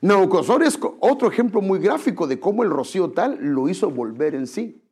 Naucosor 0.00 0.62
es 0.62 0.78
otro 1.00 1.28
ejemplo 1.28 1.60
muy 1.60 1.78
gráfico 1.78 2.26
de 2.26 2.38
cómo 2.38 2.62
el 2.62 2.70
rocío 2.70 3.10
tal 3.10 3.38
lo 3.40 3.68
hizo 3.68 3.90
volver 3.90 4.34
en 4.34 4.46
sí. 4.46 4.82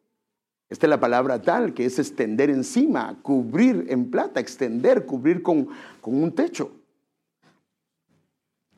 Esta 0.71 0.87
es 0.87 0.91
la 0.91 1.01
palabra 1.01 1.43
tal, 1.43 1.75
que 1.75 1.85
es 1.85 1.99
extender 1.99 2.51
encima, 2.51 3.21
cubrir 3.23 3.87
en 3.89 4.11
plata, 4.11 4.41
extender, 4.41 5.05
cubrir 5.05 5.43
con, 5.43 5.69
con 6.01 6.23
un 6.23 6.35
techo. 6.35 6.73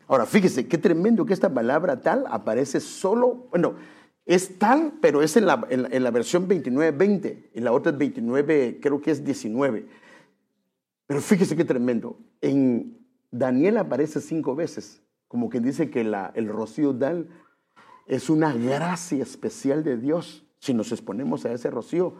Ahora, 0.08 0.26
fíjese, 0.26 0.68
qué 0.68 0.78
tremendo 0.78 1.24
que 1.24 1.32
esta 1.32 1.52
palabra 1.52 2.00
tal 2.00 2.24
aparece 2.28 2.80
solo, 2.80 3.46
bueno, 3.50 3.74
es 4.24 4.58
tal, 4.58 4.94
pero 5.00 5.22
es 5.22 5.36
en 5.36 5.46
la, 5.46 5.64
en, 5.70 6.02
la 6.02 6.10
versión 6.10 6.48
29-20, 6.48 7.50
en 7.54 7.64
la 7.64 7.72
otra 7.72 7.92
es 7.92 7.98
29, 7.98 8.80
creo 8.82 9.00
que 9.00 9.12
es 9.12 9.24
19. 9.24 9.86
Pero 11.06 11.20
fíjese 11.20 11.56
qué 11.56 11.64
tremendo, 11.64 12.18
en 12.40 12.98
Daniel 13.30 13.78
aparece 13.78 14.20
cinco 14.20 14.56
veces 14.56 15.00
como 15.28 15.48
que 15.48 15.60
dice 15.60 15.90
que 15.90 16.00
el 16.00 16.48
rocío 16.48 16.92
dal 16.92 17.28
es 18.06 18.30
una 18.30 18.52
gracia 18.52 19.22
especial 19.22 19.82
de 19.82 19.96
Dios 19.96 20.44
si 20.58 20.74
nos 20.74 20.92
exponemos 20.92 21.44
a 21.44 21.52
ese 21.52 21.70
rocío 21.70 22.14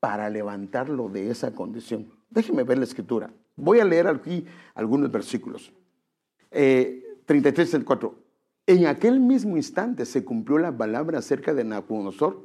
para 0.00 0.30
levantarlo 0.30 1.08
de 1.08 1.30
esa 1.30 1.54
condición. 1.54 2.10
Déjeme 2.30 2.64
ver 2.64 2.78
la 2.78 2.84
escritura. 2.84 3.32
Voy 3.56 3.80
a 3.80 3.84
leer 3.84 4.08
aquí 4.08 4.46
algunos 4.74 5.10
versículos. 5.10 5.72
Eh, 6.50 7.20
33 7.26 7.74
el 7.74 7.84
4. 7.84 8.14
En 8.66 8.86
aquel 8.86 9.20
mismo 9.20 9.56
instante 9.56 10.06
se 10.06 10.24
cumplió 10.24 10.58
la 10.58 10.76
palabra 10.76 11.18
acerca 11.18 11.54
de 11.54 11.64
Nabucodonosor. 11.64 12.40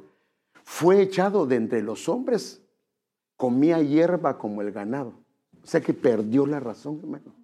Fue 0.64 1.00
echado 1.00 1.46
de 1.46 1.56
entre 1.56 1.82
los 1.82 2.08
hombres, 2.08 2.62
comía 3.36 3.80
hierba 3.80 4.38
como 4.38 4.60
el 4.62 4.72
ganado. 4.72 5.14
O 5.62 5.66
sea 5.66 5.80
que 5.80 5.94
perdió 5.94 6.46
la 6.46 6.60
razón, 6.60 6.98
hermano. 7.00 7.34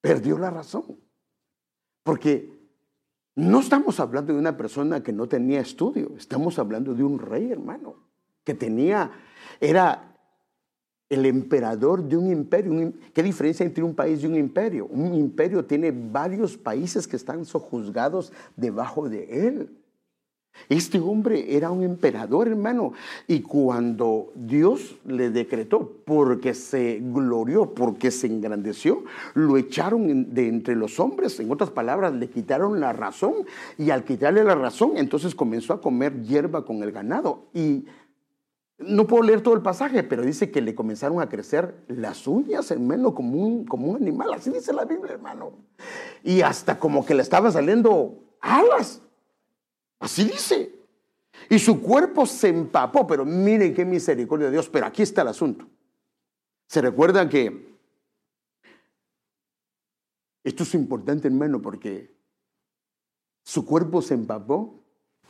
Perdió 0.00 0.38
la 0.38 0.50
razón. 0.50 0.98
Porque 2.02 2.50
no 3.34 3.60
estamos 3.60 4.00
hablando 4.00 4.32
de 4.32 4.38
una 4.38 4.56
persona 4.56 5.02
que 5.02 5.12
no 5.12 5.28
tenía 5.28 5.60
estudio, 5.60 6.12
estamos 6.16 6.58
hablando 6.58 6.94
de 6.94 7.02
un 7.02 7.18
rey, 7.18 7.50
hermano, 7.50 7.96
que 8.44 8.54
tenía, 8.54 9.10
era 9.60 10.12
el 11.08 11.26
emperador 11.26 12.02
de 12.02 12.16
un 12.16 12.30
imperio. 12.30 12.92
¿Qué 13.12 13.22
diferencia 13.22 13.64
entre 13.64 13.84
un 13.84 13.94
país 13.94 14.22
y 14.22 14.26
un 14.26 14.34
imperio? 14.34 14.86
Un 14.86 15.14
imperio 15.14 15.64
tiene 15.64 15.92
varios 15.92 16.56
países 16.56 17.06
que 17.06 17.16
están 17.16 17.44
sojuzgados 17.44 18.32
debajo 18.56 19.08
de 19.08 19.46
él. 19.46 19.81
Este 20.68 20.98
hombre 20.98 21.56
era 21.56 21.70
un 21.70 21.82
emperador, 21.82 22.48
hermano, 22.48 22.92
y 23.26 23.40
cuando 23.40 24.32
Dios 24.34 24.96
le 25.04 25.30
decretó, 25.30 25.98
porque 26.04 26.54
se 26.54 27.00
glorió, 27.02 27.74
porque 27.74 28.10
se 28.10 28.26
engrandeció, 28.26 29.04
lo 29.34 29.56
echaron 29.56 30.32
de 30.34 30.48
entre 30.48 30.76
los 30.76 31.00
hombres, 31.00 31.38
en 31.40 31.50
otras 31.50 31.70
palabras, 31.70 32.12
le 32.14 32.28
quitaron 32.28 32.80
la 32.80 32.92
razón, 32.92 33.34
y 33.78 33.90
al 33.90 34.04
quitarle 34.04 34.44
la 34.44 34.54
razón, 34.54 34.92
entonces 34.96 35.34
comenzó 35.34 35.72
a 35.72 35.80
comer 35.80 36.22
hierba 36.22 36.64
con 36.64 36.82
el 36.82 36.92
ganado. 36.92 37.46
Y 37.54 37.86
no 38.78 39.06
puedo 39.06 39.22
leer 39.22 39.42
todo 39.42 39.54
el 39.54 39.62
pasaje, 39.62 40.02
pero 40.02 40.22
dice 40.22 40.50
que 40.50 40.60
le 40.60 40.74
comenzaron 40.74 41.20
a 41.20 41.28
crecer 41.28 41.74
las 41.88 42.26
uñas, 42.26 42.70
hermano, 42.70 43.14
como 43.14 43.38
un, 43.38 43.64
como 43.64 43.88
un 43.88 43.96
animal, 43.96 44.32
así 44.34 44.50
dice 44.50 44.72
la 44.72 44.84
Biblia, 44.84 45.12
hermano. 45.12 45.52
Y 46.22 46.42
hasta 46.42 46.78
como 46.78 47.04
que 47.04 47.14
le 47.14 47.22
estaban 47.22 47.52
saliendo 47.52 48.18
alas. 48.40 49.02
Así 50.02 50.24
dice. 50.24 50.74
Y 51.48 51.58
su 51.58 51.80
cuerpo 51.80 52.26
se 52.26 52.48
empapó, 52.48 53.06
pero 53.06 53.24
miren 53.24 53.74
qué 53.74 53.84
misericordia 53.84 54.46
de 54.46 54.52
Dios. 54.52 54.68
Pero 54.68 54.86
aquí 54.86 55.02
está 55.02 55.22
el 55.22 55.28
asunto. 55.28 55.66
Se 56.66 56.80
recuerda 56.80 57.28
que 57.28 57.72
Esto 60.44 60.64
es 60.64 60.74
importante, 60.74 61.28
hermano, 61.28 61.62
porque 61.62 62.12
su 63.44 63.64
cuerpo 63.64 64.02
se 64.02 64.14
empapó, 64.14 64.74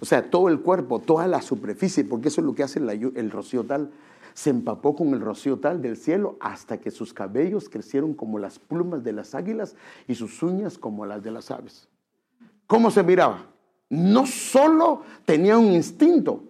o 0.01 0.05
sea, 0.05 0.31
todo 0.31 0.49
el 0.49 0.61
cuerpo, 0.61 1.01
toda 1.01 1.27
la 1.27 1.43
superficie, 1.43 2.05
porque 2.05 2.29
eso 2.29 2.41
es 2.41 2.47
lo 2.47 2.55
que 2.55 2.63
hace 2.63 2.79
el 2.79 3.31
rocío 3.31 3.65
tal, 3.65 3.93
se 4.35 4.51
empapó 4.51 4.97
con 4.97 5.13
el 5.13 5.21
rocío 5.21 5.59
tal 5.59 5.83
del 5.83 5.99
cielo 5.99 6.37
hasta 6.41 6.79
que 6.79 6.91
sus 6.91 7.13
cabellos 7.13 7.69
crecieron 7.69 8.15
como 8.15 8.39
las 8.39 8.59
plumas 8.59 9.05
de 9.05 9.13
las 9.13 9.35
águilas 9.35 9.77
y 10.09 10.15
sus 10.15 10.43
uñas 10.43 10.79
como 10.79 11.05
las 11.05 11.23
de 11.23 11.31
las 11.31 11.51
aves. 11.51 11.89
¿Cómo 12.67 12.91
se 12.91 13.03
miraba? 13.03 13.52
No 13.93 14.25
solo 14.25 15.03
tenía 15.27 15.59
un 15.59 15.71
instinto, 15.73 16.43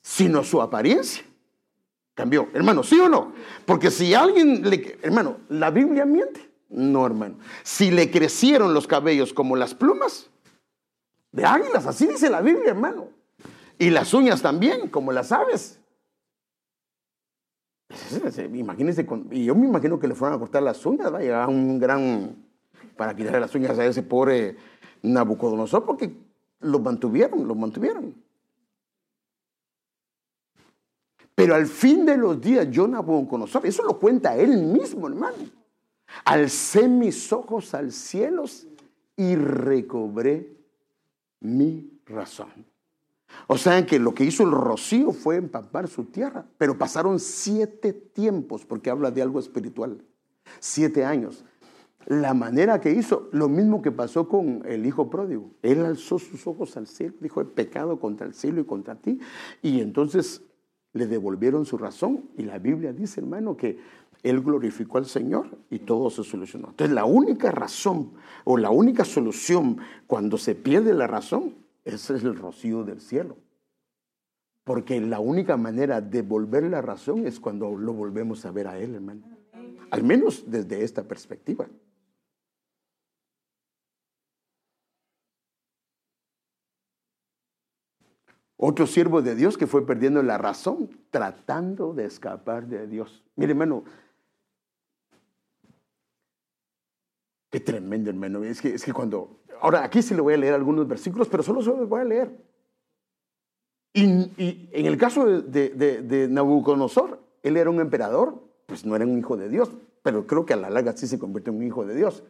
sino 0.00 0.44
su 0.44 0.62
apariencia. 0.62 1.24
Cambió, 2.14 2.48
hermano, 2.54 2.84
¿sí 2.84 3.00
o 3.00 3.08
no? 3.08 3.32
Porque 3.66 3.90
si 3.90 4.14
alguien 4.14 4.62
le... 4.70 4.96
Hermano, 5.02 5.38
¿la 5.48 5.72
Biblia 5.72 6.06
miente? 6.06 6.48
No, 6.68 7.04
hermano. 7.06 7.38
Si 7.64 7.90
le 7.90 8.08
crecieron 8.08 8.72
los 8.72 8.86
cabellos 8.86 9.34
como 9.34 9.56
las 9.56 9.74
plumas 9.74 10.30
de 11.32 11.44
águilas, 11.44 11.86
así 11.86 12.06
dice 12.06 12.30
la 12.30 12.40
Biblia, 12.40 12.70
hermano. 12.70 13.08
Y 13.76 13.90
las 13.90 14.14
uñas 14.14 14.40
también, 14.40 14.88
como 14.90 15.10
las 15.10 15.32
aves. 15.32 15.80
Imagínense, 18.52 19.04
y 19.32 19.46
yo 19.46 19.56
me 19.56 19.66
imagino 19.66 19.98
que 19.98 20.06
le 20.06 20.14
fueron 20.14 20.36
a 20.36 20.38
cortar 20.38 20.62
las 20.62 20.86
uñas, 20.86 21.12
va 21.12 21.42
a 21.42 21.48
un 21.48 21.80
gran, 21.80 22.46
para 22.96 23.16
quitarle 23.16 23.40
las 23.40 23.54
uñas 23.56 23.76
a 23.76 23.84
ese 23.84 24.04
pobre 24.04 24.56
Nabucodonosor, 25.02 25.84
porque 25.84 26.23
lo 26.64 26.78
mantuvieron, 26.80 27.46
lo 27.46 27.54
mantuvieron. 27.54 28.14
Pero 31.34 31.54
al 31.54 31.66
fin 31.66 32.06
de 32.06 32.16
los 32.16 32.40
días, 32.40 32.70
yo 32.70 32.86
Nabucodonosor, 32.86 33.66
eso 33.66 33.82
lo 33.82 33.98
cuenta 33.98 34.36
él 34.36 34.56
mismo, 34.56 35.08
hermano. 35.08 35.36
Alcé 36.24 36.86
mis 36.86 37.32
ojos 37.32 37.74
al 37.74 37.90
cielo 37.90 38.44
y 39.16 39.34
recobré 39.34 40.56
mi 41.40 42.00
razón. 42.06 42.48
O 43.48 43.58
sea 43.58 43.84
que 43.84 43.98
lo 43.98 44.14
que 44.14 44.24
hizo 44.24 44.44
el 44.44 44.52
rocío 44.52 45.12
fue 45.12 45.36
empapar 45.36 45.88
su 45.88 46.04
tierra, 46.04 46.46
pero 46.56 46.78
pasaron 46.78 47.18
siete 47.18 47.92
tiempos, 47.92 48.64
porque 48.64 48.90
habla 48.90 49.10
de 49.10 49.22
algo 49.22 49.40
espiritual, 49.40 50.00
siete 50.60 51.04
años. 51.04 51.44
La 52.06 52.34
manera 52.34 52.80
que 52.80 52.92
hizo, 52.92 53.28
lo 53.32 53.48
mismo 53.48 53.80
que 53.80 53.90
pasó 53.90 54.28
con 54.28 54.62
el 54.66 54.84
hijo 54.86 55.08
pródigo. 55.08 55.50
Él 55.62 55.84
alzó 55.84 56.18
sus 56.18 56.46
ojos 56.46 56.76
al 56.76 56.86
cielo, 56.86 57.14
dijo, 57.20 57.40
he 57.40 57.44
pecado 57.44 57.98
contra 57.98 58.26
el 58.26 58.34
cielo 58.34 58.60
y 58.60 58.64
contra 58.64 58.96
ti. 58.96 59.18
Y 59.62 59.80
entonces 59.80 60.42
le 60.92 61.06
devolvieron 61.06 61.64
su 61.66 61.78
razón. 61.78 62.24
Y 62.36 62.42
la 62.42 62.58
Biblia 62.58 62.92
dice, 62.92 63.20
hermano, 63.20 63.56
que 63.56 63.78
él 64.22 64.40
glorificó 64.40 64.98
al 64.98 65.06
Señor 65.06 65.58
y 65.70 65.80
todo 65.80 66.10
se 66.10 66.24
solucionó. 66.24 66.68
Entonces 66.68 66.94
la 66.94 67.04
única 67.04 67.50
razón 67.50 68.12
o 68.44 68.56
la 68.56 68.70
única 68.70 69.04
solución 69.04 69.78
cuando 70.06 70.38
se 70.38 70.54
pierde 70.54 70.94
la 70.94 71.06
razón 71.06 71.54
es 71.84 72.08
el 72.10 72.34
rocío 72.34 72.84
del 72.84 73.00
cielo. 73.00 73.36
Porque 74.64 74.98
la 75.00 75.20
única 75.20 75.58
manera 75.58 76.00
de 76.00 76.22
volver 76.22 76.64
la 76.64 76.80
razón 76.80 77.26
es 77.26 77.38
cuando 77.38 77.76
lo 77.76 77.92
volvemos 77.92 78.46
a 78.46 78.50
ver 78.50 78.66
a 78.66 78.78
Él, 78.78 78.94
hermano. 78.94 79.22
Al 79.90 80.02
menos 80.02 80.44
desde 80.46 80.82
esta 80.82 81.04
perspectiva. 81.04 81.66
Otro 88.56 88.86
siervo 88.86 89.22
de 89.22 89.34
Dios 89.34 89.58
que 89.58 89.66
fue 89.66 89.86
perdiendo 89.86 90.22
la 90.22 90.38
razón, 90.38 90.88
tratando 91.10 91.92
de 91.92 92.06
escapar 92.06 92.66
de 92.66 92.86
Dios. 92.86 93.22
Mire, 93.36 93.52
hermano, 93.52 93.84
qué 97.50 97.60
tremendo, 97.60 98.10
hermano. 98.10 98.44
Es 98.44 98.60
que, 98.60 98.74
es 98.74 98.84
que 98.84 98.92
cuando 98.92 99.44
Ahora, 99.64 99.82
aquí 99.82 100.02
sí 100.02 100.14
le 100.14 100.20
voy 100.20 100.34
a 100.34 100.36
leer 100.36 100.52
algunos 100.52 100.86
versículos, 100.86 101.26
pero 101.28 101.42
solo 101.42 101.62
se 101.62 101.70
los 101.70 101.88
voy 101.88 102.02
a 102.02 102.04
leer. 102.04 102.30
Y, 103.94 104.68
en 104.72 104.86
el 104.86 104.98
caso 104.98 105.40
de, 105.40 106.28
Nabucodonosor, 106.30 107.18
él 107.42 107.56
era 107.56 107.70
un 107.70 107.80
emperador, 107.80 108.42
pues 108.66 108.84
no 108.84 108.94
era 108.94 109.06
un 109.06 109.18
hijo 109.18 109.38
de 109.38 109.48
Dios, 109.48 109.70
pero 110.02 110.26
creo 110.26 110.44
que 110.44 110.52
a 110.52 110.56
la 110.56 110.68
larga 110.68 110.94
sí 110.94 111.06
se 111.06 111.18
convierte 111.18 111.48
en 111.48 111.56
un 111.56 111.62
hijo 111.62 111.86
de 111.86 111.94
Dios. 111.94 112.24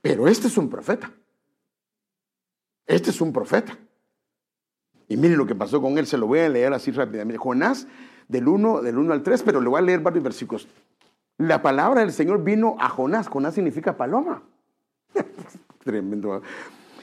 Pero 0.00 0.28
este 0.28 0.46
es 0.46 0.56
un 0.56 0.70
profeta. 0.70 1.12
Este 2.86 3.10
es 3.10 3.20
un 3.20 3.34
profeta. 3.34 3.76
Y 5.12 5.16
mire 5.18 5.36
lo 5.36 5.44
que 5.44 5.54
pasó 5.54 5.82
con 5.82 5.98
él, 5.98 6.06
se 6.06 6.16
lo 6.16 6.26
voy 6.26 6.38
a 6.38 6.48
leer 6.48 6.72
así 6.72 6.90
rápidamente. 6.90 7.36
Jonás, 7.36 7.86
del 8.28 8.48
1, 8.48 8.80
del 8.80 8.96
1 8.96 9.12
al 9.12 9.22
3, 9.22 9.42
pero 9.42 9.60
le 9.60 9.68
voy 9.68 9.78
a 9.78 9.82
leer 9.82 10.00
varios 10.00 10.24
versículos. 10.24 10.66
La 11.36 11.60
palabra 11.60 12.00
del 12.00 12.12
Señor 12.12 12.42
vino 12.42 12.76
a 12.80 12.88
Jonás. 12.88 13.28
Jonás 13.28 13.54
significa 13.54 13.94
paloma. 13.94 14.42
Tremendo. 15.84 16.40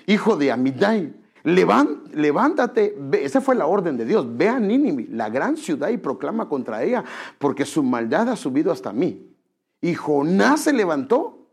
Hijo 0.08 0.38
de 0.38 0.52
Amidai, 0.52 1.14
levántate, 1.44 2.98
esa 3.22 3.42
fue 3.42 3.54
la 3.54 3.68
orden 3.68 3.96
de 3.96 4.06
Dios, 4.06 4.26
ve 4.36 4.50
a 4.50 4.60
Nínive, 4.60 5.06
la 5.12 5.30
gran 5.30 5.56
ciudad, 5.56 5.90
y 5.90 5.98
proclama 5.98 6.50
contra 6.50 6.82
ella, 6.82 7.04
porque 7.38 7.64
su 7.64 7.84
maldad 7.84 8.30
ha 8.30 8.36
subido 8.36 8.72
hasta 8.72 8.92
mí. 8.92 9.36
Y 9.82 9.94
Jonás 9.94 10.62
se 10.62 10.74
levantó. 10.74 11.46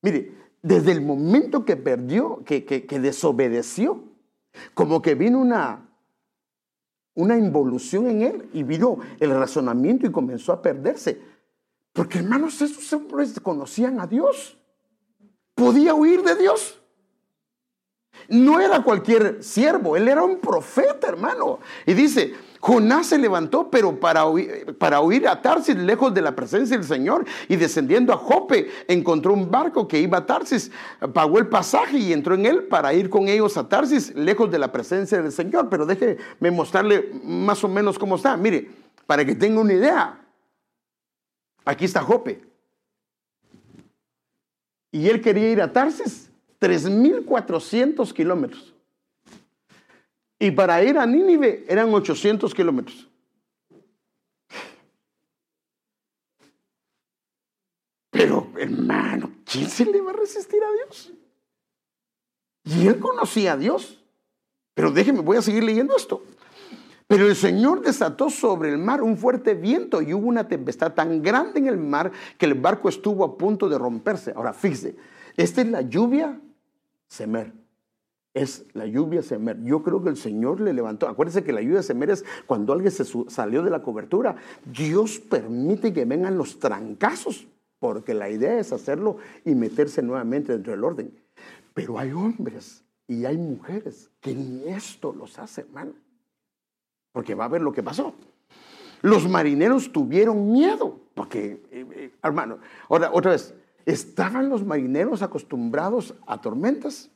Mire, 0.00 0.32
desde 0.62 0.92
el 0.92 1.02
momento 1.02 1.66
que 1.66 1.76
perdió, 1.76 2.42
que, 2.46 2.64
que, 2.64 3.00
desobedeció, 3.00 4.02
como 4.72 5.02
que 5.02 5.14
vino 5.14 5.38
una, 5.38 5.89
una 7.14 7.36
involución 7.36 8.06
en 8.08 8.22
él 8.22 8.50
y 8.52 8.62
vino 8.62 8.98
el 9.18 9.30
razonamiento 9.30 10.06
y 10.06 10.12
comenzó 10.12 10.52
a 10.52 10.62
perderse. 10.62 11.20
Porque 11.92 12.18
hermanos, 12.18 12.60
esos 12.62 12.92
hombres 12.92 13.38
conocían 13.40 14.00
a 14.00 14.06
Dios 14.06 14.56
podía 15.60 15.94
huir 15.94 16.22
de 16.22 16.36
Dios. 16.36 16.80
No 18.28 18.60
era 18.60 18.82
cualquier 18.82 19.42
siervo, 19.44 19.96
él 19.96 20.08
era 20.08 20.22
un 20.22 20.40
profeta, 20.40 21.08
hermano. 21.08 21.60
Y 21.84 21.94
dice, 21.94 22.34
Jonás 22.60 23.06
se 23.06 23.18
levantó, 23.18 23.70
pero 23.70 23.98
para 23.98 24.26
huir, 24.26 24.76
para 24.76 25.00
huir 25.00 25.26
a 25.26 25.40
Tarsis, 25.40 25.76
lejos 25.76 26.12
de 26.12 26.20
la 26.20 26.36
presencia 26.36 26.76
del 26.76 26.86
Señor, 26.86 27.24
y 27.48 27.56
descendiendo 27.56 28.12
a 28.12 28.18
Jope, 28.18 28.68
encontró 28.86 29.32
un 29.32 29.50
barco 29.50 29.88
que 29.88 29.98
iba 29.98 30.18
a 30.18 30.26
Tarsis, 30.26 30.70
pagó 31.14 31.38
el 31.38 31.48
pasaje 31.48 31.96
y 31.96 32.12
entró 32.12 32.34
en 32.34 32.44
él 32.44 32.64
para 32.64 32.92
ir 32.92 33.08
con 33.08 33.28
ellos 33.28 33.56
a 33.56 33.66
Tarsis, 33.66 34.14
lejos 34.14 34.50
de 34.50 34.58
la 34.58 34.70
presencia 34.70 35.22
del 35.22 35.32
Señor. 35.32 35.70
Pero 35.70 35.86
déjeme 35.86 36.50
mostrarle 36.50 37.10
más 37.24 37.64
o 37.64 37.68
menos 37.68 37.98
cómo 37.98 38.16
está. 38.16 38.36
Mire, 38.36 38.70
para 39.06 39.24
que 39.24 39.34
tenga 39.34 39.60
una 39.60 39.72
idea, 39.72 40.20
aquí 41.64 41.86
está 41.86 42.02
Jope. 42.02 42.42
Y 44.92 45.08
él 45.08 45.22
quería 45.22 45.50
ir 45.50 45.62
a 45.62 45.72
Tarsis, 45.72 46.30
3.400 46.60 48.12
kilómetros. 48.12 48.74
Y 50.42 50.50
para 50.52 50.82
ir 50.82 50.96
a 50.96 51.04
Nínive 51.04 51.66
eran 51.68 51.92
800 51.92 52.54
kilómetros. 52.54 53.06
Pero 58.10 58.50
hermano, 58.58 59.30
¿quién 59.44 59.68
se 59.68 59.84
le 59.84 60.00
va 60.00 60.12
a 60.12 60.14
resistir 60.14 60.62
a 60.64 60.72
Dios? 60.72 61.12
Y 62.64 62.86
él 62.86 62.98
conocía 62.98 63.52
a 63.52 63.56
Dios. 63.58 64.02
Pero 64.72 64.90
déjeme, 64.90 65.20
voy 65.20 65.36
a 65.36 65.42
seguir 65.42 65.62
leyendo 65.62 65.94
esto. 65.94 66.22
Pero 67.06 67.26
el 67.26 67.36
Señor 67.36 67.82
desató 67.82 68.30
sobre 68.30 68.70
el 68.70 68.78
mar 68.78 69.02
un 69.02 69.18
fuerte 69.18 69.52
viento 69.52 70.00
y 70.00 70.14
hubo 70.14 70.26
una 70.26 70.48
tempestad 70.48 70.94
tan 70.94 71.20
grande 71.22 71.58
en 71.58 71.66
el 71.66 71.76
mar 71.76 72.12
que 72.38 72.46
el 72.46 72.54
barco 72.54 72.88
estuvo 72.88 73.24
a 73.24 73.36
punto 73.36 73.68
de 73.68 73.76
romperse. 73.76 74.32
Ahora 74.34 74.54
fíjese, 74.54 74.96
esta 75.36 75.60
es 75.60 75.66
la 75.68 75.82
lluvia 75.82 76.40
semer. 77.08 77.59
Es 78.32 78.64
la 78.74 78.86
lluvia 78.86 79.22
semer. 79.22 79.60
Yo 79.62 79.82
creo 79.82 80.02
que 80.02 80.10
el 80.10 80.16
Señor 80.16 80.60
le 80.60 80.72
levantó. 80.72 81.08
Acuérdense 81.08 81.42
que 81.42 81.52
la 81.52 81.62
lluvia 81.62 81.82
semer 81.82 82.10
es 82.10 82.24
cuando 82.46 82.72
alguien 82.72 82.92
se 82.92 83.04
salió 83.28 83.62
de 83.62 83.70
la 83.70 83.82
cobertura. 83.82 84.36
Dios 84.64 85.18
permite 85.18 85.92
que 85.92 86.04
vengan 86.04 86.38
los 86.38 86.58
trancazos, 86.58 87.48
porque 87.78 88.14
la 88.14 88.30
idea 88.30 88.58
es 88.58 88.72
hacerlo 88.72 89.16
y 89.44 89.54
meterse 89.54 90.02
nuevamente 90.02 90.52
dentro 90.52 90.72
del 90.72 90.84
orden. 90.84 91.12
Pero 91.74 91.98
hay 91.98 92.12
hombres 92.12 92.84
y 93.08 93.24
hay 93.24 93.36
mujeres 93.36 94.10
que 94.20 94.34
ni 94.34 94.64
esto 94.68 95.12
los 95.12 95.38
hace, 95.38 95.62
hermano 95.62 95.92
porque 97.12 97.34
va 97.34 97.46
a 97.46 97.48
ver 97.48 97.62
lo 97.62 97.72
que 97.72 97.82
pasó. 97.82 98.14
Los 99.02 99.28
marineros 99.28 99.92
tuvieron 99.92 100.52
miedo, 100.52 101.00
porque, 101.14 101.62
eh, 101.70 101.86
eh, 101.92 102.10
hermano, 102.22 102.58
otra, 102.88 103.10
otra 103.12 103.32
vez, 103.32 103.54
¿estaban 103.86 104.48
los 104.48 104.64
marineros 104.64 105.22
acostumbrados 105.22 106.14
a 106.26 106.40
tormentas? 106.40 107.10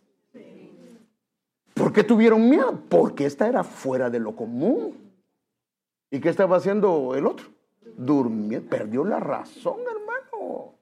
¿Por 1.74 1.92
qué 1.92 2.04
tuvieron 2.04 2.48
miedo? 2.48 2.80
Porque 2.88 3.26
esta 3.26 3.48
era 3.48 3.64
fuera 3.64 4.08
de 4.08 4.20
lo 4.20 4.34
común. 4.34 4.96
¿Y 6.10 6.20
qué 6.20 6.28
estaba 6.28 6.56
haciendo 6.56 7.14
el 7.16 7.26
otro? 7.26 7.48
Durmió, 7.96 8.62
perdió 8.62 9.04
la 9.04 9.18
razón, 9.18 9.80
hermano. 9.80 10.74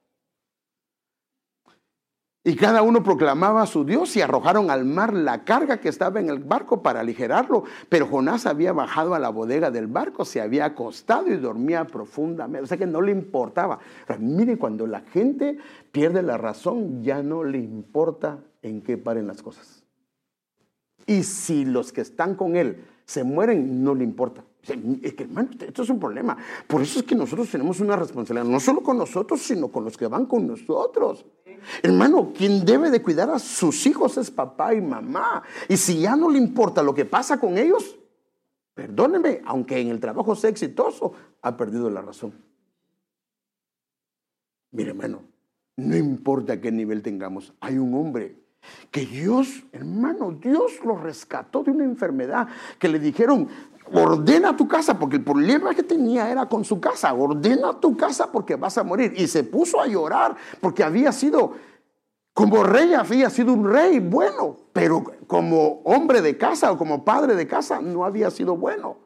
Y 2.44 2.56
cada 2.56 2.82
uno 2.82 3.04
proclamaba 3.04 3.62
a 3.62 3.66
su 3.66 3.84
Dios 3.84 4.16
y 4.16 4.20
arrojaron 4.20 4.68
al 4.68 4.84
mar 4.84 5.14
la 5.14 5.44
carga 5.44 5.78
que 5.78 5.88
estaba 5.88 6.18
en 6.18 6.28
el 6.28 6.40
barco 6.40 6.82
para 6.82 7.00
aligerarlo. 7.00 7.64
Pero 7.88 8.08
Jonás 8.08 8.46
había 8.46 8.72
bajado 8.72 9.14
a 9.14 9.20
la 9.20 9.28
bodega 9.28 9.70
del 9.70 9.86
barco, 9.86 10.24
se 10.24 10.40
había 10.40 10.64
acostado 10.64 11.28
y 11.28 11.36
dormía 11.36 11.86
profundamente. 11.86 12.64
O 12.64 12.66
sea 12.66 12.76
que 12.76 12.86
no 12.86 13.00
le 13.00 13.12
importaba. 13.12 13.78
Mire, 14.18 14.58
cuando 14.58 14.88
la 14.88 15.00
gente 15.00 15.56
pierde 15.92 16.22
la 16.22 16.36
razón, 16.36 17.04
ya 17.04 17.22
no 17.22 17.44
le 17.44 17.58
importa 17.58 18.40
en 18.60 18.82
qué 18.82 18.98
paren 18.98 19.28
las 19.28 19.40
cosas. 19.40 19.82
Y 21.06 21.22
si 21.22 21.64
los 21.64 21.92
que 21.92 22.00
están 22.00 22.34
con 22.34 22.56
él 22.56 22.84
se 23.04 23.24
mueren, 23.24 23.82
no 23.82 23.94
le 23.94 24.04
importa. 24.04 24.44
Es 25.02 25.14
que, 25.14 25.24
hermano, 25.24 25.50
esto 25.60 25.82
es 25.82 25.90
un 25.90 25.98
problema. 25.98 26.36
Por 26.66 26.82
eso 26.82 27.00
es 27.00 27.04
que 27.04 27.16
nosotros 27.16 27.50
tenemos 27.50 27.80
una 27.80 27.96
responsabilidad, 27.96 28.48
no 28.50 28.60
solo 28.60 28.82
con 28.82 28.96
nosotros, 28.96 29.42
sino 29.42 29.68
con 29.68 29.84
los 29.84 29.96
que 29.96 30.06
van 30.06 30.26
con 30.26 30.46
nosotros. 30.46 31.24
Hermano, 31.82 32.32
quien 32.32 32.64
debe 32.64 32.90
de 32.90 33.02
cuidar 33.02 33.30
a 33.30 33.38
sus 33.38 33.86
hijos 33.86 34.16
es 34.18 34.30
papá 34.30 34.74
y 34.74 34.80
mamá. 34.80 35.42
Y 35.68 35.76
si 35.76 36.00
ya 36.00 36.14
no 36.14 36.30
le 36.30 36.38
importa 36.38 36.82
lo 36.82 36.94
que 36.94 37.04
pasa 37.04 37.40
con 37.40 37.58
ellos, 37.58 37.98
perdónenme, 38.74 39.42
aunque 39.44 39.80
en 39.80 39.88
el 39.88 40.00
trabajo 40.00 40.36
sea 40.36 40.50
exitoso, 40.50 41.12
ha 41.42 41.56
perdido 41.56 41.90
la 41.90 42.02
razón. 42.02 42.32
Mire, 44.70 44.90
hermano, 44.90 45.22
no 45.76 45.96
importa 45.96 46.60
qué 46.60 46.70
nivel 46.70 47.02
tengamos, 47.02 47.52
hay 47.60 47.78
un 47.78 47.94
hombre 47.94 48.41
que 48.90 49.06
Dios, 49.06 49.64
hermano, 49.72 50.32
Dios 50.32 50.84
lo 50.84 50.96
rescató 50.96 51.62
de 51.62 51.70
una 51.70 51.84
enfermedad 51.84 52.48
que 52.78 52.88
le 52.88 52.98
dijeron, 52.98 53.48
ordena 53.92 54.56
tu 54.56 54.68
casa, 54.68 54.98
porque 54.98 55.16
el 55.16 55.24
problema 55.24 55.74
que 55.74 55.82
tenía 55.82 56.30
era 56.30 56.48
con 56.48 56.64
su 56.64 56.80
casa, 56.80 57.12
ordena 57.12 57.78
tu 57.80 57.96
casa 57.96 58.30
porque 58.30 58.56
vas 58.56 58.78
a 58.78 58.84
morir. 58.84 59.12
Y 59.16 59.26
se 59.26 59.44
puso 59.44 59.80
a 59.80 59.86
llorar 59.86 60.36
porque 60.60 60.84
había 60.84 61.12
sido, 61.12 61.54
como 62.32 62.62
rey, 62.62 62.94
había 62.94 63.30
sido 63.30 63.52
un 63.52 63.70
rey 63.70 63.98
bueno, 63.98 64.56
pero 64.72 65.04
como 65.26 65.82
hombre 65.84 66.22
de 66.22 66.36
casa 66.36 66.72
o 66.72 66.78
como 66.78 67.04
padre 67.04 67.34
de 67.34 67.46
casa 67.46 67.80
no 67.80 68.04
había 68.04 68.30
sido 68.30 68.56
bueno. 68.56 69.01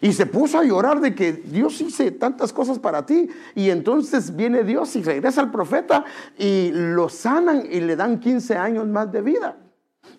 Y 0.00 0.12
se 0.12 0.26
puso 0.26 0.58
a 0.58 0.64
llorar 0.64 1.00
de 1.00 1.14
que 1.14 1.32
Dios 1.32 1.80
hice 1.80 2.10
tantas 2.10 2.52
cosas 2.52 2.78
para 2.78 3.04
ti. 3.04 3.28
Y 3.54 3.70
entonces 3.70 4.34
viene 4.34 4.64
Dios 4.64 4.96
y 4.96 5.02
regresa 5.02 5.42
al 5.42 5.50
profeta 5.50 6.04
y 6.38 6.70
lo 6.72 7.08
sanan 7.08 7.64
y 7.70 7.80
le 7.80 7.96
dan 7.96 8.20
15 8.20 8.56
años 8.56 8.86
más 8.86 9.12
de 9.12 9.22
vida. 9.22 9.56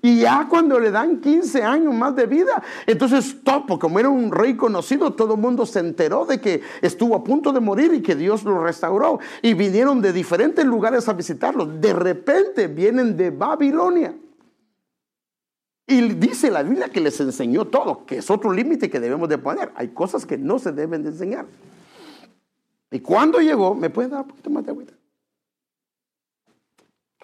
Y 0.03 0.21
ya 0.21 0.47
cuando 0.49 0.79
le 0.79 0.89
dan 0.89 1.21
15 1.21 1.63
años 1.63 1.93
más 1.93 2.15
de 2.15 2.25
vida, 2.25 2.63
entonces 2.88 3.43
Topo, 3.43 3.77
como 3.77 3.99
era 3.99 4.09
un 4.09 4.32
rey 4.32 4.55
conocido, 4.55 5.13
todo 5.13 5.36
el 5.36 5.39
mundo 5.39 5.65
se 5.65 5.79
enteró 5.79 6.25
de 6.25 6.39
que 6.41 6.61
estuvo 6.82 7.15
a 7.15 7.23
punto 7.23 7.51
de 7.51 7.59
morir 7.59 7.93
y 7.93 8.01
que 8.01 8.15
Dios 8.15 8.43
lo 8.43 8.63
restauró. 8.63 9.19
Y 9.41 9.53
vinieron 9.53 10.01
de 10.01 10.11
diferentes 10.11 10.65
lugares 10.65 11.07
a 11.07 11.13
visitarlo. 11.13 11.65
De 11.65 11.93
repente 11.93 12.67
vienen 12.67 13.15
de 13.15 13.29
Babilonia. 13.29 14.15
Y 15.92 16.14
dice 16.14 16.50
la 16.50 16.64
Biblia 16.64 16.88
que 16.88 17.02
les 17.02 17.20
enseñó 17.20 17.66
todo, 17.66 18.06
que 18.06 18.20
es 18.20 18.30
otro 18.30 18.54
límite 18.54 18.89
que 18.89 19.02
debemos 19.02 19.28
de 19.28 19.38
poner. 19.38 19.74
Hay 19.76 19.89
cosas 19.89 20.26
que 20.26 20.38
no 20.38 20.58
se 20.58 20.72
deben 20.72 21.04
de 21.04 21.10
enseñar. 21.10 21.46
Y 22.89 23.02
cuando 23.02 23.39
llegó, 23.39 23.76
¿me 23.76 23.89
puede 23.89 24.08
dar 24.08 24.22
un 24.22 24.30
poquito 24.30 24.50
más 24.50 24.64
de 24.64 24.72
agüita? 24.72 24.94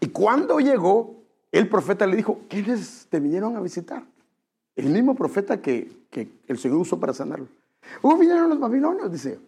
Y 0.01 0.07
cuando 0.07 0.59
llegó, 0.59 1.15
el 1.49 1.69
profeta 1.69 2.05
le 2.05 2.17
dijo, 2.17 2.41
¿quiénes 2.49 3.07
te 3.09 3.21
vinieron 3.21 3.55
a 3.55 3.61
visitar? 3.61 4.03
El 4.75 4.89
mismo 4.89 5.15
profeta 5.15 5.61
que, 5.61 5.89
el 6.45 6.57
Señor 6.57 6.79
usó 6.79 6.99
para 6.99 7.13
sanarlo. 7.13 7.47
Oh, 8.01 8.17
vinieron 8.17 8.49
los 8.49 8.59
babilonios, 8.59 9.09
dice. 9.09 9.39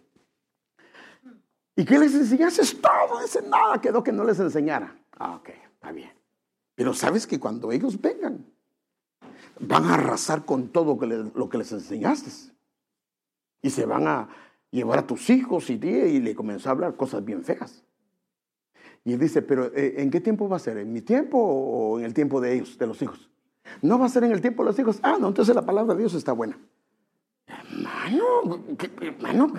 ¿Y 1.76 1.84
qué 1.84 1.98
les 1.98 2.14
enseñaste? 2.14 2.62
Todo, 2.76 3.20
dice, 3.20 3.42
nada 3.42 3.82
quedó 3.82 4.02
que 4.02 4.12
no 4.12 4.24
les 4.24 4.40
enseñara. 4.40 4.96
Ah, 5.18 5.36
ok, 5.36 5.50
está 5.74 5.92
bien. 5.92 6.10
Pero 6.74 6.94
sabes 6.94 7.26
que 7.26 7.38
cuando 7.38 7.70
ellos 7.70 8.00
vengan, 8.00 8.46
van 9.60 9.84
a 9.84 9.94
arrasar 9.94 10.44
con 10.44 10.68
todo 10.68 10.98
lo 11.34 11.48
que 11.48 11.58
les 11.58 11.72
enseñaste. 11.72 12.30
Y 13.62 13.70
se 13.70 13.84
van 13.84 14.08
a 14.08 14.28
llevar 14.70 15.00
a 15.00 15.06
tus 15.06 15.30
hijos 15.30 15.70
y, 15.70 15.74
y 15.74 16.20
le 16.20 16.34
comenzó 16.34 16.68
a 16.68 16.72
hablar 16.72 16.96
cosas 16.96 17.24
bien 17.24 17.44
feas. 17.44 17.84
Y 19.04 19.14
él 19.14 19.18
dice, 19.18 19.42
pero 19.42 19.66
eh, 19.74 19.94
¿en 19.98 20.10
qué 20.10 20.20
tiempo 20.20 20.48
va 20.48 20.56
a 20.56 20.60
ser? 20.60 20.78
¿En 20.78 20.92
mi 20.92 21.00
tiempo 21.00 21.38
o 21.38 21.98
en 21.98 22.04
el 22.04 22.14
tiempo 22.14 22.40
de 22.40 22.54
ellos, 22.54 22.76
de 22.78 22.86
los 22.86 23.00
hijos? 23.02 23.30
No 23.82 23.98
va 23.98 24.06
a 24.06 24.08
ser 24.08 24.24
en 24.24 24.32
el 24.32 24.40
tiempo 24.40 24.62
de 24.62 24.70
los 24.70 24.78
hijos. 24.78 24.98
Ah, 25.02 25.16
no, 25.20 25.28
entonces 25.28 25.54
la 25.54 25.64
palabra 25.64 25.94
de 25.94 26.00
Dios 26.00 26.14
está 26.14 26.32
buena. 26.32 26.58
Hermano, 27.46 28.64
hermano, 29.00 29.52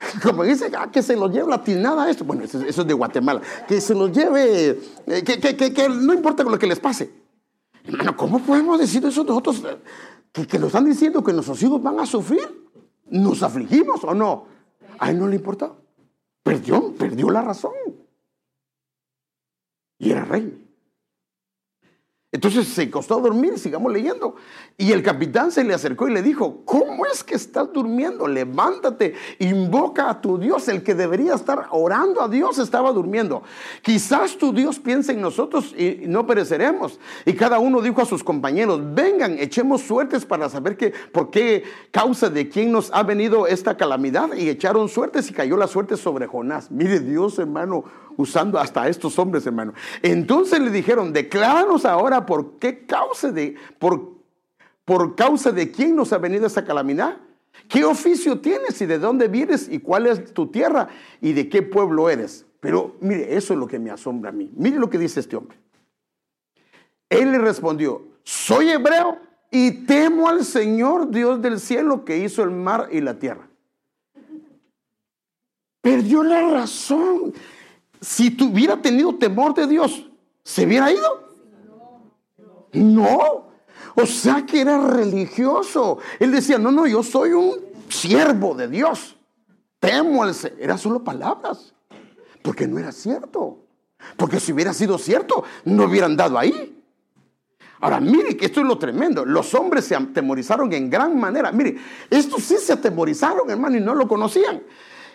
como 0.22 0.44
dice, 0.44 0.70
ah, 0.76 0.90
que 0.90 1.02
se 1.02 1.16
lo 1.16 1.28
lleve 1.28 1.48
la 1.48 1.62
tinada 1.62 2.08
esto. 2.08 2.24
Bueno, 2.24 2.44
eso, 2.44 2.60
es 2.62 2.76
de 2.76 2.94
Guatemala. 2.94 3.40
Que 3.66 3.80
se 3.80 3.94
lo 3.94 4.08
lleve, 4.08 4.78
eh, 5.06 5.24
que, 5.24 5.56
que, 5.56 5.88
no 5.88 6.12
importa 6.12 6.44
lo 6.44 6.58
que 6.58 6.66
les 6.66 6.78
pase. 6.78 7.10
Hermano, 7.84 8.16
¿cómo 8.16 8.40
podemos 8.40 8.78
decir 8.78 9.04
eso 9.04 9.24
nosotros? 9.24 9.62
Que, 10.32 10.46
que 10.46 10.58
nos 10.58 10.68
están 10.68 10.84
diciendo 10.84 11.22
que 11.24 11.32
nuestros 11.32 11.62
hijos 11.62 11.82
van 11.82 11.98
a 12.00 12.06
sufrir. 12.06 12.70
¿Nos 13.06 13.42
afligimos 13.42 14.04
o 14.04 14.14
no? 14.14 14.46
A 14.98 15.10
él 15.10 15.18
no 15.18 15.26
le 15.26 15.36
importa. 15.36 15.72
Perdió, 16.42 16.94
perdió 16.94 17.30
la 17.30 17.42
razón. 17.42 17.72
Y 19.98 20.10
era 20.10 20.24
rey. 20.24 20.69
Entonces 22.32 22.68
se 22.68 22.88
costó 22.88 23.20
dormir, 23.20 23.58
sigamos 23.58 23.92
leyendo. 23.92 24.36
Y 24.78 24.92
el 24.92 25.02
capitán 25.02 25.50
se 25.50 25.64
le 25.64 25.74
acercó 25.74 26.06
y 26.06 26.12
le 26.12 26.22
dijo, 26.22 26.62
¿cómo 26.64 27.04
es 27.04 27.24
que 27.24 27.34
estás 27.34 27.72
durmiendo? 27.72 28.28
Levántate, 28.28 29.14
invoca 29.40 30.08
a 30.08 30.20
tu 30.20 30.38
Dios. 30.38 30.68
El 30.68 30.84
que 30.84 30.94
debería 30.94 31.34
estar 31.34 31.66
orando 31.72 32.22
a 32.22 32.28
Dios 32.28 32.60
estaba 32.60 32.92
durmiendo. 32.92 33.42
Quizás 33.82 34.38
tu 34.38 34.52
Dios 34.52 34.78
piense 34.78 35.10
en 35.10 35.20
nosotros 35.20 35.74
y 35.76 36.04
no 36.06 36.24
pereceremos. 36.24 37.00
Y 37.26 37.32
cada 37.32 37.58
uno 37.58 37.82
dijo 37.82 38.00
a 38.00 38.06
sus 38.06 38.22
compañeros, 38.22 38.80
vengan, 38.94 39.36
echemos 39.40 39.80
suertes 39.80 40.24
para 40.24 40.48
saber 40.48 40.76
que, 40.76 40.92
por 41.12 41.32
qué 41.32 41.64
causa 41.90 42.30
de 42.30 42.48
quién 42.48 42.70
nos 42.70 42.92
ha 42.92 43.02
venido 43.02 43.48
esta 43.48 43.76
calamidad. 43.76 44.34
Y 44.34 44.48
echaron 44.48 44.88
suertes 44.88 45.28
y 45.28 45.34
cayó 45.34 45.56
la 45.56 45.66
suerte 45.66 45.96
sobre 45.96 46.28
Jonás. 46.28 46.70
Mire 46.70 47.00
Dios, 47.00 47.40
hermano, 47.40 47.84
usando 48.20 48.58
hasta 48.58 48.88
estos 48.88 49.18
hombres, 49.18 49.46
hermano. 49.46 49.72
Entonces 50.02 50.60
le 50.60 50.70
dijeron, 50.70 51.12
decláranos 51.12 51.84
ahora 51.84 52.26
por 52.26 52.58
qué 52.58 52.86
causa 52.86 53.32
de, 53.32 53.56
por, 53.78 54.12
por 54.84 55.14
causa 55.14 55.50
de 55.50 55.70
quién 55.70 55.96
nos 55.96 56.12
ha 56.12 56.18
venido 56.18 56.46
esta 56.46 56.64
calamidad. 56.64 57.16
¿Qué 57.68 57.84
oficio 57.84 58.40
tienes 58.40 58.80
y 58.80 58.86
de 58.86 58.98
dónde 58.98 59.28
vienes 59.28 59.68
y 59.68 59.78
cuál 59.78 60.06
es 60.06 60.32
tu 60.32 60.46
tierra 60.48 60.88
y 61.20 61.32
de 61.32 61.48
qué 61.48 61.62
pueblo 61.62 62.08
eres? 62.08 62.44
Pero 62.60 62.96
mire, 63.00 63.36
eso 63.36 63.54
es 63.54 63.58
lo 63.58 63.66
que 63.66 63.78
me 63.78 63.90
asombra 63.90 64.30
a 64.30 64.32
mí. 64.32 64.50
Mire 64.54 64.78
lo 64.78 64.90
que 64.90 64.98
dice 64.98 65.20
este 65.20 65.36
hombre. 65.36 65.58
Él 67.08 67.32
le 67.32 67.38
respondió, 67.38 68.02
soy 68.22 68.70
hebreo 68.70 69.18
y 69.50 69.84
temo 69.84 70.28
al 70.28 70.44
Señor 70.44 71.10
Dios 71.10 71.42
del 71.42 71.58
cielo 71.58 72.04
que 72.04 72.18
hizo 72.18 72.42
el 72.42 72.50
mar 72.50 72.88
y 72.92 73.00
la 73.00 73.18
tierra. 73.18 73.48
Perdió 75.80 76.22
la 76.22 76.42
razón 76.50 77.32
si 78.00 78.30
tuviera 78.30 78.80
tenido 78.80 79.14
temor 79.16 79.54
de 79.54 79.66
Dios, 79.66 80.08
¿se 80.42 80.66
hubiera 80.66 80.90
ido? 80.90 81.28
No. 82.72 83.50
O 83.94 84.06
sea 84.06 84.46
que 84.46 84.60
era 84.60 84.86
religioso. 84.86 85.98
Él 86.18 86.32
decía, 86.32 86.58
no, 86.58 86.70
no, 86.70 86.86
yo 86.86 87.02
soy 87.02 87.32
un 87.32 87.56
siervo 87.88 88.54
de 88.54 88.68
Dios. 88.68 89.16
Temo 89.78 90.22
al 90.22 90.34
Era 90.58 90.78
solo 90.78 91.02
palabras. 91.02 91.74
Porque 92.42 92.66
no 92.66 92.78
era 92.78 92.92
cierto. 92.92 93.58
Porque 94.16 94.40
si 94.40 94.52
hubiera 94.52 94.72
sido 94.72 94.98
cierto, 94.98 95.44
no 95.64 95.84
hubieran 95.84 96.16
dado 96.16 96.38
ahí. 96.38 96.76
Ahora, 97.80 97.98
mire 98.00 98.36
que 98.36 98.46
esto 98.46 98.60
es 98.60 98.66
lo 98.66 98.78
tremendo. 98.78 99.24
Los 99.24 99.54
hombres 99.54 99.86
se 99.86 99.96
atemorizaron 99.96 100.72
en 100.72 100.90
gran 100.90 101.18
manera. 101.18 101.50
Mire, 101.50 101.78
estos 102.10 102.42
sí 102.44 102.56
se 102.58 102.74
atemorizaron, 102.74 103.50
hermano, 103.50 103.76
y 103.76 103.80
no 103.80 103.94
lo 103.94 104.06
conocían. 104.06 104.62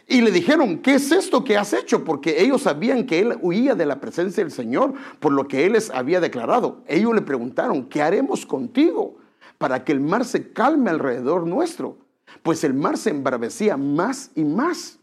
Y 0.07 0.21
le 0.21 0.31
dijeron, 0.31 0.79
¿qué 0.79 0.95
es 0.95 1.11
esto 1.11 1.43
que 1.43 1.57
has 1.57 1.73
hecho? 1.73 2.03
Porque 2.03 2.41
ellos 2.41 2.61
sabían 2.61 3.05
que 3.05 3.19
él 3.19 3.37
huía 3.41 3.73
de 3.73 3.87
la 3.87 3.99
presencia 3.99 4.43
del 4.43 4.51
Señor 4.51 4.93
por 5.19 5.33
lo 5.33 5.47
que 5.47 5.65
él 5.65 5.73
les 5.73 5.89
había 5.89 6.19
declarado. 6.19 6.83
Ellos 6.87 7.15
le 7.15 7.21
preguntaron, 7.21 7.85
¿qué 7.85 8.03
haremos 8.03 8.45
contigo 8.45 9.15
para 9.57 9.83
que 9.83 9.91
el 9.91 10.01
mar 10.01 10.23
se 10.25 10.51
calme 10.51 10.91
alrededor 10.91 11.47
nuestro? 11.47 11.97
Pues 12.43 12.63
el 12.63 12.75
mar 12.75 12.97
se 12.97 13.09
embravecía 13.09 13.77
más 13.77 14.29
y 14.35 14.43
más. 14.43 14.99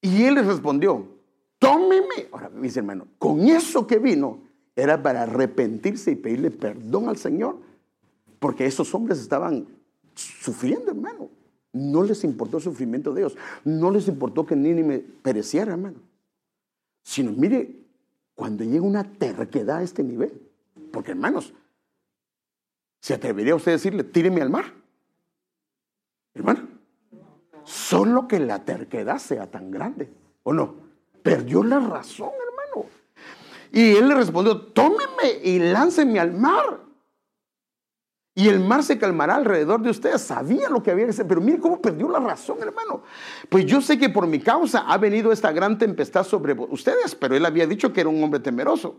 Y 0.00 0.24
él 0.24 0.34
les 0.34 0.46
respondió, 0.46 1.06
tómeme. 1.60 2.28
Ahora, 2.32 2.48
mis 2.48 2.76
hermanos, 2.76 3.06
con 3.18 3.40
eso 3.46 3.86
que 3.86 3.98
vino 3.98 4.40
era 4.74 5.00
para 5.00 5.22
arrepentirse 5.22 6.12
y 6.12 6.16
pedirle 6.16 6.50
perdón 6.50 7.08
al 7.08 7.16
Señor, 7.16 7.58
porque 8.40 8.66
esos 8.66 8.92
hombres 8.94 9.20
estaban 9.20 9.66
sufriendo, 10.14 10.90
hermano. 10.90 11.37
No 11.72 12.02
les 12.02 12.24
importó 12.24 12.56
el 12.56 12.62
sufrimiento 12.62 13.12
de 13.12 13.22
Dios. 13.22 13.36
No 13.64 13.90
les 13.90 14.08
importó 14.08 14.46
que 14.46 14.56
me 14.56 14.98
pereciera, 14.98 15.72
hermano. 15.72 15.98
Sino, 17.02 17.32
mire, 17.32 17.74
cuando 18.34 18.64
llega 18.64 18.82
una 18.82 19.04
terquedad 19.04 19.78
a 19.78 19.82
este 19.82 20.02
nivel. 20.02 20.40
Porque, 20.92 21.10
hermanos, 21.10 21.52
¿se 23.00 23.14
atrevería 23.14 23.54
usted 23.54 23.72
a 23.72 23.76
decirle, 23.76 24.04
tíreme 24.04 24.40
al 24.40 24.50
mar? 24.50 24.72
Hermano, 26.34 26.68
solo 27.64 28.28
que 28.28 28.38
la 28.38 28.64
terquedad 28.64 29.18
sea 29.18 29.50
tan 29.50 29.70
grande. 29.70 30.10
¿O 30.44 30.52
no? 30.52 30.74
Perdió 31.22 31.62
la 31.62 31.80
razón, 31.80 32.30
hermano. 32.30 32.88
Y 33.72 33.96
él 33.96 34.08
le 34.08 34.14
respondió, 34.14 34.58
tómeme 34.68 35.42
y 35.42 35.58
lánceme 35.58 36.18
al 36.18 36.32
mar. 36.32 36.87
Y 38.38 38.48
el 38.48 38.60
mar 38.60 38.84
se 38.84 38.98
calmará 38.98 39.34
alrededor 39.34 39.82
de 39.82 39.90
ustedes. 39.90 40.20
Sabía 40.20 40.68
lo 40.68 40.80
que 40.80 40.92
había 40.92 41.06
que 41.06 41.10
hacer, 41.10 41.26
pero 41.26 41.40
mire 41.40 41.58
cómo 41.58 41.82
perdió 41.82 42.08
la 42.08 42.20
razón, 42.20 42.58
hermano. 42.60 43.02
Pues 43.48 43.66
yo 43.66 43.80
sé 43.80 43.98
que 43.98 44.10
por 44.10 44.28
mi 44.28 44.38
causa 44.38 44.84
ha 44.86 44.96
venido 44.96 45.32
esta 45.32 45.50
gran 45.50 45.76
tempestad 45.76 46.22
sobre 46.22 46.52
ustedes, 46.52 47.16
pero 47.16 47.34
él 47.34 47.44
había 47.44 47.66
dicho 47.66 47.92
que 47.92 48.00
era 48.00 48.08
un 48.08 48.22
hombre 48.22 48.38
temeroso. 48.38 48.94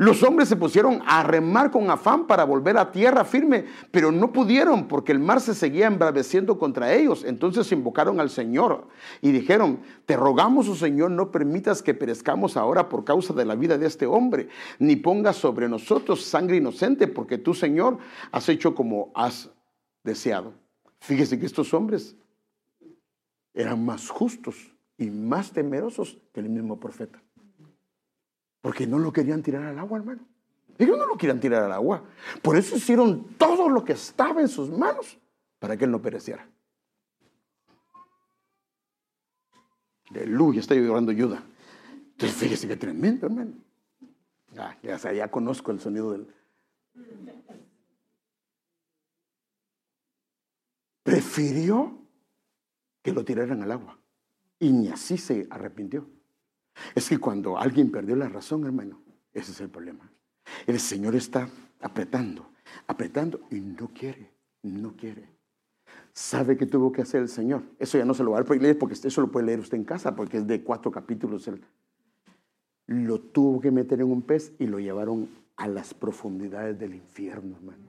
Los 0.00 0.22
hombres 0.22 0.48
se 0.48 0.56
pusieron 0.56 1.02
a 1.04 1.22
remar 1.22 1.70
con 1.70 1.90
afán 1.90 2.26
para 2.26 2.44
volver 2.44 2.78
a 2.78 2.90
tierra 2.90 3.22
firme, 3.22 3.66
pero 3.90 4.10
no 4.10 4.32
pudieron 4.32 4.88
porque 4.88 5.12
el 5.12 5.18
mar 5.18 5.42
se 5.42 5.54
seguía 5.54 5.88
embraveciendo 5.88 6.58
contra 6.58 6.94
ellos. 6.94 7.22
Entonces 7.22 7.70
invocaron 7.70 8.18
al 8.18 8.30
Señor 8.30 8.88
y 9.20 9.30
dijeron, 9.30 9.80
te 10.06 10.16
rogamos, 10.16 10.70
oh 10.70 10.74
Señor, 10.74 11.10
no 11.10 11.30
permitas 11.30 11.82
que 11.82 11.92
perezcamos 11.92 12.56
ahora 12.56 12.88
por 12.88 13.04
causa 13.04 13.34
de 13.34 13.44
la 13.44 13.56
vida 13.56 13.76
de 13.76 13.86
este 13.86 14.06
hombre, 14.06 14.48
ni 14.78 14.96
pongas 14.96 15.36
sobre 15.36 15.68
nosotros 15.68 16.24
sangre 16.24 16.56
inocente, 16.56 17.06
porque 17.06 17.36
tú, 17.36 17.52
Señor, 17.52 17.98
has 18.32 18.48
hecho 18.48 18.74
como 18.74 19.12
has 19.14 19.50
deseado. 20.02 20.54
Fíjese 21.00 21.38
que 21.38 21.44
estos 21.44 21.74
hombres 21.74 22.16
eran 23.52 23.84
más 23.84 24.08
justos 24.08 24.56
y 24.96 25.10
más 25.10 25.52
temerosos 25.52 26.16
que 26.32 26.40
el 26.40 26.48
mismo 26.48 26.80
profeta. 26.80 27.20
Porque 28.60 28.86
no 28.86 28.98
lo 28.98 29.12
querían 29.12 29.42
tirar 29.42 29.64
al 29.64 29.78
agua, 29.78 29.98
hermano. 29.98 30.20
Ellos 30.78 30.96
no 30.96 31.06
lo 31.06 31.16
querían 31.16 31.40
tirar 31.40 31.64
al 31.64 31.72
agua. 31.72 32.02
Por 32.42 32.56
eso 32.56 32.76
hicieron 32.76 33.24
todo 33.36 33.68
lo 33.68 33.84
que 33.84 33.92
estaba 33.92 34.40
en 34.40 34.48
sus 34.48 34.70
manos 34.70 35.18
para 35.58 35.76
que 35.76 35.84
él 35.84 35.90
no 35.90 36.00
pereciera. 36.00 36.46
Aleluya, 40.10 40.60
estoy 40.60 40.78
llorando 40.78 41.12
ayuda. 41.12 41.42
Entonces 42.12 42.36
fíjese 42.36 42.66
que 42.66 42.76
tremendo, 42.76 43.26
hermano. 43.26 43.52
Ya, 44.82 45.12
ya 45.12 45.30
conozco 45.30 45.70
el 45.70 45.80
sonido 45.80 46.12
del... 46.12 46.34
Prefirió 51.02 51.98
que 53.02 53.12
lo 53.12 53.24
tiraran 53.24 53.62
al 53.62 53.72
agua. 53.72 53.98
Y 54.58 54.72
ni 54.72 54.88
así 54.88 55.16
se 55.16 55.46
arrepintió. 55.50 56.06
Es 56.94 57.08
que 57.08 57.18
cuando 57.18 57.58
alguien 57.58 57.90
perdió 57.90 58.16
la 58.16 58.28
razón, 58.28 58.64
hermano, 58.64 59.00
ese 59.32 59.52
es 59.52 59.60
el 59.60 59.68
problema. 59.68 60.10
El 60.66 60.80
Señor 60.80 61.14
está 61.14 61.48
apretando, 61.80 62.50
apretando 62.86 63.40
y 63.50 63.60
no 63.60 63.88
quiere, 63.88 64.30
no 64.62 64.96
quiere. 64.96 65.28
¿Sabe 66.12 66.56
qué 66.56 66.66
tuvo 66.66 66.92
que 66.92 67.02
hacer 67.02 67.22
el 67.22 67.28
Señor? 67.28 67.62
Eso 67.78 67.96
ya 67.98 68.04
no 68.04 68.14
se 68.14 68.24
lo 68.24 68.32
va 68.32 68.40
a 68.40 68.54
leer 68.54 68.78
porque 68.78 68.94
eso 68.94 69.20
lo 69.20 69.30
puede 69.30 69.46
leer 69.46 69.60
usted 69.60 69.78
en 69.78 69.84
casa 69.84 70.14
porque 70.14 70.38
es 70.38 70.46
de 70.46 70.62
cuatro 70.62 70.90
capítulos. 70.90 71.48
Lo 72.86 73.20
tuvo 73.20 73.60
que 73.60 73.70
meter 73.70 74.00
en 74.00 74.10
un 74.10 74.22
pez 74.22 74.52
y 74.58 74.66
lo 74.66 74.80
llevaron 74.80 75.28
a 75.56 75.68
las 75.68 75.94
profundidades 75.94 76.78
del 76.78 76.94
infierno, 76.94 77.56
hermano. 77.56 77.84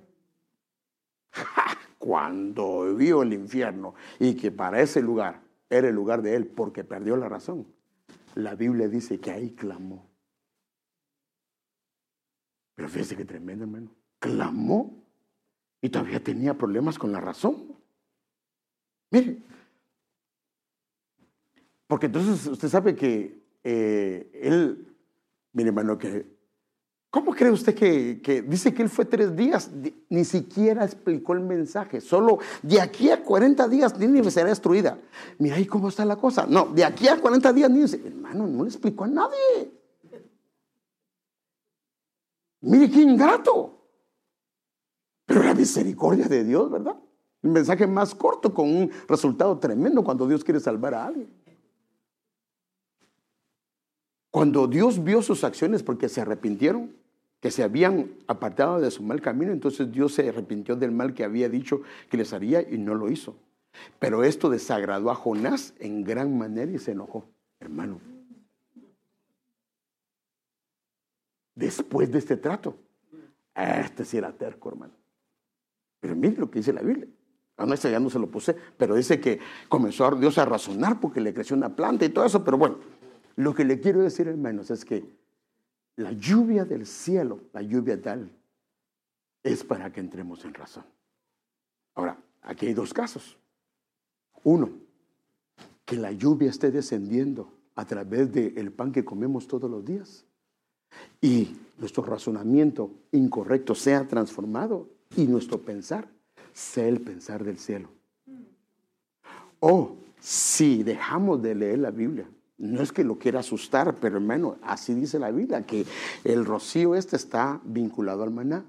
Cuando 1.98 2.96
vio 2.96 3.24
el 3.24 3.34
infierno 3.34 3.96
y 4.20 4.36
que 4.36 4.52
para 4.52 4.82
ese 4.82 5.02
lugar 5.02 5.42
era 5.70 5.88
el 5.88 5.96
lugar 5.96 6.22
de 6.22 6.36
él 6.36 6.48
porque 6.48 6.84
perdió 6.84 7.16
la 7.16 7.30
razón, 7.30 7.66
la 8.36 8.56
Biblia 8.56 8.88
dice 8.88 9.20
que 9.20 9.32
ahí 9.32 9.52
clamó. 9.52 10.10
Pero 12.76 12.90
fíjese 12.90 13.16
que 13.16 13.26
tremendo, 13.26 13.64
hermano. 13.64 13.96
Clamó 14.20 15.04
y 15.82 15.90
todavía 15.90 16.24
tenía 16.24 16.58
problemas 16.58 16.98
con 16.98 17.12
la 17.12 17.20
razón. 17.20 17.76
Mire, 19.10 19.42
porque 21.88 22.06
entonces 22.06 22.48
usted 22.48 22.70
sabe 22.70 22.96
que 22.96 23.44
eh, 23.64 24.32
él, 24.34 24.96
mire 25.52 25.70
hermano, 25.70 25.98
que 25.98 26.31
¿Cómo 27.12 27.34
cree 27.34 27.52
usted 27.52 27.76
que, 27.76 28.42
dice 28.48 28.74
que 28.74 28.82
él 28.82 28.90
fue 28.90 29.04
tres 29.04 29.36
días? 29.36 29.70
Ni 30.08 30.24
siquiera 30.24 30.86
explicó 30.86 31.34
el 31.34 31.42
mensaje. 31.42 32.00
Solo 32.00 32.40
de 32.64 32.80
aquí 32.80 33.10
a 33.10 33.22
40 33.22 33.68
días 33.68 34.00
Nínive 34.00 34.32
será 34.32 34.48
destruida. 34.48 34.98
Mira 35.38 35.58
ahí 35.58 35.66
cómo 35.66 35.90
está 35.90 36.06
la 36.06 36.16
cosa. 36.16 36.46
No, 36.48 36.68
de 36.68 36.86
aquí 36.86 37.10
a 37.10 37.20
40 37.20 37.52
días 37.52 37.70
Nínive. 37.70 38.08
Hermano, 38.08 38.48
no 38.48 38.64
le 38.64 38.70
explicó 38.70 39.04
a 39.04 39.08
nadie. 39.08 39.74
Mire 42.62 42.90
qué 42.90 43.02
ingrato. 43.02 43.78
Pero 45.26 45.44
la 45.44 45.54
misericordia 45.54 46.30
de 46.30 46.46
Dios, 46.46 46.72
¿verdad? 46.72 46.96
Un 47.42 47.52
mensaje 47.52 47.88
más 47.88 48.16
corto 48.16 48.54
con 48.54 48.74
un 48.74 48.90
resultado 49.10 49.60
tremendo 49.60 50.02
cuando 50.02 50.26
Dios 50.30 50.46
quiere 50.46 50.62
salvar 50.62 50.94
a 50.94 51.08
alguien. 51.08 51.30
Cuando 54.30 54.66
Dios 54.66 55.04
vio 55.04 55.22
sus 55.22 55.44
acciones 55.44 55.84
porque 55.84 56.08
se 56.08 56.22
arrepintieron, 56.22 57.01
que 57.42 57.52
se 57.52 57.64
habían 57.64 58.12
apartado 58.28 58.80
de 58.80 58.92
su 58.92 59.04
mal 59.04 59.20
camino, 59.20 59.52
entonces 59.52 59.92
Dios 59.92 60.14
se 60.14 60.30
arrepintió 60.30 60.76
del 60.76 60.92
mal 60.92 61.14
que 61.14 61.24
había 61.24 61.50
dicho 61.50 61.82
que 62.10 62.18
les 62.18 62.32
haría 62.34 62.62
y 62.62 62.78
no 62.78 62.94
lo 62.96 63.10
hizo. 63.10 63.36
Pero 64.00 64.24
esto 64.24 64.50
desagradó 64.50 65.10
a 65.10 65.16
Jonás 65.16 65.74
en 65.80 66.04
gran 66.04 66.38
manera 66.38 66.72
y 66.72 66.78
se 66.78 66.92
enojó, 66.92 67.26
hermano. 67.60 68.00
Después 71.56 72.12
de 72.12 72.20
este 72.20 72.38
trato, 72.38 72.78
este 73.56 74.06
sí 74.06 74.18
era 74.18 74.32
terco, 74.32 74.70
hermano. 74.70 74.94
Pero 76.00 76.16
mire 76.16 76.38
lo 76.38 76.50
que 76.50 76.60
dice 76.60 76.74
la 76.74 76.82
Biblia. 76.82 77.08
A 77.58 77.66
no, 77.66 77.76
ya 77.76 78.00
no 78.00 78.10
se 78.10 78.20
lo 78.20 78.28
puse, 78.28 78.56
pero 78.78 78.96
dice 78.96 79.20
que 79.20 79.40
comenzó 79.68 80.10
Dios 80.12 80.38
a 80.38 80.46
razonar 80.46 81.00
porque 81.00 81.22
le 81.22 81.34
creció 81.34 81.56
una 81.56 81.76
planta 81.76 82.06
y 82.06 82.10
todo 82.10 82.26
eso. 82.26 82.44
Pero 82.44 82.58
bueno, 82.58 82.78
lo 83.36 83.54
que 83.54 83.66
le 83.66 83.80
quiero 83.80 84.02
decir, 84.02 84.28
hermanos, 84.28 84.72
es 84.72 84.86
que 84.86 85.21
la 85.96 86.12
lluvia 86.12 86.66
del 86.66 86.86
cielo, 86.86 87.42
la 87.54 87.62
lluvia 87.62 88.02
tal, 88.02 88.32
es 89.44 89.64
para 89.64 89.92
que 89.92 90.00
entremos 90.00 90.44
en 90.46 90.54
razón. 90.54 90.86
Ahora, 91.96 92.18
aquí 92.42 92.68
hay 92.68 92.74
dos 92.74 92.94
casos. 92.94 93.38
Uno, 94.44 94.70
que 95.86 95.96
la 95.96 96.12
lluvia 96.12 96.50
esté 96.50 96.72
descendiendo 96.72 97.52
a 97.76 97.86
través 97.86 98.32
del 98.32 98.72
pan 98.72 98.92
que 98.92 99.06
comemos 99.06 99.48
todos 99.48 99.70
los 99.70 99.84
días 99.84 100.26
y 101.22 101.56
nuestro 101.78 102.04
razonamiento 102.04 102.92
incorrecto 103.12 103.76
sea 103.76 104.08
transformado 104.08 104.90
y 105.16 105.26
nuestro 105.26 105.60
pensar 105.60 106.08
sea 106.54 106.88
el 106.88 107.02
pensar 107.02 107.44
del 107.44 107.58
cielo. 107.58 107.90
O 109.60 109.96
si 110.20 110.84
dejamos 110.84 111.42
de 111.42 111.56
leer 111.56 111.80
la 111.80 111.92
Biblia 111.92 112.28
no 112.62 112.84
es 112.84 112.92
que 112.92 113.04
lo 113.04 113.18
quiera 113.18 113.40
asustar, 113.40 113.96
pero 113.96 114.18
hermano, 114.18 114.58
así 114.62 114.94
dice 114.94 115.18
la 115.18 115.32
Biblia, 115.32 115.66
que 115.66 115.84
el 116.24 116.46
rocío 116.46 116.94
este 116.94 117.16
está 117.16 117.60
vinculado 117.64 118.22
al 118.22 118.30
maná. 118.30 118.64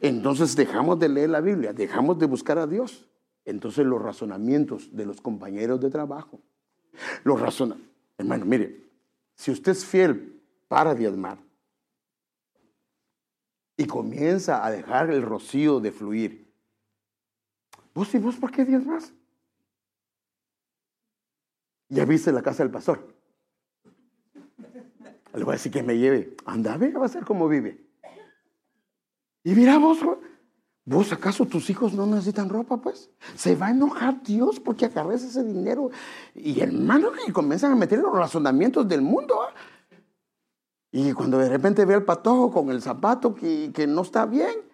Entonces 0.00 0.56
dejamos 0.56 0.98
de 0.98 1.08
leer 1.08 1.30
la 1.30 1.40
Biblia, 1.40 1.72
dejamos 1.72 2.18
de 2.18 2.26
buscar 2.26 2.58
a 2.58 2.66
Dios. 2.66 3.06
Entonces 3.44 3.86
los 3.86 4.02
razonamientos 4.02 4.94
de 4.96 5.06
los 5.06 5.20
compañeros 5.20 5.80
de 5.80 5.88
trabajo, 5.88 6.40
los 7.22 7.40
razonamientos, 7.40 7.94
hermano, 8.18 8.44
mire, 8.44 8.84
si 9.36 9.52
usted 9.52 9.70
es 9.72 9.84
fiel 9.84 10.42
para 10.66 10.92
diezmar 10.92 11.38
y 13.76 13.86
comienza 13.86 14.66
a 14.66 14.70
dejar 14.72 15.10
el 15.10 15.22
rocío 15.22 15.78
de 15.78 15.92
fluir, 15.92 16.52
¿vos 17.94 18.12
y 18.16 18.18
vos 18.18 18.34
por 18.34 18.50
qué 18.50 18.64
diezmas? 18.64 19.12
Ya 21.88 22.04
viste 22.04 22.32
la 22.32 22.42
casa 22.42 22.62
del 22.62 22.72
pastor. 22.72 23.06
Le 25.34 25.44
voy 25.44 25.52
a 25.52 25.56
decir 25.56 25.70
que 25.70 25.82
me 25.82 25.98
lleve. 25.98 26.34
Anda, 26.44 26.76
ve, 26.76 26.92
va 26.92 27.06
a 27.06 27.08
ser 27.08 27.24
como 27.24 27.48
vive. 27.48 27.84
Y 29.44 29.54
mira 29.54 29.78
vos, 29.78 29.98
vos 30.84 31.12
acaso 31.12 31.44
tus 31.46 31.68
hijos 31.70 31.92
no 31.92 32.06
necesitan 32.06 32.48
ropa, 32.48 32.78
pues. 32.78 33.10
Se 33.36 33.54
va 33.54 33.66
a 33.66 33.70
enojar 33.70 34.22
Dios 34.22 34.58
porque 34.58 34.86
agarres 34.86 35.22
ese 35.22 35.44
dinero. 35.44 35.90
Y 36.34 36.60
hermano, 36.60 37.10
y 37.26 37.32
comienzan 37.32 37.72
a 37.72 37.76
meter 37.76 37.98
los 37.98 38.12
razonamientos 38.12 38.88
del 38.88 39.02
mundo. 39.02 39.42
¿ah? 39.42 39.52
Y 40.90 41.12
cuando 41.12 41.38
de 41.38 41.48
repente 41.48 41.84
ve 41.84 41.94
al 41.94 42.04
patojo 42.04 42.50
con 42.50 42.70
el 42.70 42.80
zapato 42.80 43.34
que, 43.34 43.70
que 43.72 43.86
no 43.86 44.02
está 44.02 44.26
bien, 44.26 44.66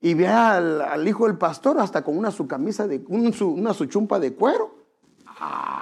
y 0.00 0.14
ve 0.14 0.26
al, 0.28 1.06
hijo 1.06 1.26
del 1.26 1.36
pastor 1.36 1.78
hasta 1.78 2.02
con 2.02 2.16
una 2.16 2.30
su 2.30 2.46
camisa 2.46 2.86
de, 2.86 3.04
una 3.08 3.74
su 3.74 3.86
chumpa 3.86 4.18
de 4.18 4.34
cuero. 4.34 4.74
Ah, 5.26 5.79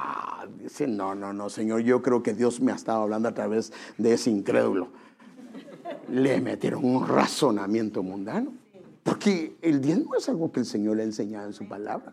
no, 0.86 1.14
no, 1.14 1.32
no, 1.32 1.48
Señor, 1.48 1.80
yo 1.80 2.02
creo 2.02 2.22
que 2.22 2.34
Dios 2.34 2.60
me 2.60 2.72
ha 2.72 2.74
estado 2.74 3.02
hablando 3.02 3.28
a 3.28 3.34
través 3.34 3.72
de 3.96 4.12
ese 4.12 4.30
incrédulo. 4.30 4.88
Le 6.10 6.40
metieron 6.40 6.84
un 6.84 7.06
razonamiento 7.06 8.02
mundano. 8.02 8.52
Porque 9.02 9.56
el 9.62 9.80
diezmo 9.80 10.16
es 10.16 10.28
algo 10.28 10.52
que 10.52 10.60
el 10.60 10.66
Señor 10.66 10.96
le 10.96 11.02
ha 11.02 11.06
enseñado 11.06 11.46
en 11.46 11.54
su 11.54 11.66
palabra. 11.66 12.12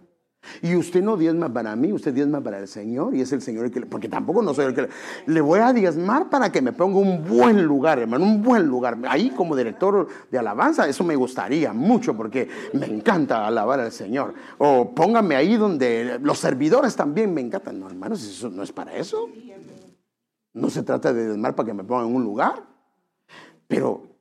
Y 0.62 0.76
usted 0.76 1.04
no 1.04 1.18
diezma 1.18 1.52
para 1.52 1.76
mí, 1.76 1.91
usted 1.91 2.14
diezma 2.14 2.41
para 2.41 2.60
el 2.60 2.68
Señor 2.68 3.16
y 3.16 3.22
es 3.22 3.32
el 3.32 3.41
Señor 3.41 3.66
el 3.66 3.72
que, 3.72 3.82
porque 3.82 4.10
tampoco 4.10 4.41
no 4.41 4.54
soy 4.54 4.66
el 4.66 4.74
que 4.74 4.89
le, 5.26 5.41
voy 5.41 5.60
a 5.60 5.74
diezmar 5.74 6.30
para 6.30 6.52
que 6.52 6.62
me 6.62 6.74
ponga 6.74 7.00
un 7.00 7.24
buen 7.26 7.64
lugar, 7.64 8.00
hermano, 8.00 8.24
un 8.24 8.41
buen 8.41 8.66
lugar. 8.66 8.98
Ahí 9.08 9.30
como 9.32 9.56
director 9.56 10.08
de 10.30 10.38
alabanza, 10.38 10.88
eso 10.88 11.04
me 11.04 11.16
gustaría 11.16 11.74
mucho 11.74 12.16
porque 12.16 12.48
me 12.74 12.86
encanta 12.86 13.46
alabar 13.46 13.80
al 13.80 13.91
Señor. 13.91 14.34
O 14.58 14.93
póngame 14.93 15.36
ahí 15.36 15.56
donde 15.58 16.20
los 16.22 16.39
servidores 16.39 16.96
también 16.96 17.34
me 17.34 17.41
encantan. 17.41 17.80
No, 17.80 17.88
hermanos, 17.88 18.24
eso 18.24 18.50
no 18.50 18.64
es 18.64 18.72
para 18.72 18.96
eso. 18.96 19.30
No 20.54 20.70
se 20.70 20.84
trata 20.84 21.14
de 21.14 21.26
diezmar 21.26 21.56
para 21.56 21.68
que 21.68 21.74
me 21.74 21.84
ponga 21.84 22.08
en 22.08 22.16
un 22.16 22.24
lugar. 22.24 22.64
Pero 23.68 24.16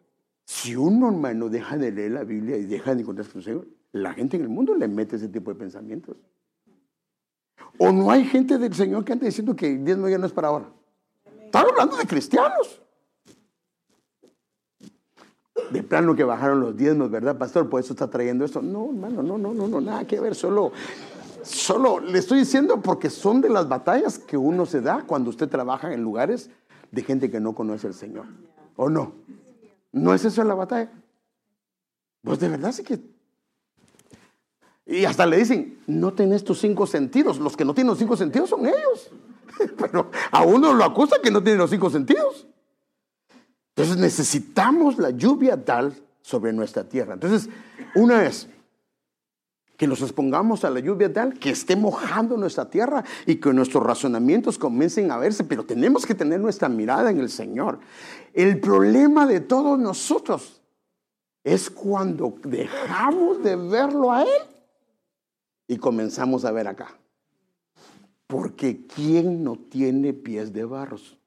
si 0.45 0.77
uno, 0.77 1.09
hermano, 1.09 1.49
deja 1.49 1.77
de 1.77 1.93
leer 1.93 2.13
la 2.13 2.25
Biblia 2.25 2.57
y 2.57 2.65
deja 2.65 2.95
de 2.95 3.03
encontrar 3.03 3.27
con 3.29 3.39
el 3.39 3.45
Señor, 3.45 3.67
la 3.95 4.13
gente 4.13 4.37
en 4.37 4.43
el 4.43 4.49
mundo 4.49 4.75
le 4.75 4.89
mete 4.89 5.15
ese 5.15 5.29
tipo 5.29 5.53
de 5.53 5.57
pensamientos. 5.57 6.17
O 7.79 7.93
no 7.93 8.11
hay 8.11 8.25
gente 8.25 8.59
del 8.59 8.75
Señor 8.75 9.05
que 9.05 9.13
ande 9.13 9.27
diciendo 9.27 9.55
que 9.55 9.73
el 9.73 9.85
diezmo 9.85 10.09
ya 10.09 10.19
no 10.19 10.27
es 10.27 10.33
para 10.33 10.49
ahora. 10.49 10.69
Están 11.45 11.67
hablando 11.71 11.97
de 11.97 12.05
cristianos. 12.05 12.83
De 15.71 15.83
plano 15.85 16.17
que 16.17 16.25
bajaron 16.25 16.59
los 16.59 16.77
diezmos, 16.77 17.09
¿verdad, 17.09 17.39
pastor? 17.39 17.71
Por 17.71 17.79
eso 17.81 17.93
está 17.93 18.11
trayendo 18.11 18.45
esto. 18.45 18.61
No, 18.61 18.87
hermano, 18.87 19.23
no, 19.23 19.39
no, 19.39 19.55
no, 19.55 19.69
no, 19.69 19.81
nada 19.81 20.05
que 20.05 20.19
ver. 20.19 20.35
Solo, 20.35 20.73
solo 21.43 22.01
le 22.01 22.19
estoy 22.19 22.41
diciendo 22.41 22.83
porque 22.83 23.09
son 23.11 23.41
de 23.41 23.49
las 23.49 23.69
batallas 23.69 24.19
que 24.19 24.37
uno 24.37 24.67
se 24.67 24.81
da 24.81 25.05
cuando 25.07 25.31
usted 25.31 25.49
trabaja 25.49 25.95
en 25.95 26.03
lugares 26.03 26.51
de 26.91 27.03
gente 27.03 27.31
que 27.31 27.39
no 27.39 27.55
conoce 27.55 27.87
al 27.87 27.95
Señor. 27.95 28.27
¿O 28.75 28.91
no? 28.91 29.13
¿No 29.93 30.13
es 30.13 30.25
eso 30.25 30.43
la 30.43 30.55
batalla? 30.55 30.91
Pues 32.23 32.41
de 32.41 32.49
verdad 32.49 32.73
sí 32.73 32.83
que... 32.83 33.14
Y 34.87 35.05
hasta 35.05 35.25
le 35.27 35.39
dicen, 35.39 35.79
no 35.87 36.13
tenés 36.13 36.45
tus 36.45 36.61
cinco 36.61 36.87
sentidos. 36.87 37.39
Los 37.39 37.57
que 37.57 37.65
no 37.65 37.75
tienen 37.75 37.91
los 37.91 37.99
cinco 37.99 38.17
sentidos 38.17 38.51
son 38.51 38.67
ellos. 38.67 39.11
Pero 39.79 40.11
a 40.31 40.43
uno 40.43 40.75
lo 40.75 40.85
acusa 40.85 41.17
que 41.23 41.31
no 41.31 41.43
tiene 41.43 41.59
los 41.59 41.71
cinco 41.71 41.91
sentidos. 41.91 42.47
Entonces 43.75 43.97
necesitamos 43.97 44.99
la 44.99 45.11
lluvia 45.11 45.65
tal 45.65 45.95
sobre 46.23 46.53
nuestra 46.53 46.85
tierra. 46.85 47.15
Entonces, 47.15 47.49
una 47.95 48.19
vez 48.19 48.49
que 49.77 49.89
nos 49.89 50.03
expongamos 50.03 50.65
a 50.65 50.71
la 50.71 50.79
lluvia 50.79 51.13
tal, 51.13 51.39
que 51.39 51.51
esté 51.51 51.75
mojando 51.75 52.37
nuestra 52.37 52.71
tierra 52.71 53.05
y 53.27 53.37
que 53.37 53.53
nuestros 53.53 53.83
razonamientos 53.83 54.59
comiencen 54.59 55.11
a 55.11 55.17
verse, 55.17 55.43
pero 55.43 55.65
tenemos 55.65 56.07
que 56.07 56.15
tener 56.15 56.41
nuestra 56.41 56.69
mirada 56.69 57.11
en 57.11 57.19
el 57.19 57.29
Señor. 57.29 57.81
El 58.33 58.61
problema 58.61 59.27
de 59.27 59.41
todos 59.41 59.79
nosotros 59.79 60.63
es 61.43 61.69
cuando 61.69 62.37
dejamos 62.45 63.43
de 63.43 63.57
verlo 63.57 64.13
a 64.13 64.23
Él 64.23 64.54
y 65.67 65.79
comenzamos 65.79 66.45
a 66.45 66.53
ver 66.53 66.69
acá. 66.69 66.99
Porque 68.27 68.87
¿quién 68.87 69.45
no 69.45 69.57
tiene 69.57 70.13
pies 70.13 70.53
de 70.53 70.65
barros? 70.65 71.19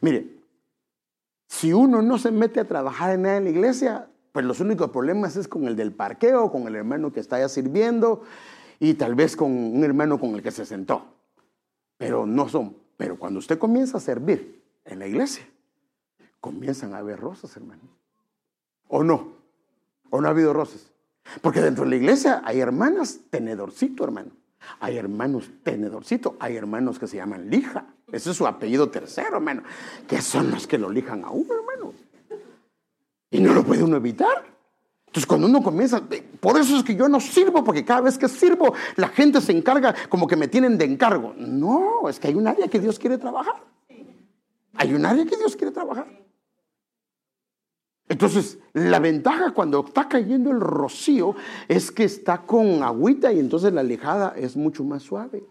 Mire, 0.00 0.38
si 1.48 1.72
uno 1.72 2.02
no 2.02 2.18
se 2.18 2.30
mete 2.30 2.60
a 2.60 2.68
trabajar 2.68 3.14
en 3.14 3.22
nada 3.22 3.36
en 3.38 3.44
la 3.44 3.50
iglesia, 3.50 4.08
pues 4.32 4.44
los 4.44 4.60
únicos 4.60 4.90
problemas 4.90 5.36
es 5.36 5.48
con 5.48 5.66
el 5.66 5.76
del 5.76 5.92
parqueo, 5.92 6.52
con 6.52 6.66
el 6.66 6.76
hermano 6.76 7.12
que 7.12 7.20
está 7.20 7.36
allá 7.36 7.48
sirviendo 7.48 8.22
y 8.78 8.94
tal 8.94 9.14
vez 9.14 9.36
con 9.36 9.52
un 9.52 9.82
hermano 9.84 10.20
con 10.20 10.34
el 10.34 10.42
que 10.42 10.50
se 10.50 10.66
sentó. 10.66 11.14
Pero 11.96 12.26
no 12.26 12.48
son. 12.48 12.76
Pero 12.96 13.18
cuando 13.18 13.38
usted 13.38 13.58
comienza 13.58 13.98
a 13.98 14.00
servir 14.00 14.62
en 14.84 14.98
la 14.98 15.06
iglesia, 15.06 15.48
comienzan 16.40 16.94
a 16.94 16.98
haber 16.98 17.18
rosas, 17.18 17.56
hermano. 17.56 17.82
¿O 18.88 19.02
no? 19.02 19.34
¿O 20.10 20.20
no 20.20 20.28
ha 20.28 20.30
habido 20.30 20.52
rosas? 20.52 20.90
Porque 21.40 21.60
dentro 21.60 21.84
de 21.84 21.90
la 21.90 21.96
iglesia 21.96 22.42
hay 22.44 22.60
hermanas 22.60 23.20
tenedorcito, 23.30 24.04
hermano. 24.04 24.30
Hay 24.80 24.96
hermanos 24.96 25.50
tenedorcito, 25.62 26.36
hay 26.40 26.56
hermanos 26.56 26.98
que 26.98 27.06
se 27.06 27.16
llaman 27.16 27.48
lija. 27.48 27.86
Ese 28.10 28.30
es 28.30 28.36
su 28.36 28.46
apellido 28.46 28.90
tercero, 28.90 29.36
hermano. 29.36 29.62
Que 30.06 30.20
son 30.20 30.50
los 30.50 30.66
que 30.66 30.78
lo 30.78 30.90
lijan 30.90 31.24
a 31.24 31.30
uno, 31.30 31.54
hermano. 31.54 31.94
Y 33.30 33.40
no 33.40 33.52
lo 33.52 33.64
puede 33.64 33.84
uno 33.84 33.96
evitar. 33.96 34.44
Entonces 35.06 35.26
cuando 35.26 35.46
uno 35.46 35.62
comienza, 35.62 36.02
por 36.40 36.58
eso 36.58 36.76
es 36.76 36.84
que 36.84 36.94
yo 36.94 37.08
no 37.08 37.18
sirvo, 37.18 37.64
porque 37.64 37.84
cada 37.84 38.02
vez 38.02 38.18
que 38.18 38.28
sirvo, 38.28 38.74
la 38.96 39.08
gente 39.08 39.40
se 39.40 39.52
encarga 39.52 39.94
como 40.08 40.26
que 40.26 40.36
me 40.36 40.48
tienen 40.48 40.76
de 40.76 40.84
encargo. 40.84 41.34
No, 41.38 42.08
es 42.08 42.20
que 42.20 42.28
hay 42.28 42.34
un 42.34 42.46
área 42.46 42.68
que 42.68 42.78
Dios 42.78 42.98
quiere 42.98 43.16
trabajar. 43.16 43.56
Hay 44.74 44.94
un 44.94 45.04
área 45.06 45.24
que 45.24 45.36
Dios 45.36 45.56
quiere 45.56 45.72
trabajar. 45.72 46.06
Entonces, 48.08 48.58
la 48.72 49.00
ventaja 49.00 49.52
cuando 49.52 49.84
está 49.84 50.08
cayendo 50.08 50.50
el 50.50 50.60
rocío 50.60 51.34
es 51.68 51.90
que 51.90 52.04
está 52.04 52.42
con 52.42 52.82
agüita 52.82 53.32
y 53.32 53.38
entonces 53.38 53.72
la 53.72 53.82
alejada 53.82 54.34
es 54.36 54.56
mucho 54.56 54.82
más 54.82 55.02
suave. 55.02 55.44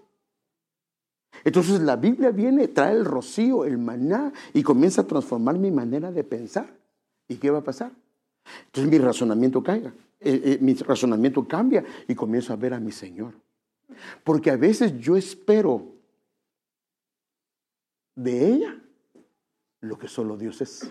Entonces 1.44 1.82
la 1.82 1.96
Biblia 1.96 2.32
viene, 2.32 2.68
trae 2.68 2.94
el 2.94 3.06
rocío, 3.06 3.66
el 3.66 3.78
maná 3.78 4.34
y 4.54 4.64
comienza 4.64 5.02
a 5.02 5.08
transformar 5.08 5.58
mi 5.60 5.72
manera 5.72 6.12
de 6.12 6.24
pensar. 6.24 6.68
¿Y 7.28 7.36
qué 7.36 7.52
va 7.52 7.60
a 7.60 7.64
pasar? 7.64 7.92
Entonces 8.66 8.92
mi 8.92 8.98
razonamiento 8.98 9.62
caiga, 9.62 9.94
eh, 10.20 10.42
eh, 10.44 10.58
mi 10.62 10.74
razonamiento 10.74 11.48
cambia 11.48 11.84
y 12.08 12.16
comienzo 12.16 12.54
a 12.54 12.56
ver 12.56 12.74
a 12.74 12.80
mi 12.80 12.92
Señor. 12.92 13.34
Porque 14.24 14.50
a 14.52 14.58
veces 14.58 14.98
yo 15.00 15.16
espero 15.16 15.94
de 18.16 18.54
ella 18.54 18.82
lo 19.82 19.98
que 19.98 20.08
solo 20.08 20.38
Dios 20.38 20.62
es. 20.62 20.90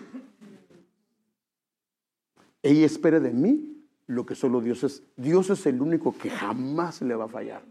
Ella 2.66 2.86
espera 2.86 3.20
de 3.20 3.32
mí 3.32 3.80
lo 4.08 4.26
que 4.26 4.34
solo 4.34 4.60
Dios 4.60 4.82
es. 4.82 5.04
Dios 5.16 5.50
es 5.50 5.66
el 5.66 5.80
único 5.80 6.16
que 6.18 6.30
jamás 6.30 7.00
le 7.00 7.14
va 7.14 7.26
a 7.26 7.28
fallar. 7.28 7.62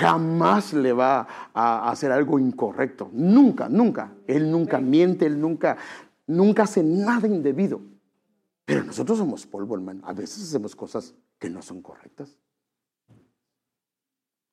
Jamás 0.00 0.72
le 0.72 0.94
va 0.94 1.28
a 1.52 1.90
hacer 1.90 2.10
algo 2.10 2.38
incorrecto. 2.38 3.10
Nunca, 3.12 3.68
nunca. 3.68 4.14
Él 4.26 4.50
nunca 4.50 4.80
miente, 4.80 5.26
él 5.26 5.38
nunca, 5.38 5.76
nunca 6.26 6.62
hace 6.62 6.82
nada 6.82 7.28
indebido. 7.28 7.82
Pero 8.64 8.84
nosotros 8.84 9.18
somos 9.18 9.46
polvo, 9.46 9.74
hermano. 9.74 10.00
A 10.06 10.14
veces 10.14 10.44
hacemos 10.44 10.74
cosas 10.74 11.14
que 11.38 11.50
no 11.50 11.60
son 11.60 11.82
correctas. 11.82 12.38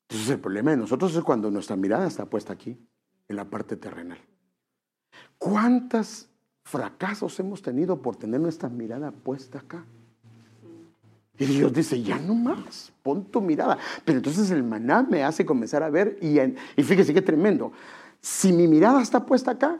Entonces 0.10 0.30
el 0.30 0.42
problema 0.42 0.72
de 0.72 0.78
nosotros 0.78 1.16
es 1.16 1.24
cuando 1.24 1.50
nuestra 1.50 1.78
mirada 1.78 2.06
está 2.06 2.26
puesta 2.26 2.52
aquí, 2.52 2.78
en 3.30 3.36
la 3.38 3.50
parte 3.50 3.78
terrenal. 3.78 4.20
¿Cuántos 5.38 6.27
fracasos 6.68 7.40
hemos 7.40 7.62
tenido 7.62 8.02
por 8.02 8.16
tener 8.16 8.40
nuestra 8.40 8.70
mirada 8.70 9.12
puesta 9.12 9.60
acá? 9.60 9.86
Y 11.40 11.46
Dios 11.46 11.72
dice, 11.72 12.02
ya 12.02 12.18
no 12.18 12.34
más, 12.34 12.92
pon 13.04 13.26
tu 13.26 13.42
mirada. 13.42 13.78
Pero 14.04 14.18
entonces 14.18 14.50
el 14.52 14.64
maná 14.64 15.04
me 15.04 15.24
hace 15.24 15.46
comenzar 15.46 15.84
a 15.84 15.90
ver 15.90 16.18
y, 16.22 16.40
y 16.40 16.84
fíjese 16.84 17.14
qué 17.14 17.22
tremendo. 17.22 17.72
Si 18.20 18.52
mi 18.52 18.68
mirada 18.68 19.02
está 19.02 19.26
puesta 19.26 19.52
acá, 19.52 19.80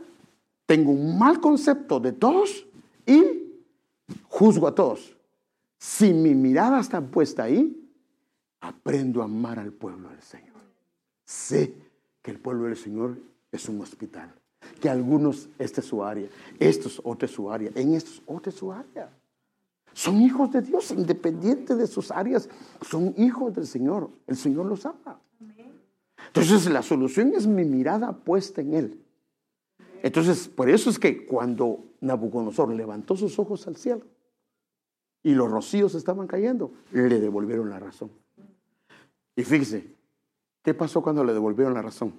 tengo 0.66 0.92
un 0.92 1.18
mal 1.18 1.42
concepto 1.42 2.00
de 2.00 2.14
todos 2.14 2.66
y 3.06 3.24
juzgo 4.30 4.68
a 4.68 4.76
todos. 4.76 5.18
Si 5.80 6.14
mi 6.14 6.36
mirada 6.36 6.80
está 6.80 7.02
puesta 7.02 7.44
ahí, 7.44 7.90
aprendo 8.62 9.22
a 9.22 9.26
amar 9.26 9.60
al 9.60 9.72
pueblo 9.72 10.10
del 10.10 10.22
Señor. 10.22 10.62
Sé 11.26 11.74
que 12.22 12.32
el 12.32 12.40
pueblo 12.40 12.66
del 12.66 12.78
Señor 12.78 13.18
es 13.52 13.68
un 13.68 13.82
hospital, 13.82 14.34
que 14.80 14.90
algunos, 14.90 15.50
esta 15.60 15.82
es 15.82 15.88
su 15.88 16.04
área, 16.04 16.28
estos, 16.60 17.02
otra 17.04 17.26
es 17.26 17.32
su 17.32 17.52
área, 17.52 17.72
en 17.76 17.94
estos, 17.94 18.22
otra 18.26 18.50
es 18.52 18.56
su 18.56 18.72
área. 18.72 19.10
Son 19.94 20.22
hijos 20.22 20.52
de 20.52 20.62
Dios, 20.62 20.92
independiente 20.92 21.76
de 21.76 21.88
sus 21.88 22.12
áreas, 22.12 22.48
son 22.82 23.16
hijos 23.18 23.56
del 23.56 23.66
Señor. 23.66 24.12
El 24.28 24.36
Señor 24.36 24.68
los 24.68 24.86
ama. 24.86 25.20
Entonces 26.28 26.70
la 26.70 26.84
solución 26.84 27.34
es 27.36 27.48
mi 27.48 27.66
mirada 27.66 28.12
puesta 28.12 28.62
en 28.62 28.74
Él. 28.76 29.04
Entonces, 30.04 30.48
por 30.48 30.70
eso 30.70 30.92
es 30.92 31.00
que 31.00 31.26
cuando 31.26 31.84
Nabucodonosor 32.02 32.72
levantó 32.74 33.16
sus 33.16 33.40
ojos 33.40 33.66
al 33.68 33.76
cielo 33.76 34.04
y 35.24 35.34
los 35.34 35.50
rocíos 35.50 35.96
estaban 35.96 36.28
cayendo, 36.28 36.74
le 36.92 37.20
devolvieron 37.20 37.70
la 37.70 37.80
razón. 37.80 38.12
Y 39.36 39.44
fíjese, 39.44 39.96
¿qué 40.62 40.74
pasó 40.74 41.02
cuando 41.02 41.24
le 41.24 41.34
devolvieron 41.34 41.74
la 41.74 41.82
razón? 41.82 42.14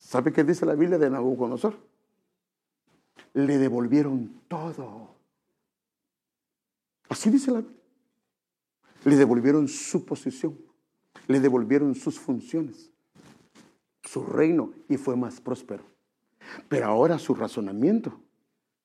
¿Sabe 0.00 0.32
qué 0.32 0.42
dice 0.42 0.66
la 0.66 0.74
Biblia 0.74 0.98
de 0.98 1.08
Nabucodonosor? 1.08 1.76
Le 3.34 3.58
devolvieron 3.58 4.40
todo. 4.48 5.14
Así 7.08 7.30
dice 7.30 7.52
la 7.52 7.60
Biblia. 7.60 7.76
Le 9.04 9.16
devolvieron 9.16 9.68
su 9.68 10.04
posición, 10.04 10.58
le 11.26 11.40
devolvieron 11.40 11.94
sus 11.94 12.18
funciones, 12.18 12.90
su 14.04 14.24
reino 14.24 14.72
y 14.88 14.96
fue 14.96 15.16
más 15.16 15.40
próspero. 15.40 15.84
Pero 16.68 16.86
ahora 16.86 17.18
su 17.18 17.34
razonamiento 17.34 18.20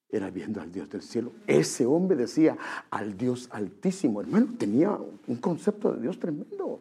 era 0.08 0.30
viendo 0.30 0.60
al 0.60 0.72
Dios 0.72 0.88
del 0.88 1.02
cielo. 1.02 1.32
Ese 1.46 1.84
hombre 1.84 2.16
decía 2.16 2.56
al 2.90 3.16
Dios 3.16 3.48
altísimo, 3.50 4.20
hermano, 4.20 4.54
tenía 4.58 4.96
un 5.26 5.36
concepto 5.36 5.92
de 5.92 6.00
Dios 6.00 6.18
tremendo. 6.18 6.80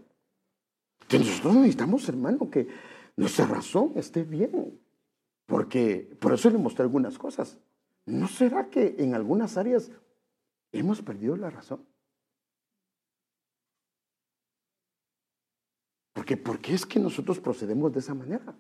Entonces 1.01 1.29
nosotros 1.29 1.55
necesitamos, 1.55 2.07
hermano, 2.07 2.49
que 2.49 2.67
nuestra 3.15 3.45
razón 3.45 3.93
esté 3.95 4.23
bien. 4.23 4.79
Porque 5.45 6.17
por 6.19 6.33
eso 6.33 6.49
le 6.49 6.57
mostré 6.57 6.83
algunas 6.83 7.17
cosas. 7.17 7.59
¿No 8.05 8.27
será 8.27 8.69
que 8.69 8.95
en 8.99 9.13
algunas 9.13 9.57
áreas 9.57 9.91
hemos 10.71 11.01
perdido 11.01 11.35
la 11.35 11.49
razón? 11.49 11.85
Porque 16.13 16.37
¿por 16.37 16.59
qué 16.59 16.73
es 16.73 16.85
que 16.85 16.99
nosotros 16.99 17.39
procedemos 17.39 17.91
de 17.91 17.99
esa 17.99 18.13
manera? 18.13 18.55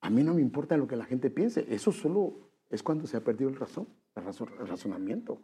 A 0.00 0.10
mí 0.10 0.22
no 0.22 0.34
me 0.34 0.40
importa 0.40 0.76
lo 0.76 0.86
que 0.86 0.96
la 0.96 1.04
gente 1.04 1.30
piense. 1.30 1.66
Eso 1.68 1.92
solo 1.92 2.50
es 2.70 2.82
cuando 2.82 3.06
se 3.06 3.16
ha 3.16 3.24
perdido 3.24 3.50
el 3.50 3.56
razón, 3.56 3.88
el, 4.14 4.66
razonamiento. 4.66 5.40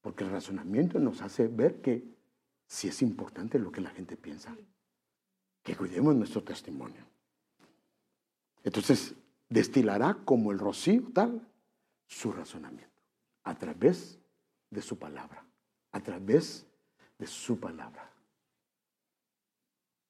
Porque 0.00 0.24
el 0.24 0.30
razonamiento 0.30 0.98
nos 0.98 1.22
hace 1.22 1.48
ver 1.48 1.80
que 1.80 2.16
sí 2.66 2.88
es 2.88 3.02
importante 3.02 3.58
lo 3.58 3.72
que 3.72 3.80
la 3.80 3.90
gente 3.90 4.16
piensa. 4.16 4.56
Que 5.68 5.76
cuidemos 5.76 6.16
nuestro 6.16 6.42
testimonio. 6.42 7.04
Entonces, 8.64 9.14
destilará 9.50 10.16
como 10.24 10.50
el 10.50 10.58
rocío 10.58 11.02
tal 11.12 11.46
su 12.06 12.32
razonamiento 12.32 12.88
a 13.44 13.54
través 13.54 14.18
de 14.70 14.80
su 14.80 14.98
palabra, 14.98 15.44
a 15.92 16.00
través 16.00 16.66
de 17.18 17.26
su 17.26 17.60
palabra. 17.60 18.10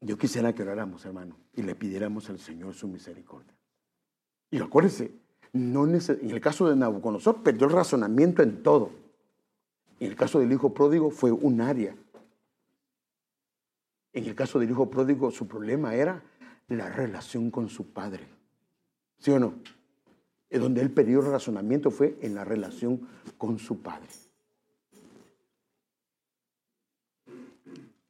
Yo 0.01 0.17
quisiera 0.17 0.55
que 0.55 0.63
oráramos, 0.63 1.05
hermano, 1.05 1.37
y 1.57 1.63
le 1.63 1.75
pidiéramos 1.75 2.31
al 2.31 2.39
Señor 2.39 2.75
su 2.75 2.87
misericordia. 2.87 3.53
Y 4.53 4.61
acuérdese, 4.61 5.11
no 5.55 5.89
en 5.89 6.31
el 6.31 6.41
caso 6.41 6.69
de 6.69 6.77
Nabucodonosor 6.77 7.43
perdió 7.43 7.67
el 7.67 7.73
razonamiento 7.73 8.45
en 8.45 8.63
todo. 8.63 8.93
En 9.99 10.07
el 10.07 10.15
caso 10.15 10.39
del 10.39 10.53
hijo 10.53 10.73
pródigo 10.73 11.11
fue 11.11 11.33
un 11.33 11.61
área. 11.61 11.97
En 14.19 14.27
el 14.27 14.35
caso 14.35 14.59
del 14.59 14.71
hijo 14.71 14.91
pródigo 14.91 15.31
su 15.31 15.47
problema 15.47 15.95
era 15.95 16.21
la 16.67 16.89
relación 16.89 17.53
con 17.53 17.69
su 17.69 17.93
padre. 17.93 18.27
¿Sí 19.21 19.31
o 19.31 19.39
no? 19.39 19.55
Donde 20.51 20.81
él 20.81 20.91
perdió 20.91 21.21
el 21.21 21.31
razonamiento 21.31 21.93
fue 21.93 22.19
en 22.21 22.35
la 22.35 22.45
relación 22.45 23.09
con 23.37 23.61
su 23.61 23.81
padre. 23.81 24.09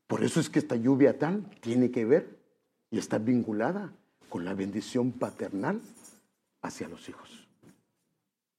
Por 0.07 0.25
eso 0.25 0.41
es 0.41 0.49
que 0.49 0.61
esta 0.61 0.77
lluvia 0.77 1.19
tal 1.19 1.45
tiene 1.61 1.91
que 1.91 2.07
ver 2.07 2.39
y 2.91 2.97
está 2.97 3.19
vinculada 3.19 3.93
con 4.31 4.47
la 4.47 4.55
bendición 4.55 5.13
paternal 5.13 5.83
hacia 6.63 6.89
los 6.89 7.07
hijos. 7.11 7.47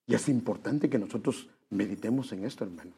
Y 0.06 0.14
es 0.14 0.30
importante 0.30 0.88
que 0.88 1.00
nosotros 1.00 1.50
meditemos 1.72 2.32
en 2.32 2.45
esto, 2.45 2.64
hermano. 2.64 2.91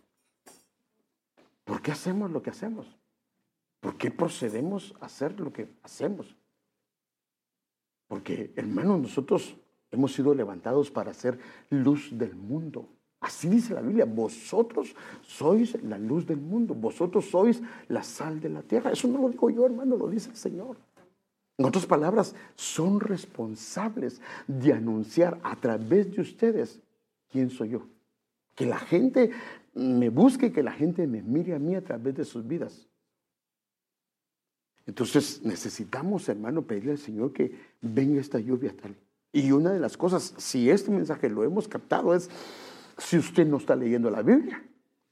¿Por 1.63 1.81
qué 1.81 1.93
hacemos 1.93 2.31
lo 2.31 2.43
que 2.43 2.49
hacemos? 2.49 3.00
¿Por 3.81 3.97
qué 3.97 4.11
procedemos 4.11 4.93
a 5.01 5.07
hacer 5.07 5.37
lo 5.39 5.51
que 5.51 5.67
hacemos? 5.83 6.37
Porque, 8.07 8.53
hermano, 8.55 8.97
nosotros 8.97 9.55
hemos 9.89 10.13
sido 10.13 10.33
levantados 10.33 10.89
para 10.91 11.13
ser 11.13 11.39
luz 11.69 12.09
del 12.11 12.35
mundo. 12.35 12.87
Así 13.19 13.49
dice 13.49 13.73
la 13.73 13.81
Biblia, 13.81 14.05
vosotros 14.05 14.95
sois 15.21 15.81
la 15.83 15.97
luz 15.97 16.25
del 16.25 16.39
mundo, 16.39 16.73
vosotros 16.73 17.25
sois 17.25 17.61
la 17.87 18.03
sal 18.03 18.39
de 18.39 18.49
la 18.49 18.61
tierra. 18.61 18.91
Eso 18.91 19.07
no 19.07 19.19
lo 19.19 19.29
digo 19.29 19.49
yo, 19.49 19.65
hermano, 19.65 19.97
lo 19.97 20.07
dice 20.07 20.29
el 20.29 20.35
Señor. 20.35 20.77
En 21.57 21.65
otras 21.65 21.85
palabras, 21.85 22.35
son 22.55 22.99
responsables 22.99 24.21
de 24.47 24.73
anunciar 24.73 25.39
a 25.43 25.55
través 25.55 26.11
de 26.15 26.21
ustedes 26.21 26.81
quién 27.29 27.49
soy 27.49 27.69
yo. 27.69 27.87
Que 28.55 28.65
la 28.65 28.79
gente 28.79 29.31
me 29.73 30.09
busque, 30.09 30.51
que 30.51 30.63
la 30.63 30.71
gente 30.71 31.07
me 31.07 31.21
mire 31.21 31.55
a 31.55 31.59
mí 31.59 31.75
a 31.75 31.83
través 31.83 32.15
de 32.15 32.25
sus 32.25 32.47
vidas. 32.47 32.87
Entonces 34.87 35.41
necesitamos, 35.43 36.27
hermano, 36.29 36.63
pedirle 36.63 36.91
al 36.91 36.97
Señor 36.97 37.33
que 37.33 37.55
venga 37.81 38.19
esta 38.19 38.39
lluvia 38.39 38.75
tal. 38.75 38.95
Y 39.31 39.51
una 39.51 39.71
de 39.71 39.79
las 39.79 39.95
cosas, 39.95 40.33
si 40.37 40.69
este 40.69 40.91
mensaje 40.91 41.29
lo 41.29 41.43
hemos 41.43 41.67
captado, 41.67 42.13
es 42.13 42.29
si 42.97 43.17
usted 43.17 43.47
no 43.47 43.57
está 43.57 43.75
leyendo 43.75 44.09
la 44.09 44.21
Biblia, 44.21 44.63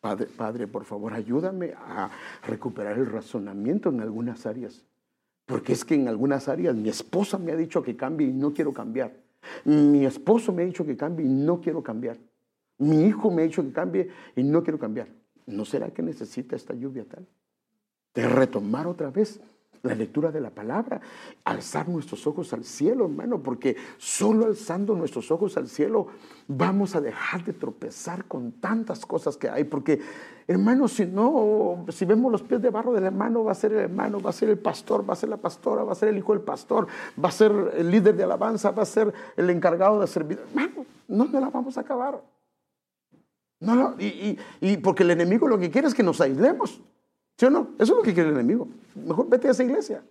Padre, 0.01 0.27
Padre, 0.27 0.67
por 0.67 0.85
favor, 0.85 1.13
ayúdame 1.13 1.73
a 1.77 2.09
recuperar 2.47 2.97
el 2.97 3.05
razonamiento 3.05 3.89
en 3.89 4.01
algunas 4.01 4.45
áreas. 4.45 4.85
Porque 5.45 5.73
es 5.73 5.83
que 5.83 5.95
en 5.95 6.07
algunas 6.07 6.47
áreas 6.47 6.75
mi 6.75 6.89
esposa 6.89 7.37
me 7.37 7.51
ha 7.51 7.55
dicho 7.55 7.81
que 7.81 7.97
cambie 7.97 8.27
y 8.27 8.33
no 8.33 8.53
quiero 8.53 8.71
cambiar. 8.71 9.13
Mi 9.65 10.05
esposo 10.05 10.53
me 10.53 10.63
ha 10.63 10.65
dicho 10.65 10.85
que 10.85 10.95
cambie 10.95 11.25
y 11.25 11.29
no 11.29 11.59
quiero 11.59 11.83
cambiar. 11.83 12.17
Mi 12.77 13.05
hijo 13.05 13.31
me 13.31 13.41
ha 13.41 13.45
dicho 13.45 13.63
que 13.63 13.71
cambie 13.71 14.09
y 14.35 14.43
no 14.43 14.63
quiero 14.63 14.79
cambiar. 14.79 15.07
¿No 15.47 15.65
será 15.65 15.89
que 15.89 16.01
necesita 16.01 16.55
esta 16.55 16.73
lluvia 16.73 17.05
tal? 17.05 17.25
De 18.13 18.27
retomar 18.27 18.87
otra 18.87 19.09
vez 19.09 19.41
la 19.83 19.95
lectura 19.95 20.31
de 20.31 20.41
la 20.41 20.49
palabra, 20.49 20.99
alzar 21.43 21.87
nuestros 21.87 22.25
ojos 22.27 22.51
al 22.53 22.65
cielo, 22.65 23.05
hermano, 23.05 23.41
porque 23.41 23.75
solo 23.97 24.45
alzando 24.45 24.95
nuestros 24.95 25.31
ojos 25.31 25.55
al 25.57 25.67
cielo 25.67 26.07
vamos 26.47 26.95
a 26.95 27.01
dejar 27.01 27.43
de 27.45 27.53
tropezar 27.53 28.25
con 28.25 28.53
tantas 28.53 29.05
cosas 29.05 29.37
que 29.37 29.49
hay, 29.49 29.63
porque 29.63 29.99
hermano, 30.47 30.87
si 30.87 31.05
no, 31.05 31.85
si 31.89 32.05
vemos 32.05 32.31
los 32.31 32.43
pies 32.43 32.61
de 32.61 32.69
barro 32.69 32.91
del 32.91 33.05
hermano, 33.05 33.43
va 33.43 33.51
a 33.51 33.55
ser 33.55 33.71
el 33.73 33.79
hermano, 33.79 34.19
va 34.19 34.31
a 34.31 34.33
ser 34.33 34.49
el 34.49 34.57
pastor, 34.57 35.07
va 35.07 35.13
a 35.13 35.17
ser 35.17 35.29
la 35.29 35.37
pastora, 35.37 35.83
va 35.83 35.93
a 35.93 35.95
ser 35.95 36.09
el 36.09 36.17
hijo 36.17 36.33
del 36.33 36.41
pastor, 36.41 36.87
va 37.23 37.29
a 37.29 37.31
ser 37.31 37.73
el 37.77 37.89
líder 37.91 38.15
de 38.15 38.23
alabanza, 38.23 38.71
va 38.71 38.83
a 38.83 38.85
ser 38.85 39.13
el 39.37 39.49
encargado 39.49 39.99
de 40.01 40.07
servir, 40.07 40.39
hermano, 40.39 40.85
no 41.07 41.25
me 41.25 41.39
la 41.39 41.49
vamos 41.49 41.77
a 41.77 41.81
acabar. 41.81 42.21
No, 43.61 43.95
y, 43.99 44.37
y 44.61 44.77
porque 44.77 45.03
el 45.03 45.11
enemigo 45.11 45.47
lo 45.47 45.59
que 45.59 45.69
quiere 45.69 45.87
es 45.87 45.93
que 45.93 46.03
nos 46.03 46.21
aislemos. 46.21 46.81
¿Sí 47.39 47.45
o 47.45 47.49
no? 47.49 47.69
Eso 47.79 47.93
es 47.93 47.97
lo 47.97 48.01
que 48.01 48.13
quiere 48.13 48.27
el 48.27 48.35
enemigo. 48.35 48.67
Mejor 48.95 49.29
vete 49.29 49.47
a 49.47 49.51
esa 49.51 49.63
iglesia. 49.63 50.03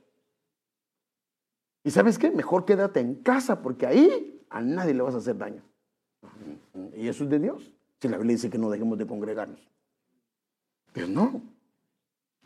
Y 1.84 1.90
sabes 1.90 2.18
qué? 2.18 2.30
Mejor 2.30 2.64
quédate 2.64 3.00
en 3.00 3.16
casa 3.16 3.60
porque 3.60 3.84
ahí 3.86 4.42
a 4.48 4.62
nadie 4.62 4.94
le 4.94 5.02
vas 5.02 5.14
a 5.14 5.18
hacer 5.18 5.36
daño. 5.36 5.62
Y 6.96 7.06
eso 7.06 7.24
es 7.24 7.30
de 7.30 7.38
Dios. 7.38 7.70
Si 8.00 8.08
la 8.08 8.16
Biblia 8.16 8.34
dice 8.34 8.48
que 8.48 8.56
no 8.56 8.70
dejemos 8.70 8.96
de 8.96 9.06
congregarnos. 9.06 9.60
Pero 10.94 11.06
no. 11.06 11.42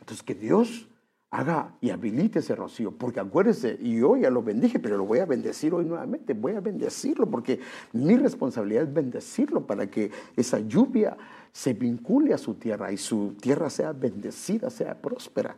Entonces 0.01 0.21
que 0.21 0.35
Dios 0.35 0.85
haga 1.33 1.73
y 1.81 1.89
habilite 1.89 2.39
ese 2.39 2.55
rocío. 2.55 2.91
Porque 2.91 3.19
acuérdese, 3.19 3.77
y 3.81 3.97
yo 3.97 4.15
ya 4.15 4.29
lo 4.29 4.43
bendije, 4.43 4.77
pero 4.77 4.97
lo 4.97 5.05
voy 5.05 5.17
a 5.17 5.25
bendecir 5.25 5.73
hoy 5.73 5.83
nuevamente. 5.83 6.33
Voy 6.33 6.53
a 6.53 6.59
bendecirlo 6.59 7.27
porque 7.27 7.59
mi 7.91 8.15
responsabilidad 8.15 8.83
es 8.83 8.93
bendecirlo 8.93 9.65
para 9.65 9.87
que 9.87 10.11
esa 10.35 10.59
lluvia 10.59 11.17
se 11.51 11.73
vincule 11.73 12.35
a 12.35 12.37
su 12.37 12.53
tierra 12.53 12.91
y 12.91 12.97
su 12.97 13.33
tierra 13.41 13.71
sea 13.71 13.93
bendecida, 13.93 14.69
sea 14.69 15.01
próspera. 15.01 15.55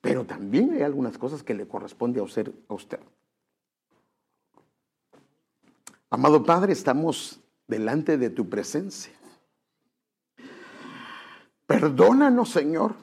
Pero 0.00 0.24
también 0.24 0.72
hay 0.72 0.82
algunas 0.82 1.16
cosas 1.16 1.44
que 1.44 1.54
le 1.54 1.68
corresponde 1.68 2.18
a 2.18 2.24
usted. 2.24 2.50
A 2.68 2.74
usted. 2.74 2.98
Amado 6.10 6.42
Padre, 6.42 6.72
estamos 6.72 7.40
delante 7.68 8.18
de 8.18 8.28
tu 8.28 8.48
presencia. 8.48 9.12
Perdónanos, 11.64 12.50
Señor, 12.50 12.96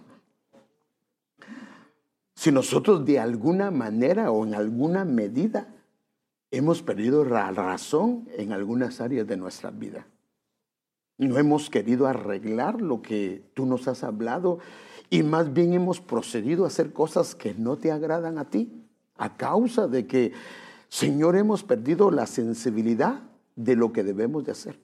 si 2.40 2.54
nosotros 2.54 3.04
de 3.04 3.20
alguna 3.20 3.70
manera 3.70 4.32
o 4.32 4.46
en 4.46 4.56
alguna 4.56 5.04
medida 5.04 5.68
hemos 6.52 6.82
perdido 6.82 7.26
la 7.26 7.52
razón 7.52 8.30
en 8.38 8.54
algunas 8.54 9.02
áreas 9.02 9.28
de 9.28 9.36
nuestra 9.36 9.72
vida. 9.72 10.08
No 11.18 11.38
hemos 11.38 11.70
querido 11.70 12.08
arreglar 12.08 12.82
lo 12.82 13.02
que 13.02 13.44
tú 13.54 13.66
nos 13.66 13.90
has 13.90 14.06
hablado 14.06 14.60
y 15.10 15.22
más 15.22 15.52
bien 15.52 15.74
hemos 15.74 16.00
procedido 16.00 16.64
a 16.64 16.68
hacer 16.68 16.94
cosas 16.94 17.36
que 17.36 17.54
no 17.56 17.76
te 17.76 17.92
agradan 17.92 18.38
a 18.38 18.46
ti 18.46 18.86
a 19.18 19.36
causa 19.36 19.90
de 19.90 20.08
que, 20.08 20.32
Señor, 20.88 21.36
hemos 21.36 21.66
perdido 21.66 22.10
la 22.10 22.26
sensibilidad 22.26 23.22
de 23.58 23.76
lo 23.76 23.92
que 23.92 24.06
debemos 24.06 24.46
de 24.46 24.54
hacer. 24.54 24.80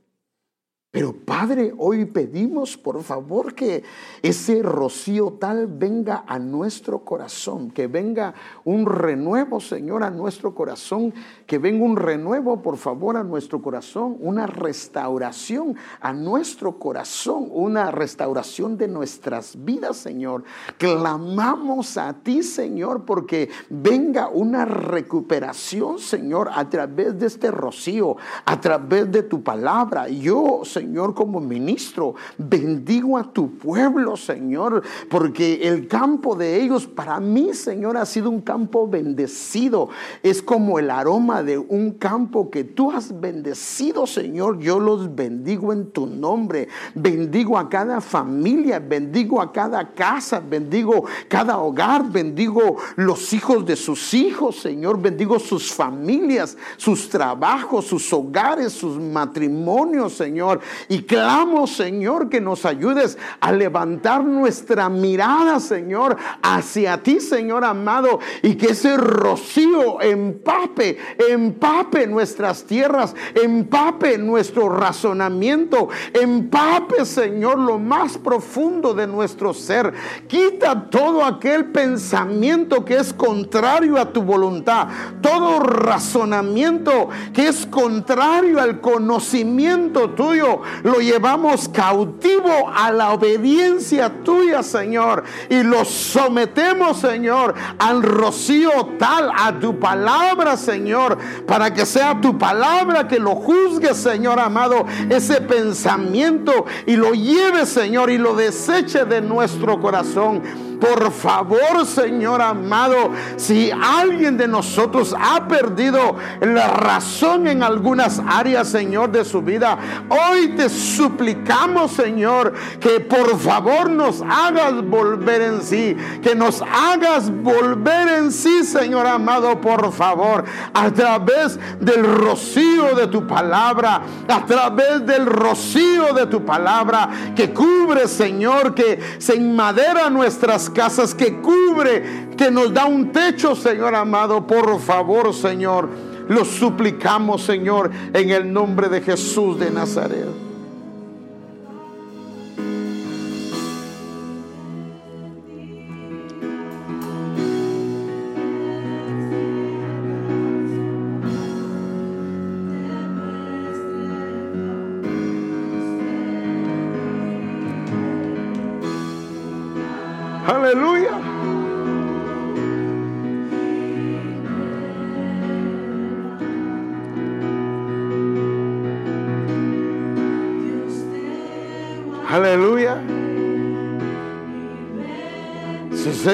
Pero 0.96 1.12
Padre, 1.12 1.74
hoy 1.78 2.06
pedimos 2.06 2.78
por 2.78 3.04
favor 3.04 3.54
que 3.54 3.84
ese 4.22 4.64
rocío 4.64 5.34
tal 5.38 5.68
venga 5.68 6.24
a 6.26 6.39
nuestro 6.39 7.00
corazón, 7.00 7.70
que 7.70 7.88
venga 7.88 8.34
un 8.64 8.86
renuevo, 8.86 9.60
Señor, 9.60 10.04
a 10.04 10.10
nuestro 10.10 10.56
corazón, 10.56 11.14
que 11.46 11.58
venga 11.58 11.84
un 11.84 11.97
renuevo, 11.97 12.62
por 12.62 12.78
favor, 12.78 13.17
a 13.17 13.26
nuestro 13.26 13.62
corazón, 13.62 14.16
una 14.22 14.47
restauración 14.47 15.76
a 16.00 16.13
nuestro 16.13 16.80
corazón, 16.80 17.50
una 17.51 17.92
restauración 17.92 18.78
de 18.78 18.88
nuestras 18.88 19.66
vidas, 19.66 19.97
Señor. 19.97 20.46
Clamamos 20.78 21.97
a 21.97 22.13
ti, 22.13 22.42
Señor, 22.42 23.04
porque 23.04 23.50
venga 23.70 24.30
una 24.30 24.63
recuperación, 24.63 26.00
Señor, 26.00 26.50
a 26.54 26.70
través 26.70 27.20
de 27.20 27.26
este 27.26 27.51
rocío, 27.51 28.16
a 28.46 28.62
través 28.62 29.12
de 29.12 29.24
tu 29.24 29.43
palabra. 29.43 30.08
Yo, 30.08 30.62
Señor, 30.63 30.84
Señor, 30.86 31.16
como 31.16 31.39
ministro. 31.39 32.13
Bendigo 32.37 33.17
a 33.17 33.24
tu 33.33 33.57
pueblo, 33.57 34.16
Señor, 34.16 34.83
porque 35.09 35.67
el 35.67 35.87
campo 35.87 36.36
de 36.36 36.62
ellos 36.62 36.86
para 36.86 37.20
mí, 37.20 37.55
Señor, 37.55 37.97
ha 37.97 38.05
sido 38.05 38.29
un 38.29 38.41
campo 38.41 38.87
bendecido. 38.87 39.89
Es 40.21 40.43
como 40.43 40.78
el 40.78 40.91
aroma 40.91 41.41
de 41.41 41.57
un 41.57 41.93
campo 41.93 42.51
que 42.51 42.63
tú 42.63 42.91
has 42.91 43.20
bendecido, 43.20 44.05
Señor. 44.05 44.59
Yo 44.59 44.79
los 44.79 45.16
bendigo 45.16 45.74
en 45.74 45.89
tu 45.89 46.05
nombre. 46.05 46.67
Bendigo 46.93 47.57
a 47.57 47.67
cada 47.67 47.99
familia, 47.99 48.78
bendigo 48.78 49.41
a 49.41 49.51
cada 49.51 49.91
casa, 49.91 50.39
bendigo 50.39 51.05
cada 51.28 51.57
hogar, 51.57 52.12
bendigo 52.12 52.78
los 52.95 53.33
hijos 53.33 53.66
de 53.66 53.75
sus 53.75 54.13
hijos, 54.13 54.57
Señor. 54.57 55.01
Bendigo 55.01 55.39
sus 55.39 55.74
familias, 55.74 56.55
sus 56.78 57.09
trabajos, 57.09 57.86
sus 57.86 58.13
hogares, 58.13 58.71
sus 58.71 58.99
matrimonios, 58.99 60.13
Señor. 60.13 60.59
Y 60.89 61.04
clamo, 61.04 61.68
Señor, 61.68 62.30
que 62.30 62.42
nos 62.42 62.66
ayudes 62.66 63.18
a 63.39 63.52
levantar 63.52 64.24
nuestra 64.24 64.89
mirada, 64.89 65.60
Señor, 65.60 66.18
hacia 66.42 67.02
ti, 67.02 67.20
Señor 67.20 67.64
amado, 67.64 68.20
y 68.42 68.56
que 68.56 68.68
ese 68.68 68.97
rocío 68.97 70.02
empape, 70.02 70.97
empape 71.30 72.08
nuestras 72.08 72.64
tierras, 72.64 73.16
empape 73.36 74.18
nuestro 74.18 74.70
razonamiento, 74.70 75.89
empape, 76.14 77.06
Señor, 77.06 77.58
lo 77.60 77.80
más 77.80 78.18
profundo 78.18 78.93
de 78.93 79.08
nuestro 79.08 79.54
ser. 79.54 79.93
Quita 80.28 80.89
todo 80.89 81.24
aquel 81.24 81.66
pensamiento 81.66 82.86
que 82.86 82.97
es 82.97 83.14
contrario 83.14 83.97
a 83.97 84.12
tu 84.12 84.22
voluntad, 84.22 84.88
todo 85.22 85.60
razonamiento 85.60 87.10
que 87.34 87.47
es 87.47 87.66
contrario 87.66 88.60
al 88.62 88.82
conocimiento 88.82 90.12
tuyo, 90.12 90.55
lo 90.84 91.00
llevamos 91.00 91.70
cautivo 91.70 92.70
a 92.74 92.92
la 92.92 93.12
obediencia 93.12 94.24
tuya, 94.24 94.64
Señor, 94.64 95.24
y 95.50 95.64
lo 95.64 95.86
sometemos, 95.86 97.00
Señor, 97.00 97.54
al 97.80 98.04
rocío 98.04 98.72
tal, 99.00 99.32
a 99.36 99.60
tu 99.60 99.80
palabra, 99.80 100.58
Señor, 100.58 101.18
para 101.46 101.74
que 101.74 101.86
sea 101.86 102.20
tu 102.20 102.38
palabra 102.38 103.08
que 103.08 103.20
lo 103.20 103.36
juzgue, 103.36 103.94
Señor 103.94 104.40
amado, 104.40 104.86
ese 105.10 105.42
pensamiento 105.42 106.66
y 106.86 106.96
lo 106.96 107.14
lleve, 107.14 107.66
Señor, 107.66 108.10
y 108.10 108.18
lo 108.18 108.36
deseche 108.36 109.06
de 109.06 109.22
nuestro 109.22 109.80
corazón. 109.82 110.42
Por 110.87 111.12
favor, 111.12 111.86
Señor 111.86 112.41
amado, 112.41 113.12
si 113.37 113.71
alguien 113.71 114.37
de 114.37 114.47
nosotros 114.47 115.16
ha 115.20 115.47
perdido 115.47 116.16
la 116.41 116.67
razón 116.67 117.47
en 117.47 117.63
algunas 117.63 118.21
áreas, 118.28 118.67
Señor, 118.67 119.12
de 119.12 119.25
su 119.25 119.41
vida, 119.41 119.78
hoy 120.09 120.49
te 120.49 120.70
suplicamos, 120.70 121.91
Señor, 121.91 122.53
que 122.79 122.99
por 122.99 123.39
favor 123.39 123.89
nos 123.89 124.21
hagas 124.21 124.86
volver 124.86 125.41
en 125.41 125.63
sí, 125.63 125.97
que 126.21 126.36
nos 126.36 126.62
hagas 126.62 127.32
volver 127.32 128.07
en 128.20 128.32
sí, 128.32 128.63
Señor 128.63 129.07
amado, 129.07 129.59
por 129.62 129.91
favor, 129.91 130.43
a 130.74 130.91
través 130.91 131.59
del 131.79 132.03
rocío 132.03 132.93
de 132.95 133.07
tu 133.07 133.25
palabra, 133.25 134.01
a 134.28 134.45
través 134.45 135.03
del 135.05 135.25
rocío 135.25 136.13
de 136.13 136.28
tu 136.28 136.45
palabra 136.45 137.09
que 137.36 137.51
cubre, 137.51 138.07
Señor, 138.07 138.75
que 138.75 138.99
se 139.17 139.36
enmadera 139.36 140.09
nuestras 140.09 140.70
casas, 140.76 141.16
que 141.16 141.42
cubre, 141.42 142.28
que 142.38 142.52
nos 142.52 142.72
da 142.72 142.86
un 142.86 143.12
techo, 143.12 143.56
Señor 143.56 143.96
amado. 143.96 144.46
Por 144.46 144.80
favor, 144.80 145.34
Señor, 145.34 145.89
lo 146.28 146.46
suplicamos, 146.46 147.42
Señor, 147.42 147.89
en 148.14 148.30
el 148.30 148.54
nombre 148.54 148.89
de 148.89 149.02
Jesús 149.02 149.60
de 149.60 149.72
Nazaret. 149.72 150.55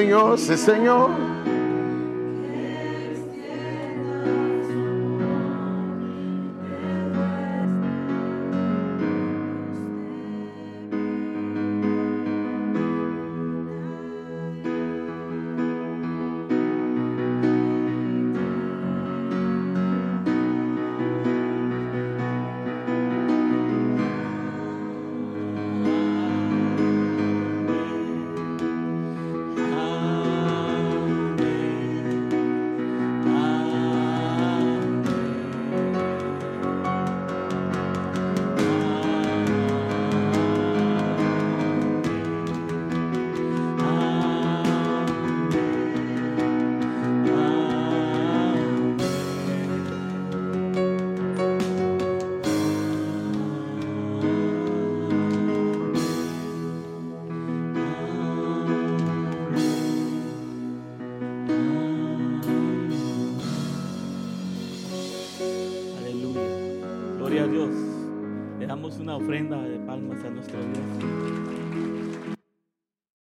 Señor, 0.01 0.39
sí, 0.39 0.57
Señor. 0.57 1.30